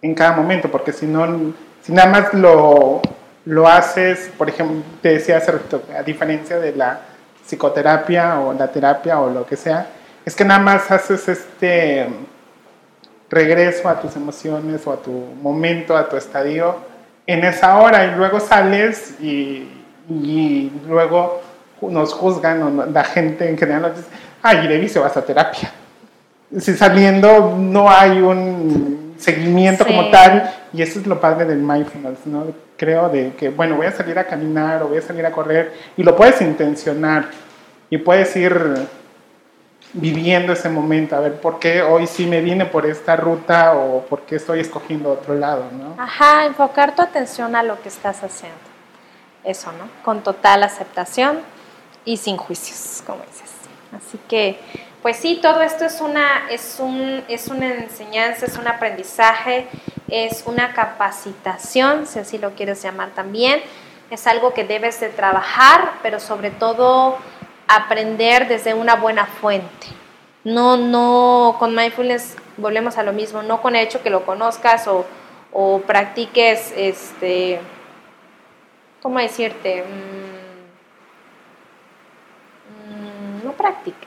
en 0.00 0.14
cada 0.14 0.32
momento, 0.32 0.70
porque 0.70 0.92
si 0.92 1.06
no, 1.06 1.52
si 1.88 1.94
nada 1.94 2.10
más 2.10 2.34
lo, 2.34 3.00
lo 3.46 3.66
haces, 3.66 4.30
por 4.36 4.50
ejemplo, 4.50 4.82
te 5.00 5.08
decía 5.08 5.38
hace 5.38 5.52
rato, 5.52 5.82
a 5.98 6.02
diferencia 6.02 6.58
de 6.58 6.76
la 6.76 7.00
psicoterapia 7.46 8.40
o 8.40 8.52
la 8.52 8.68
terapia 8.70 9.18
o 9.20 9.30
lo 9.30 9.46
que 9.46 9.56
sea, 9.56 9.86
es 10.26 10.34
que 10.34 10.44
nada 10.44 10.60
más 10.60 10.90
haces 10.90 11.26
este 11.28 12.06
regreso 13.30 13.88
a 13.88 14.02
tus 14.02 14.14
emociones 14.16 14.86
o 14.86 14.92
a 14.92 14.96
tu 14.98 15.12
momento, 15.40 15.96
a 15.96 16.10
tu 16.10 16.18
estadio 16.18 16.76
en 17.26 17.42
esa 17.42 17.78
hora 17.78 18.04
y 18.04 18.10
luego 18.16 18.38
sales 18.38 19.14
y, 19.18 19.66
luego 20.86 21.40
nos 21.80 22.12
juzgan 22.12 22.92
la 22.92 23.04
gente 23.04 23.48
en 23.48 23.56
general 23.56 23.80
nos 23.80 23.96
dice, 23.96 24.08
ay, 24.42 24.68
Debbie 24.68 24.90
se 24.90 24.98
vas 24.98 25.16
a 25.16 25.24
terapia. 25.24 25.72
Si 26.58 26.74
saliendo 26.74 27.56
no 27.56 27.90
hay 27.90 28.20
un 28.20 29.14
seguimiento 29.18 29.86
como 29.86 30.10
tal 30.10 30.54
y 30.72 30.82
eso 30.82 30.98
es 30.98 31.06
lo 31.06 31.20
padre 31.20 31.44
del 31.44 31.58
mindfulness, 31.58 32.26
¿no? 32.26 32.46
Creo 32.76 33.08
de 33.08 33.34
que, 33.34 33.48
bueno, 33.48 33.76
voy 33.76 33.86
a 33.86 33.92
salir 33.92 34.18
a 34.18 34.24
caminar 34.24 34.82
o 34.82 34.88
voy 34.88 34.98
a 34.98 35.02
salir 35.02 35.24
a 35.26 35.32
correr 35.32 35.72
y 35.96 36.02
lo 36.02 36.14
puedes 36.16 36.40
intencionar 36.40 37.30
y 37.90 37.98
puedes 37.98 38.34
ir 38.36 38.86
viviendo 39.92 40.52
ese 40.52 40.68
momento, 40.68 41.16
a 41.16 41.20
ver 41.20 41.40
por 41.40 41.58
qué 41.58 41.82
hoy 41.82 42.06
sí 42.06 42.26
me 42.26 42.40
vine 42.40 42.66
por 42.66 42.84
esta 42.84 43.16
ruta 43.16 43.74
o 43.74 44.02
por 44.02 44.22
qué 44.22 44.36
estoy 44.36 44.60
escogiendo 44.60 45.10
otro 45.10 45.34
lado, 45.34 45.64
¿no? 45.72 45.94
Ajá, 46.02 46.44
enfocar 46.44 46.94
tu 46.94 47.02
atención 47.02 47.56
a 47.56 47.62
lo 47.62 47.80
que 47.80 47.88
estás 47.88 48.22
haciendo. 48.22 48.58
Eso, 49.44 49.72
¿no? 49.72 49.88
Con 50.04 50.22
total 50.22 50.62
aceptación 50.62 51.40
y 52.04 52.18
sin 52.18 52.36
juicios, 52.36 53.02
como 53.06 53.20
dices. 53.24 53.50
Así 53.96 54.18
que, 54.28 54.60
pues 55.08 55.16
sí, 55.16 55.38
todo 55.40 55.62
esto 55.62 55.86
es 55.86 56.02
una, 56.02 56.50
es 56.50 56.76
un, 56.80 57.24
es 57.28 57.48
una 57.48 57.66
enseñanza, 57.76 58.44
es 58.44 58.58
un 58.58 58.68
aprendizaje, 58.68 59.66
es 60.06 60.42
una 60.44 60.74
capacitación, 60.74 62.06
si 62.06 62.18
así 62.18 62.36
lo 62.36 62.50
quieres 62.50 62.82
llamar 62.82 63.12
también. 63.14 63.62
Es 64.10 64.26
algo 64.26 64.52
que 64.52 64.64
debes 64.64 65.00
de 65.00 65.08
trabajar, 65.08 65.92
pero 66.02 66.20
sobre 66.20 66.50
todo 66.50 67.16
aprender 67.68 68.48
desde 68.48 68.74
una 68.74 68.96
buena 68.96 69.24
fuente. 69.24 69.86
No, 70.44 70.76
no, 70.76 71.56
con 71.58 71.74
mindfulness 71.74 72.36
volvemos 72.58 72.98
a 72.98 73.02
lo 73.02 73.14
mismo, 73.14 73.42
no 73.42 73.62
con 73.62 73.76
el 73.76 73.86
hecho 73.86 74.02
que 74.02 74.10
lo 74.10 74.26
conozcas 74.26 74.86
o, 74.88 75.06
o 75.54 75.80
practiques, 75.86 76.70
este, 76.76 77.60
¿cómo 79.00 79.18
decirte? 79.20 79.84
Mm, 82.84 83.40
mm, 83.40 83.44
no 83.46 83.52
practiques. 83.52 83.97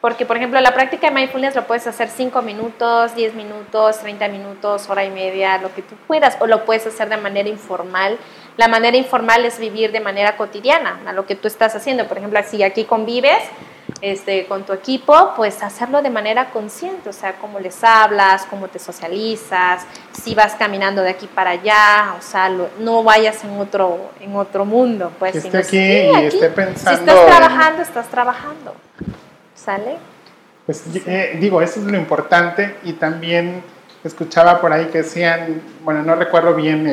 Porque, 0.00 0.26
por 0.26 0.36
ejemplo, 0.36 0.60
la 0.60 0.72
práctica 0.72 1.08
de 1.08 1.14
mindfulness 1.14 1.56
lo 1.56 1.66
puedes 1.66 1.86
hacer 1.86 2.08
5 2.08 2.40
minutos, 2.42 3.14
10 3.16 3.34
minutos, 3.34 3.98
30 3.98 4.28
minutos, 4.28 4.88
hora 4.88 5.04
y 5.04 5.10
media, 5.10 5.58
lo 5.58 5.74
que 5.74 5.82
tú 5.82 5.96
puedas, 6.06 6.36
o 6.40 6.46
lo 6.46 6.64
puedes 6.64 6.86
hacer 6.86 7.08
de 7.08 7.16
manera 7.16 7.48
informal 7.48 8.18
la 8.58 8.66
manera 8.66 8.96
informal 8.96 9.44
es 9.44 9.60
vivir 9.60 9.92
de 9.92 10.00
manera 10.00 10.36
cotidiana, 10.36 10.98
a 11.06 11.12
lo 11.12 11.26
que 11.26 11.36
tú 11.36 11.46
estás 11.46 11.76
haciendo. 11.76 12.08
Por 12.08 12.18
ejemplo, 12.18 12.40
si 12.44 12.64
aquí 12.64 12.84
convives 12.84 13.38
este, 14.00 14.46
con 14.46 14.64
tu 14.64 14.72
equipo, 14.72 15.32
pues 15.36 15.62
hacerlo 15.62 16.02
de 16.02 16.10
manera 16.10 16.50
consciente, 16.50 17.08
o 17.08 17.12
sea, 17.12 17.34
cómo 17.34 17.60
les 17.60 17.84
hablas, 17.84 18.46
cómo 18.50 18.66
te 18.66 18.80
socializas, 18.80 19.86
si 20.10 20.34
vas 20.34 20.56
caminando 20.56 21.02
de 21.02 21.10
aquí 21.10 21.28
para 21.28 21.50
allá, 21.50 22.16
o 22.18 22.22
sea, 22.22 22.50
no 22.80 23.04
vayas 23.04 23.44
en 23.44 23.56
otro, 23.60 24.10
en 24.20 24.34
otro 24.34 24.64
mundo. 24.64 25.12
Pues, 25.20 25.32
que 25.32 25.38
esté 25.38 25.58
aquí 25.58 26.20
y 26.20 26.24
esté 26.24 26.50
pensando. 26.50 26.98
Si 26.98 27.08
estás 27.08 27.26
trabajando, 27.26 27.82
estás 27.82 28.08
trabajando. 28.08 28.74
¿Sale? 29.68 29.98
Pues 30.64 30.82
eh, 31.06 31.36
digo, 31.38 31.60
eso 31.60 31.78
es 31.80 31.84
lo 31.84 31.98
importante 31.98 32.76
y 32.84 32.94
también 32.94 33.62
escuchaba 34.02 34.62
por 34.62 34.72
ahí 34.72 34.86
que 34.86 35.02
decían, 35.02 35.60
bueno, 35.84 36.02
no 36.02 36.14
recuerdo 36.14 36.54
bien 36.54 36.86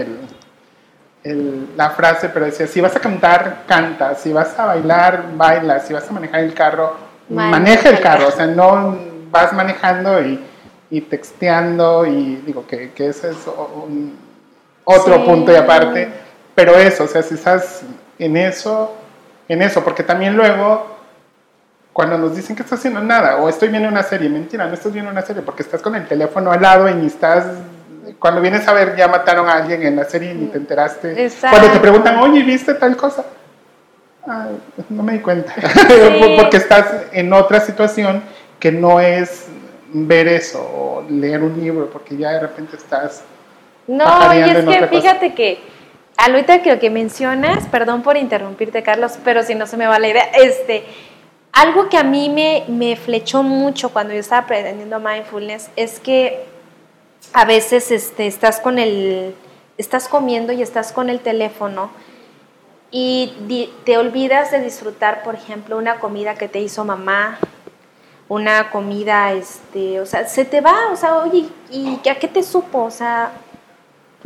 el, 1.24 1.70
la 1.78 1.92
frase, 1.92 2.28
pero 2.28 2.48
decía, 2.48 2.68
si 2.68 2.82
vas 2.82 2.94
a 2.94 3.00
cantar, 3.00 3.64
canta, 3.66 4.16
si 4.16 4.34
vas 4.34 4.60
a 4.60 4.66
bailar, 4.66 5.24
baila, 5.38 5.80
si 5.80 5.94
vas 5.94 6.10
a 6.10 6.12
manejar 6.12 6.42
el 6.42 6.54
carro, 6.54 6.98
maneja 7.30 7.88
el 7.88 8.02
carro, 8.02 8.28
o 8.28 8.32
sea, 8.32 8.46
no 8.46 9.00
vas 9.32 9.54
manejando 9.54 10.22
y, 10.22 10.44
y 10.90 11.00
texteando 11.00 12.06
y 12.06 12.44
digo 12.46 12.68
que, 12.68 12.92
que 12.92 13.08
ese 13.08 13.30
es 13.30 13.38
un, 13.86 14.18
otro 14.84 15.24
punto 15.24 15.54
y 15.54 15.56
aparte, 15.56 16.10
pero 16.54 16.76
eso, 16.76 17.06
o 17.06 17.08
sea, 17.08 17.24
si 17.24 17.36
estás 17.36 17.84
en 18.20 18.36
eso, 18.36 18.94
en 19.48 19.62
eso, 19.62 19.82
porque 19.82 20.04
también 20.04 20.36
luego 20.36 20.95
cuando 21.96 22.18
nos 22.18 22.36
dicen 22.36 22.58
que 22.58 22.62
estás 22.62 22.80
haciendo 22.80 23.00
nada 23.00 23.38
o 23.38 23.48
estoy 23.48 23.70
viendo 23.70 23.88
una 23.88 24.04
serie, 24.04 24.28
mentira, 24.28 24.68
no 24.68 24.74
estás 24.74 24.92
viendo 24.92 25.10
una 25.10 25.22
serie 25.22 25.42
porque 25.42 25.64
estás 25.64 25.82
con 25.82 25.96
el 25.96 26.06
teléfono 26.06 26.52
al 26.52 26.62
lado 26.62 26.90
y 26.90 26.94
ni 26.94 27.08
estás 27.08 27.46
cuando 28.20 28.42
vienes 28.42 28.68
a 28.68 28.74
ver 28.74 28.98
ya 28.98 29.08
mataron 29.08 29.48
a 29.48 29.54
alguien 29.54 29.82
en 29.82 29.96
la 29.96 30.04
serie 30.04 30.32
y 30.32 30.34
ni 30.34 30.48
te 30.48 30.58
enteraste. 30.58 31.24
Exacto. 31.24 31.56
Cuando 31.56 31.72
te 31.72 31.80
preguntan, 31.80 32.18
oye, 32.18 32.44
¿viste 32.44 32.74
tal 32.74 32.98
cosa? 32.98 33.24
Ay, 34.28 34.60
no 34.90 35.04
me 35.04 35.14
di 35.14 35.20
cuenta. 35.20 35.54
Sí. 35.88 36.36
Porque 36.38 36.58
estás 36.58 36.86
en 37.14 37.32
otra 37.32 37.62
situación 37.62 38.24
que 38.60 38.74
no 38.74 39.00
es 39.00 39.46
ver 39.94 40.28
eso 40.28 40.60
o 40.60 41.06
leer 41.10 41.44
un 41.44 41.58
libro, 41.62 41.90
porque 41.90 42.18
ya 42.18 42.32
de 42.32 42.42
repente 42.42 42.76
estás... 42.76 43.24
No, 43.88 44.34
y 44.34 44.40
es 44.40 44.52
que 44.52 44.58
otra 44.58 44.90
cosa. 44.90 45.02
fíjate 45.02 45.34
que 45.34 45.60
ahorita 46.18 46.62
que 46.62 46.74
lo 46.74 46.80
que 46.82 46.90
mencionas, 46.90 47.68
perdón 47.68 48.02
por 48.02 48.18
interrumpirte, 48.18 48.84
Carlos, 48.84 49.18
pero 49.24 49.44
si 49.44 49.56
no 49.56 49.66
se 49.66 49.78
me 49.78 49.88
va 49.88 49.98
la 49.98 50.10
idea, 50.10 50.26
este, 50.34 50.84
algo 51.56 51.88
que 51.88 51.98
a 51.98 52.04
mí 52.04 52.30
me, 52.30 52.66
me 52.68 52.98
flechó 52.98 53.42
mucho 53.42 53.90
cuando 53.90 54.14
yo 54.14 54.20
estaba 54.20 54.42
aprendiendo 54.42 55.00
mindfulness 55.00 55.70
es 55.78 56.02
que 56.02 56.46
a 57.32 57.46
veces 57.46 57.92
este, 57.92 58.28
estás 58.28 58.60
con 58.60 58.78
el, 58.78 59.34
estás 59.78 60.10
comiendo 60.10 60.52
y 60.52 60.62
estás 60.62 60.92
con 60.92 61.10
el 61.10 61.22
teléfono 61.22 61.90
y 62.92 63.34
te 63.86 63.98
olvidas 63.98 64.52
de 64.52 64.62
disfrutar, 64.62 65.24
por 65.24 65.36
ejemplo, 65.36 65.78
una 65.78 66.00
comida 66.00 66.36
que 66.36 66.50
te 66.50 66.60
hizo 66.60 66.84
mamá, 66.84 67.40
una 68.28 68.70
comida, 68.70 69.32
este, 69.32 70.02
o 70.02 70.06
sea, 70.06 70.28
se 70.28 70.44
te 70.44 70.60
va, 70.60 70.92
o 70.92 70.96
sea, 70.96 71.18
oye, 71.18 71.46
¿y 71.72 72.00
a 72.08 72.16
qué 72.16 72.28
te 72.28 72.44
supo? 72.44 72.84
O 72.84 72.92
sea, 72.92 73.32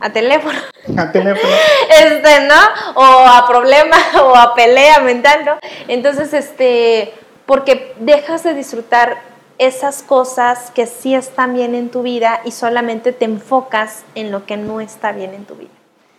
a 0.02 0.10
teléfono, 0.12 0.58
al 0.98 1.12
teléfono. 1.12 1.54
este, 2.04 2.48
¿no? 2.48 2.56
O 2.96 3.28
a 3.28 3.46
problema, 3.48 3.98
o 4.24 4.36
a 4.36 4.56
pelea 4.56 5.00
mental, 5.00 5.46
¿no? 5.46 5.60
Entonces, 5.88 6.34
este, 6.34 7.14
porque 7.46 7.94
dejas 8.00 8.44
de 8.44 8.54
disfrutar 8.54 9.18
esas 9.58 10.04
cosas 10.04 10.72
que 10.74 10.86
sí 10.86 11.14
están 11.14 11.54
bien 11.54 11.76
en 11.76 11.90
tu 11.90 12.02
vida 12.02 12.42
y 12.46 12.52
solamente 12.52 13.12
te 13.12 13.26
enfocas 13.26 14.04
en 14.16 14.32
lo 14.32 14.46
que 14.46 14.56
no 14.56 14.80
está 14.80 15.12
bien 15.12 15.34
en 15.34 15.46
tu 15.46 15.56
vida. 15.56 15.70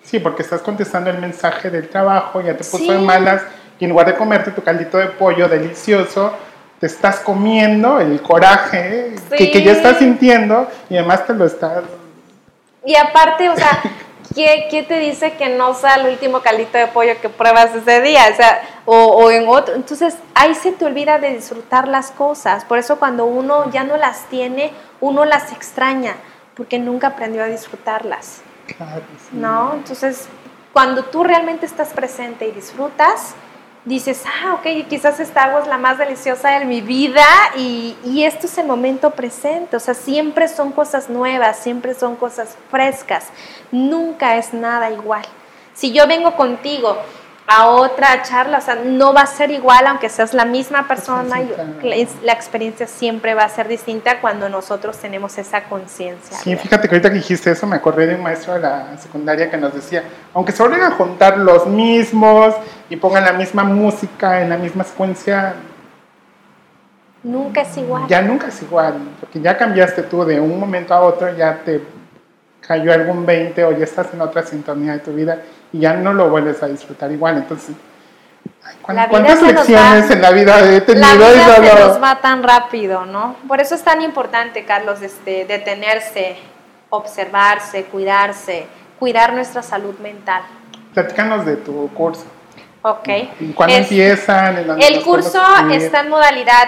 Sí, 0.03 0.19
porque 0.19 0.43
estás 0.43 0.61
contestando 0.61 1.11
el 1.11 1.19
mensaje 1.19 1.71
del 1.71 1.89
trabajo, 1.89 2.41
ya 2.41 2.53
te 2.53 2.59
puso 2.65 2.79
Sí. 2.79 2.89
de 2.91 2.99
malas 2.99 3.43
y 3.79 3.85
en 3.85 3.91
lugar 3.91 4.07
de 4.07 4.15
comerte 4.15 4.51
tu 4.51 4.63
caldito 4.63 4.99
de 4.99 5.07
pollo 5.07 5.49
delicioso, 5.49 6.33
te 6.81 6.87
estás 6.87 7.21
comiendo 7.21 8.01
el 8.01 8.21
coraje 8.21 9.15
que, 9.31 9.39
Sí. 9.39 9.51
que 9.51 9.63
ya 9.63 9.73
estás 9.73 9.99
sintiendo 9.99 10.69
y 10.89 10.97
además 10.97 11.27
te 11.27 11.35
lo 11.35 11.47
estás... 11.47 11.83
Y 12.85 12.97
aparte, 12.97 13.49
o 13.49 13.57
sea, 13.57 13.83
¿qué, 14.35 14.69
qué 14.71 14.83
te 14.83 14.99
dice 14.99 15.33
que 15.33 15.49
no 15.49 15.75
sea 15.75 15.97
el 15.97 16.07
último 16.13 16.41
caldito 16.41 16.79
de 16.79 16.87
pollo 16.87 17.21
que 17.21 17.29
pruebas 17.29 17.75
ese 17.75 18.01
día? 18.01 18.29
O 18.33 18.37
sea, 18.37 18.63
o, 18.87 18.95
o 18.97 19.31
en 19.31 19.49
otro. 19.49 19.75
Entonces, 19.75 20.17
ahí 20.35 20.55
se 20.55 20.73
te 20.73 20.85
olvida 20.85 21.19
de 21.19 21.35
disfrutar 21.35 21.89
las 21.89 22.11
cosas. 22.11 22.65
Por 22.65 22.79
eso 22.79 22.99
cuando 22.99 23.25
uno 23.25 23.71
ya 23.71 23.85
no 23.85 23.97
las 23.97 24.27
tiene, 24.27 24.73
uno 25.01 25.25
las 25.25 25.53
extraña, 25.53 26.17
porque 26.55 26.79
nunca 26.79 27.09
aprendió 27.09 27.43
a 27.43 27.47
disfrutarlas, 27.47 28.43
Claro, 28.77 29.03
sí. 29.19 29.37
¿no? 29.37 29.75
Entonces, 29.75 30.29
cuando 30.73 31.05
tú 31.05 31.25
realmente 31.25 31.67
estás 31.67 31.89
presente 31.89 32.47
y 32.47 32.53
disfrutas, 32.53 33.35
dices, 33.85 34.25
ah, 34.27 34.55
ok, 34.55 34.89
quizás 34.89 35.21
esta 35.21 35.45
agua 35.45 35.63
es 35.63 35.67
la 35.67 35.79
más 35.79 35.99
deliciosa 35.99 36.59
de 36.59 36.65
mi 36.65 36.81
vida 36.81 37.25
y, 37.57 37.97
y 38.05 38.25
esto 38.25 38.47
es 38.47 38.59
el 38.59 38.67
momento 38.67 39.13
presente, 39.13 39.77
o 39.77 39.81
sea, 39.81 39.95
siempre 39.95 40.49
son 40.49 40.73
cosas 40.73 41.09
nuevas, 41.09 41.59
siempre 41.59 41.95
son 41.95 42.17
cosas 42.17 42.57
frescas, 42.71 43.29
nunca 43.71 44.37
es 44.37 44.53
nada 44.53 44.91
igual. 44.91 45.25
Si 45.75 45.93
yo 45.93 46.07
vengo 46.07 46.37
contigo 46.37 46.99
a 47.53 47.67
otra 47.67 48.23
charla, 48.23 48.59
o 48.59 48.61
sea, 48.61 48.77
no 48.77 49.13
va 49.13 49.23
a 49.23 49.27
ser 49.27 49.51
igual 49.51 49.85
aunque 49.89 50.09
seas 50.09 50.35
la 50.35 50.45
misma 50.45 50.87
persona, 50.87 51.41
la, 51.83 51.97
la 52.23 52.33
experiencia 52.33 52.87
siempre 52.87 53.35
va 53.35 53.43
a 53.43 53.49
ser 53.49 53.67
distinta 53.67 54.21
cuando 54.21 54.49
nosotros 54.49 54.97
tenemos 54.99 55.37
esa 55.37 55.65
conciencia. 55.65 56.37
Sí, 56.37 56.55
fíjate 56.55 56.89
que 56.89 56.95
ahorita 56.95 57.09
que 57.09 57.17
dijiste 57.17 57.51
eso 57.51 57.67
me 57.67 57.75
acordé 57.75 58.07
de 58.07 58.15
un 58.15 58.23
maestro 58.23 58.55
de 58.55 58.61
la 58.61 58.97
secundaria 58.99 59.51
que 59.51 59.57
nos 59.57 59.75
decía, 59.75 60.05
aunque 60.33 60.53
se 60.53 60.63
vuelvan 60.63 60.93
a 60.93 60.95
juntar 60.95 61.39
los 61.39 61.67
mismos 61.67 62.55
y 62.89 62.95
pongan 62.95 63.25
la 63.25 63.33
misma 63.33 63.65
música 63.65 64.41
en 64.43 64.49
la 64.51 64.57
misma 64.57 64.85
secuencia, 64.85 65.55
Nunca 67.25 67.63
es 67.63 67.77
igual. 67.77 68.07
ya 68.07 68.23
nunca 68.23 68.47
es 68.47 68.63
igual, 68.63 68.95
porque 69.19 69.41
ya 69.41 69.57
cambiaste 69.59 70.05
tú 70.05 70.25
de 70.25 70.39
un 70.41 70.59
momento 70.59 70.95
a 70.95 71.01
otro, 71.01 71.37
ya 71.37 71.59
te 71.65 71.83
cayó 72.61 72.93
algún 72.93 73.27
20 73.27 73.65
o 73.65 73.73
ya 73.73 73.83
estás 73.85 74.15
en 74.15 74.21
otra 74.21 74.45
sintonía 74.45 74.93
de 74.93 75.01
tu 75.01 75.13
vida 75.13 75.43
y 75.73 75.81
ya 75.81 75.95
no 75.95 76.13
lo 76.13 76.29
vuelves 76.31 76.63
a 76.63 76.67
disfrutar 76.69 77.11
igual. 77.13 77.37
Entonces, 77.39 77.77
ay, 78.65 78.77
¿cuán- 78.83 78.97
La 78.97 79.07
vida 79.07 79.11
¿cuántas 79.11 79.43
lecciones 79.43 80.11
en 80.11 80.23
la 80.23 80.31
vida 80.31 80.61
he 80.75 80.81
tenido? 80.81 81.07
La 81.07 81.15
y 81.15 81.19
vida 81.19 81.57
se 81.57 81.69
solo- 81.69 81.87
nos 81.89 82.03
va 82.03 82.21
tan 82.21 82.43
rápido, 82.43 83.05
¿no? 83.07 83.37
Por 83.47 83.61
eso 83.61 83.75
es 83.75 83.83
tan 83.83 84.03
importante, 84.03 84.65
Carlos, 84.65 85.01
este, 85.03 85.45
detenerse, 85.45 86.37
observarse, 86.91 87.85
cuidarse, 87.85 88.67
cuidar 88.99 89.33
nuestra 89.33 89.63
salud 89.63 89.99
mental. 90.01 90.43
Platícanos 90.95 91.47
de 91.47 91.57
tu 91.57 91.89
curso. 91.95 92.25
¿Ok? 92.83 93.09
¿Y 93.41 93.53
¿Cuándo 93.53 93.75
Es- 93.77 93.83
empiezan? 93.83 94.57
¿En 94.59 94.67
dónde 94.67 94.87
El 94.87 95.01
podemos 95.05 95.05
curso 95.33 95.43
está 95.71 96.01
en 96.01 96.09
modalidad 96.09 96.67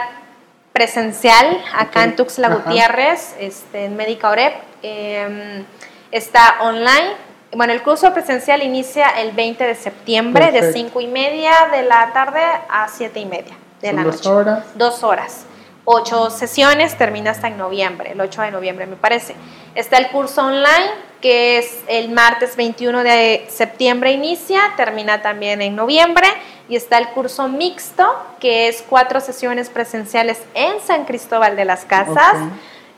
presencial 0.73 1.59
acá 1.75 2.01
Ok. 2.01 2.05
en 2.07 2.17
Tuxtla. 2.17 2.49
Gutiérrez, 2.49 3.35
este, 3.39 3.87
en 3.87 3.97
Médica 3.97 4.29
Orep. 4.31 4.55
Eh, 4.83 5.65
está 6.11 6.57
online. 6.61 7.13
Bueno, 7.55 7.73
el 7.75 7.83
curso 7.83 8.13
presencial 8.15 8.63
inicia 8.63 9.09
el 9.21 9.33
20 9.33 9.65
de 9.65 9.75
septiembre 9.75 10.47
de 10.47 10.61
Perfecto. 10.61 10.79
5 10.79 11.01
y 11.03 11.07
media 11.07 11.53
de 11.71 11.83
la 11.83 12.13
tarde 12.13 12.41
a 12.71 12.89
7 12.89 13.21
y 13.21 13.27
media 13.27 13.55
de 13.83 13.89
Son 13.89 13.97
la 13.97 14.05
dos 14.05 14.17
noche. 14.17 14.29
horas. 14.31 14.65
Dos 14.75 15.03
horas. 15.03 15.45
Ocho 15.85 16.31
sesiones, 16.31 16.97
termina 16.97 17.33
hasta 17.33 17.49
en 17.49 17.59
noviembre, 17.59 18.13
el 18.13 18.21
8 18.21 18.43
de 18.43 18.51
noviembre 18.53 18.87
me 18.87 18.95
parece. 18.97 19.35
Está 19.75 19.99
el 19.99 20.09
curso 20.09 20.47
online, 20.47 20.91
que 21.21 21.59
es 21.59 21.81
el 21.89 22.11
martes 22.11 22.55
21 22.57 23.03
de 23.03 23.47
septiembre 23.51 24.13
inicia, 24.13 24.61
termina 24.77 25.23
también 25.23 25.61
en 25.61 25.75
noviembre. 25.75 26.29
Y 26.69 26.77
está 26.77 26.99
el 26.99 27.09
curso 27.09 27.49
mixto, 27.49 28.07
que 28.39 28.69
es 28.69 28.83
cuatro 28.89 29.21
sesiones 29.21 29.69
presenciales 29.69 30.41
en 30.55 30.81
San 30.81 31.05
Cristóbal 31.05 31.57
de 31.57 31.65
las 31.65 31.85
Casas 31.85 32.37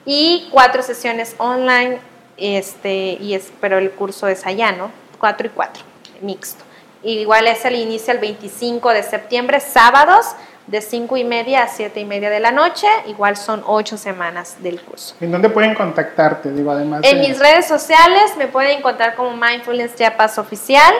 y 0.05 0.46
cuatro 0.52 0.82
sesiones 0.82 1.34
online, 1.38 1.98
este, 2.37 3.16
y 3.20 3.35
es, 3.35 3.53
pero 3.61 3.78
el 3.78 3.91
curso 3.93 4.26
es 4.28 4.47
allá, 4.47 4.72
¿no? 4.72 4.91
Cuatro 5.18 5.47
y 5.47 5.51
cuatro, 5.51 5.82
mixto. 6.20 6.64
Y 7.03 7.18
igual 7.18 7.47
es 7.47 7.64
el 7.64 7.76
inicia 7.76 8.12
el 8.12 8.18
25 8.18 8.91
de 8.91 9.03
septiembre, 9.03 9.61
sábados, 9.61 10.35
de 10.66 10.80
5 10.80 11.18
y 11.18 11.24
media 11.24 11.64
a 11.64 11.68
7 11.68 12.01
y 12.01 12.07
media 12.07 12.30
de 12.30 12.41
la 12.41 12.51
noche. 12.51 12.87
Igual 13.07 13.37
son 13.37 13.62
ocho 13.66 13.99
semanas 13.99 14.57
del 14.62 14.80
curso. 14.80 15.14
¿En 15.20 15.30
dónde 15.30 15.51
pueden 15.51 15.74
contactarte? 15.74 16.51
Digo, 16.53 16.70
además 16.70 17.03
En 17.05 17.20
de- 17.20 17.28
mis 17.28 17.39
redes 17.39 17.66
sociales 17.68 18.35
me 18.39 18.47
pueden 18.47 18.78
encontrar 18.78 19.14
como 19.14 19.37
Mindfulness 19.37 19.95
Chiapas 19.97 20.39
Oficial. 20.39 20.95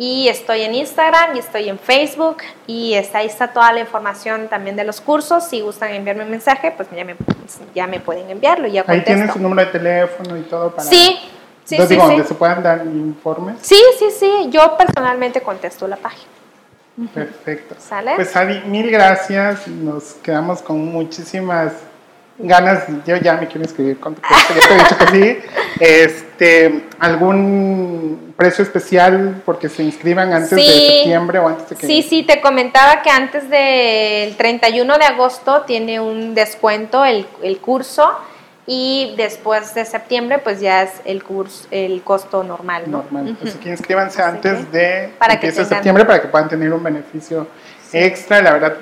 Y 0.00 0.28
estoy 0.28 0.62
en 0.62 0.76
Instagram 0.76 1.34
y 1.34 1.40
estoy 1.40 1.68
en 1.68 1.76
Facebook. 1.76 2.36
Y 2.68 2.94
está, 2.94 3.18
ahí 3.18 3.26
está 3.26 3.48
toda 3.48 3.72
la 3.72 3.80
información 3.80 4.46
también 4.46 4.76
de 4.76 4.84
los 4.84 5.00
cursos. 5.00 5.48
Si 5.48 5.60
gustan 5.60 5.92
enviarme 5.92 6.22
un 6.22 6.30
mensaje, 6.30 6.72
pues 6.76 6.88
ya 6.94 7.04
me, 7.04 7.16
ya 7.74 7.88
me 7.88 7.98
pueden 7.98 8.30
enviarlo 8.30 8.68
ya 8.68 8.84
Ahí 8.86 9.02
tienes 9.02 9.32
su 9.32 9.40
número 9.40 9.66
de 9.66 9.72
teléfono 9.72 10.36
y 10.36 10.42
todo 10.42 10.70
para... 10.70 10.88
Sí, 10.88 11.18
sí, 11.64 11.76
sí, 11.76 11.86
digo, 11.88 12.04
sí. 12.04 12.10
donde 12.10 12.24
se 12.24 12.34
puedan 12.34 12.62
dar 12.62 12.86
informes. 12.86 13.56
Sí, 13.60 13.82
sí, 13.98 14.12
sí. 14.16 14.48
Yo 14.50 14.76
personalmente 14.76 15.40
contesto 15.40 15.88
la 15.88 15.96
página. 15.96 16.30
Perfecto. 17.12 17.74
¿Sale? 17.78 18.12
Pues 18.14 18.36
Adi, 18.36 18.60
mil 18.66 18.92
gracias. 18.92 19.66
Nos 19.66 20.14
quedamos 20.22 20.62
con 20.62 20.78
muchísimas 20.92 21.72
ganas. 22.38 22.84
Yo 23.04 23.16
ya 23.16 23.36
me 23.36 23.48
quiero 23.48 23.62
inscribir 23.62 23.98
con 23.98 24.14
tu 24.14 24.22
curso, 24.28 24.54
ya 24.54 24.68
te 24.68 24.74
he 24.74 24.78
dicho 24.78 24.96
que 24.96 25.06
sí. 25.06 25.50
Este, 25.80 26.27
¿Algún 26.98 28.34
precio 28.36 28.62
especial 28.62 29.42
porque 29.44 29.68
se 29.68 29.82
inscriban 29.82 30.32
antes 30.32 30.50
de 30.50 30.62
septiembre 30.62 31.38
o 31.38 31.48
antes 31.48 31.68
de 31.70 31.76
que... 31.76 31.86
Sí, 31.86 32.02
sí, 32.02 32.22
te 32.22 32.40
comentaba 32.40 33.02
que 33.02 33.10
antes 33.10 33.48
del 33.50 34.36
31 34.36 34.98
de 34.98 35.04
agosto 35.04 35.62
tiene 35.62 36.00
un 36.00 36.34
descuento 36.34 37.04
el, 37.04 37.26
el 37.42 37.58
curso 37.58 38.08
y 38.66 39.14
después 39.16 39.74
de 39.74 39.84
septiembre 39.84 40.38
pues 40.38 40.60
ya 40.60 40.82
es 40.82 40.90
el 41.04 41.24
curso, 41.24 41.66
el 41.70 42.02
costo 42.02 42.44
normal, 42.44 42.82
¿no? 42.86 42.98
normal. 42.98 43.32
Ujú. 43.40 43.48
Así 43.48 43.58
que 43.58 43.70
inscríbanse 43.70 44.20
Así 44.22 44.30
antes 44.36 44.66
que, 44.66 44.78
de 44.78 45.08
para 45.18 45.40
que 45.40 45.50
tengan- 45.50 45.66
septiembre 45.68 46.04
para 46.04 46.20
que 46.20 46.28
puedan 46.28 46.48
tener 46.48 46.72
un 46.72 46.82
beneficio 46.82 47.46
extra. 47.92 48.42
La 48.42 48.52
verdad, 48.52 48.74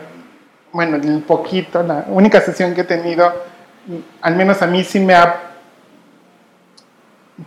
bueno, 0.73 0.97
un 0.97 1.23
poquito, 1.23 1.83
la 1.83 2.05
única 2.09 2.41
sesión 2.41 2.75
que 2.75 2.81
he 2.83 2.85
tenido, 2.85 3.33
al 4.21 4.35
menos 4.37 4.61
a 4.61 4.67
mí 4.67 4.83
sí 4.85 4.99
me 5.01 5.15
ha 5.15 5.41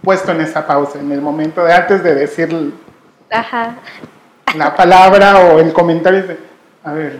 puesto 0.03 0.31
en 0.31 0.41
esa 0.41 0.65
pausa, 0.65 0.99
en 0.99 1.11
el 1.11 1.21
momento 1.21 1.63
de 1.63 1.73
antes 1.73 2.03
de 2.03 2.15
decir 2.15 2.73
Ajá, 3.31 3.75
la 4.55 4.75
palabra 4.75 5.37
o 5.39 5.59
el 5.59 5.71
comentario, 5.73 6.25
a 6.83 6.91
ver, 6.93 7.19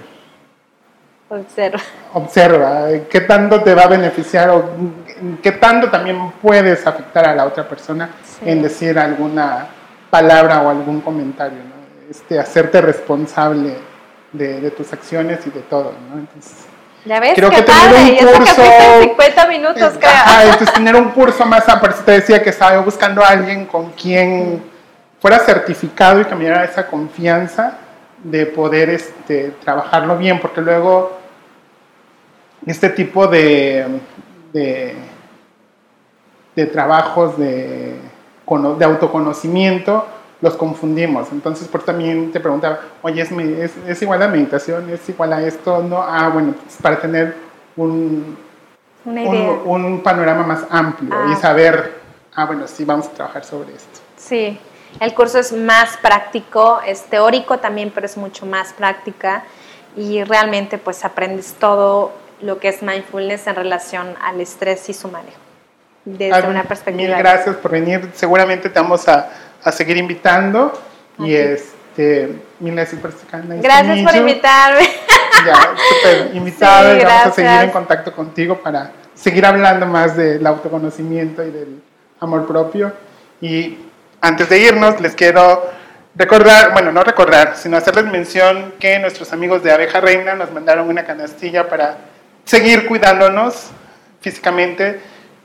observa. 1.29 1.79
observa, 2.13 2.87
qué 3.09 3.21
tanto 3.21 3.61
te 3.61 3.73
va 3.75 3.83
a 3.83 3.87
beneficiar 3.87 4.49
o 4.49 4.69
qué 5.41 5.51
tanto 5.53 5.89
también 5.89 6.31
puedes 6.41 6.85
afectar 6.87 7.27
a 7.27 7.35
la 7.35 7.45
otra 7.45 7.67
persona 7.67 8.09
Sí. 8.23 8.49
en 8.49 8.61
decir 8.61 8.97
alguna 8.97 9.67
palabra 10.09 10.61
o 10.61 10.69
algún 10.69 11.01
comentario, 11.01 11.59
¿no? 11.59 12.09
este, 12.09 12.39
hacerte 12.39 12.81
responsable 12.81 13.75
de, 14.31 14.61
de 14.61 14.71
tus 14.71 14.91
acciones 14.93 15.45
y 15.45 15.51
de 15.51 15.59
todo. 15.61 15.93
¿no? 16.09 16.19
Entonces, 16.19 16.65
Ya 17.05 17.19
ves, 17.19 17.33
creo 17.35 17.49
que 17.49 17.61
tener 17.61 17.93
un 17.93 18.07
y 18.07 18.17
eso 18.17 18.27
que 18.27 18.37
curso 18.37 18.55
fuiste 18.55 18.95
en 18.95 19.03
50 19.09 19.47
minutos, 19.47 19.93
creo. 19.97 20.11
Ajá, 20.11 20.43
entonces 20.43 20.73
tener 20.73 20.95
un 20.95 21.09
curso 21.11 21.45
más 21.45 21.67
eso 21.91 22.03
te 22.03 22.11
decía 22.11 22.43
que 22.43 22.49
estaba 22.49 22.79
buscando 22.81 23.23
a 23.23 23.27
alguien 23.27 23.65
con 23.65 23.91
quien 23.91 24.61
fuera 25.21 25.39
certificado 25.39 26.21
y 26.21 26.25
que 26.25 26.35
me 26.35 26.41
diera 26.41 26.63
esa 26.63 26.87
confianza 26.87 27.77
de 28.23 28.45
poder 28.45 28.89
este, 28.89 29.53
trabajarlo 29.63 30.17
bien, 30.17 30.39
porque 30.39 30.61
luego 30.61 31.17
este 32.65 32.89
tipo 32.89 33.27
de, 33.27 33.85
de, 34.51 34.95
de 36.55 36.65
trabajos 36.65 37.37
de, 37.37 37.95
de 38.77 38.85
autoconocimiento 38.85 40.05
los 40.41 40.55
confundimos. 40.55 41.27
Entonces, 41.31 41.67
por 41.67 41.83
también 41.83 42.31
te 42.31 42.39
preguntaba, 42.39 42.79
oye, 43.01 43.21
¿es, 43.21 43.31
es, 43.31 43.71
es 43.87 44.01
igual 44.01 44.21
a 44.23 44.27
meditación? 44.27 44.89
¿Es 44.89 45.07
igual 45.09 45.33
a 45.33 45.41
esto? 45.41 45.81
No, 45.83 46.01
ah, 46.01 46.29
bueno, 46.29 46.53
pues 46.63 46.77
para 46.81 46.99
tener 46.99 47.35
un, 47.75 48.37
Una 49.05 49.21
un, 49.21 49.35
idea. 49.35 49.51
un 49.65 50.01
panorama 50.03 50.43
más 50.43 50.65
amplio 50.69 51.09
Ah. 51.13 51.33
y 51.33 51.35
saber, 51.35 51.99
ah, 52.35 52.45
bueno, 52.45 52.67
sí, 52.67 52.85
vamos 52.85 53.07
a 53.07 53.11
trabajar 53.11 53.43
sobre 53.43 53.73
esto. 53.73 53.99
Sí, 54.17 54.57
el 54.99 55.13
curso 55.13 55.39
es 55.39 55.51
más 55.51 55.97
práctico, 55.97 56.79
es 56.85 57.03
teórico 57.03 57.59
también, 57.59 57.91
pero 57.93 58.05
es 58.05 58.17
mucho 58.17 58.45
más 58.45 58.73
práctica 58.73 59.43
y 59.95 60.23
realmente 60.23 60.77
pues 60.77 61.03
aprendes 61.03 61.53
todo 61.59 62.11
lo 62.41 62.59
que 62.59 62.69
es 62.69 62.81
mindfulness 62.81 63.47
en 63.47 63.55
relación 63.55 64.15
al 64.21 64.39
estrés 64.39 64.87
y 64.89 64.93
su 64.93 65.09
manejo 65.09 65.37
desde 66.05 66.41
una 66.47 66.59
Mil 66.59 66.67
perspectiva. 66.67 67.17
gracias 67.17 67.55
por 67.57 67.71
venir. 67.71 68.09
Seguramente 68.15 68.69
te 68.69 68.79
vamos 68.79 69.07
a, 69.09 69.29
a 69.63 69.71
seguir 69.71 69.97
invitando. 69.97 70.73
Y 71.17 71.35
Aquí. 71.35 71.35
este, 71.35 72.39
mil 72.59 72.75
gracias 72.75 74.03
por 74.03 74.15
invitarme. 74.15 74.87
Ya, 75.45 75.55
súper 75.55 76.35
invitada. 76.35 76.99
Sí, 76.99 77.05
vamos 77.05 77.27
a 77.27 77.31
seguir 77.31 77.51
en 77.61 77.69
contacto 77.69 78.13
contigo 78.13 78.57
para 78.57 78.91
seguir 79.13 79.45
hablando 79.45 79.85
más 79.85 80.17
del 80.17 80.45
autoconocimiento 80.45 81.43
y 81.45 81.51
del 81.51 81.81
amor 82.19 82.45
propio. 82.45 82.91
Y 83.39 83.77
antes 84.19 84.49
de 84.49 84.59
irnos, 84.59 84.99
les 84.99 85.15
quiero 85.15 85.69
recordar, 86.15 86.73
bueno, 86.73 86.91
no 86.91 87.03
recordar, 87.03 87.55
sino 87.55 87.77
hacerles 87.77 88.05
mención 88.05 88.73
que 88.79 88.99
nuestros 88.99 89.31
amigos 89.31 89.63
de 89.63 89.71
Abeja 89.71 90.01
Reina 90.01 90.35
nos 90.35 90.51
mandaron 90.51 90.89
una 90.89 91.05
canastilla 91.05 91.69
para 91.69 91.97
seguir 92.43 92.87
cuidándonos 92.87 93.69
físicamente, 94.21 94.99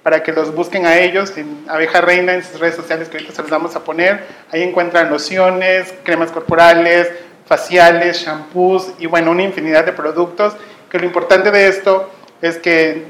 para 0.04 0.22
que 0.22 0.32
los 0.32 0.54
busquen 0.54 0.84
a 0.84 0.98
ellos 0.98 1.34
en 1.38 1.64
Abeja 1.66 2.02
Reina 2.02 2.34
en 2.34 2.44
sus 2.44 2.60
redes 2.60 2.76
sociales 2.76 3.08
que 3.08 3.16
ahorita 3.16 3.34
se 3.34 3.40
los 3.40 3.50
vamos 3.50 3.74
a 3.74 3.82
poner. 3.82 4.22
Ahí 4.52 4.62
encuentran 4.62 5.08
lociones, 5.08 5.94
cremas 6.04 6.30
corporales, 6.30 7.10
faciales, 7.46 8.18
shampoos 8.18 8.92
y 8.98 9.06
bueno, 9.06 9.30
una 9.30 9.44
infinidad 9.44 9.86
de 9.86 9.92
productos. 9.92 10.54
Que 10.90 10.98
lo 10.98 11.06
importante 11.06 11.50
de 11.50 11.68
esto 11.68 12.10
es 12.42 12.58
que 12.58 13.06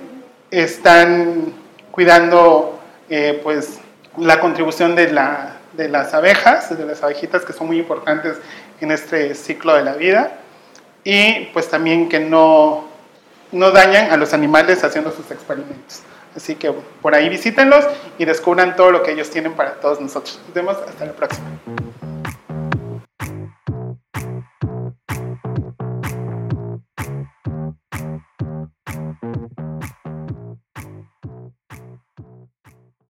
están 0.53 1.53
cuidando 1.91 2.81
eh, 3.11 3.41
pues 3.43 3.81
la 4.17 4.39
contribución 4.39 4.95
de, 4.95 5.11
la, 5.11 5.57
de 5.73 5.89
las 5.89 6.15
abejas, 6.15 6.79
de 6.79 6.87
las 6.87 7.03
abejitas 7.03 7.45
que 7.45 7.53
son 7.53 7.67
muy 7.67 7.81
importantes 7.81 8.37
en 8.81 8.93
este 8.93 9.35
ciclo 9.35 9.75
de 9.75 9.83
la 9.83 9.95
vida 9.95 10.39
y 11.03 11.47
pues 11.47 11.69
también 11.69 12.09
que 12.09 12.21
no, 12.21 12.87
no 13.51 13.73
dañan 13.73 14.13
a 14.13 14.17
los 14.17 14.33
animales 14.33 14.85
haciendo 14.85 15.11
sus 15.11 15.29
experimentos. 15.33 16.03
Así 16.37 16.57
que 16.57 16.73
por 17.01 17.15
ahí 17.15 17.29
visítenlos 17.29 17.85
y 18.19 18.25
descubran 18.25 18.77
todo 18.77 18.91
lo 18.91 19.03
que 19.03 19.13
ellos 19.13 19.31
tienen 19.31 19.55
para 19.55 19.75
todos 19.75 20.01
nosotros. 20.01 20.41
Nos 20.47 20.55
vemos 20.55 20.77
hasta 20.87 21.07
la 21.07 21.13
próxima. 21.13 21.47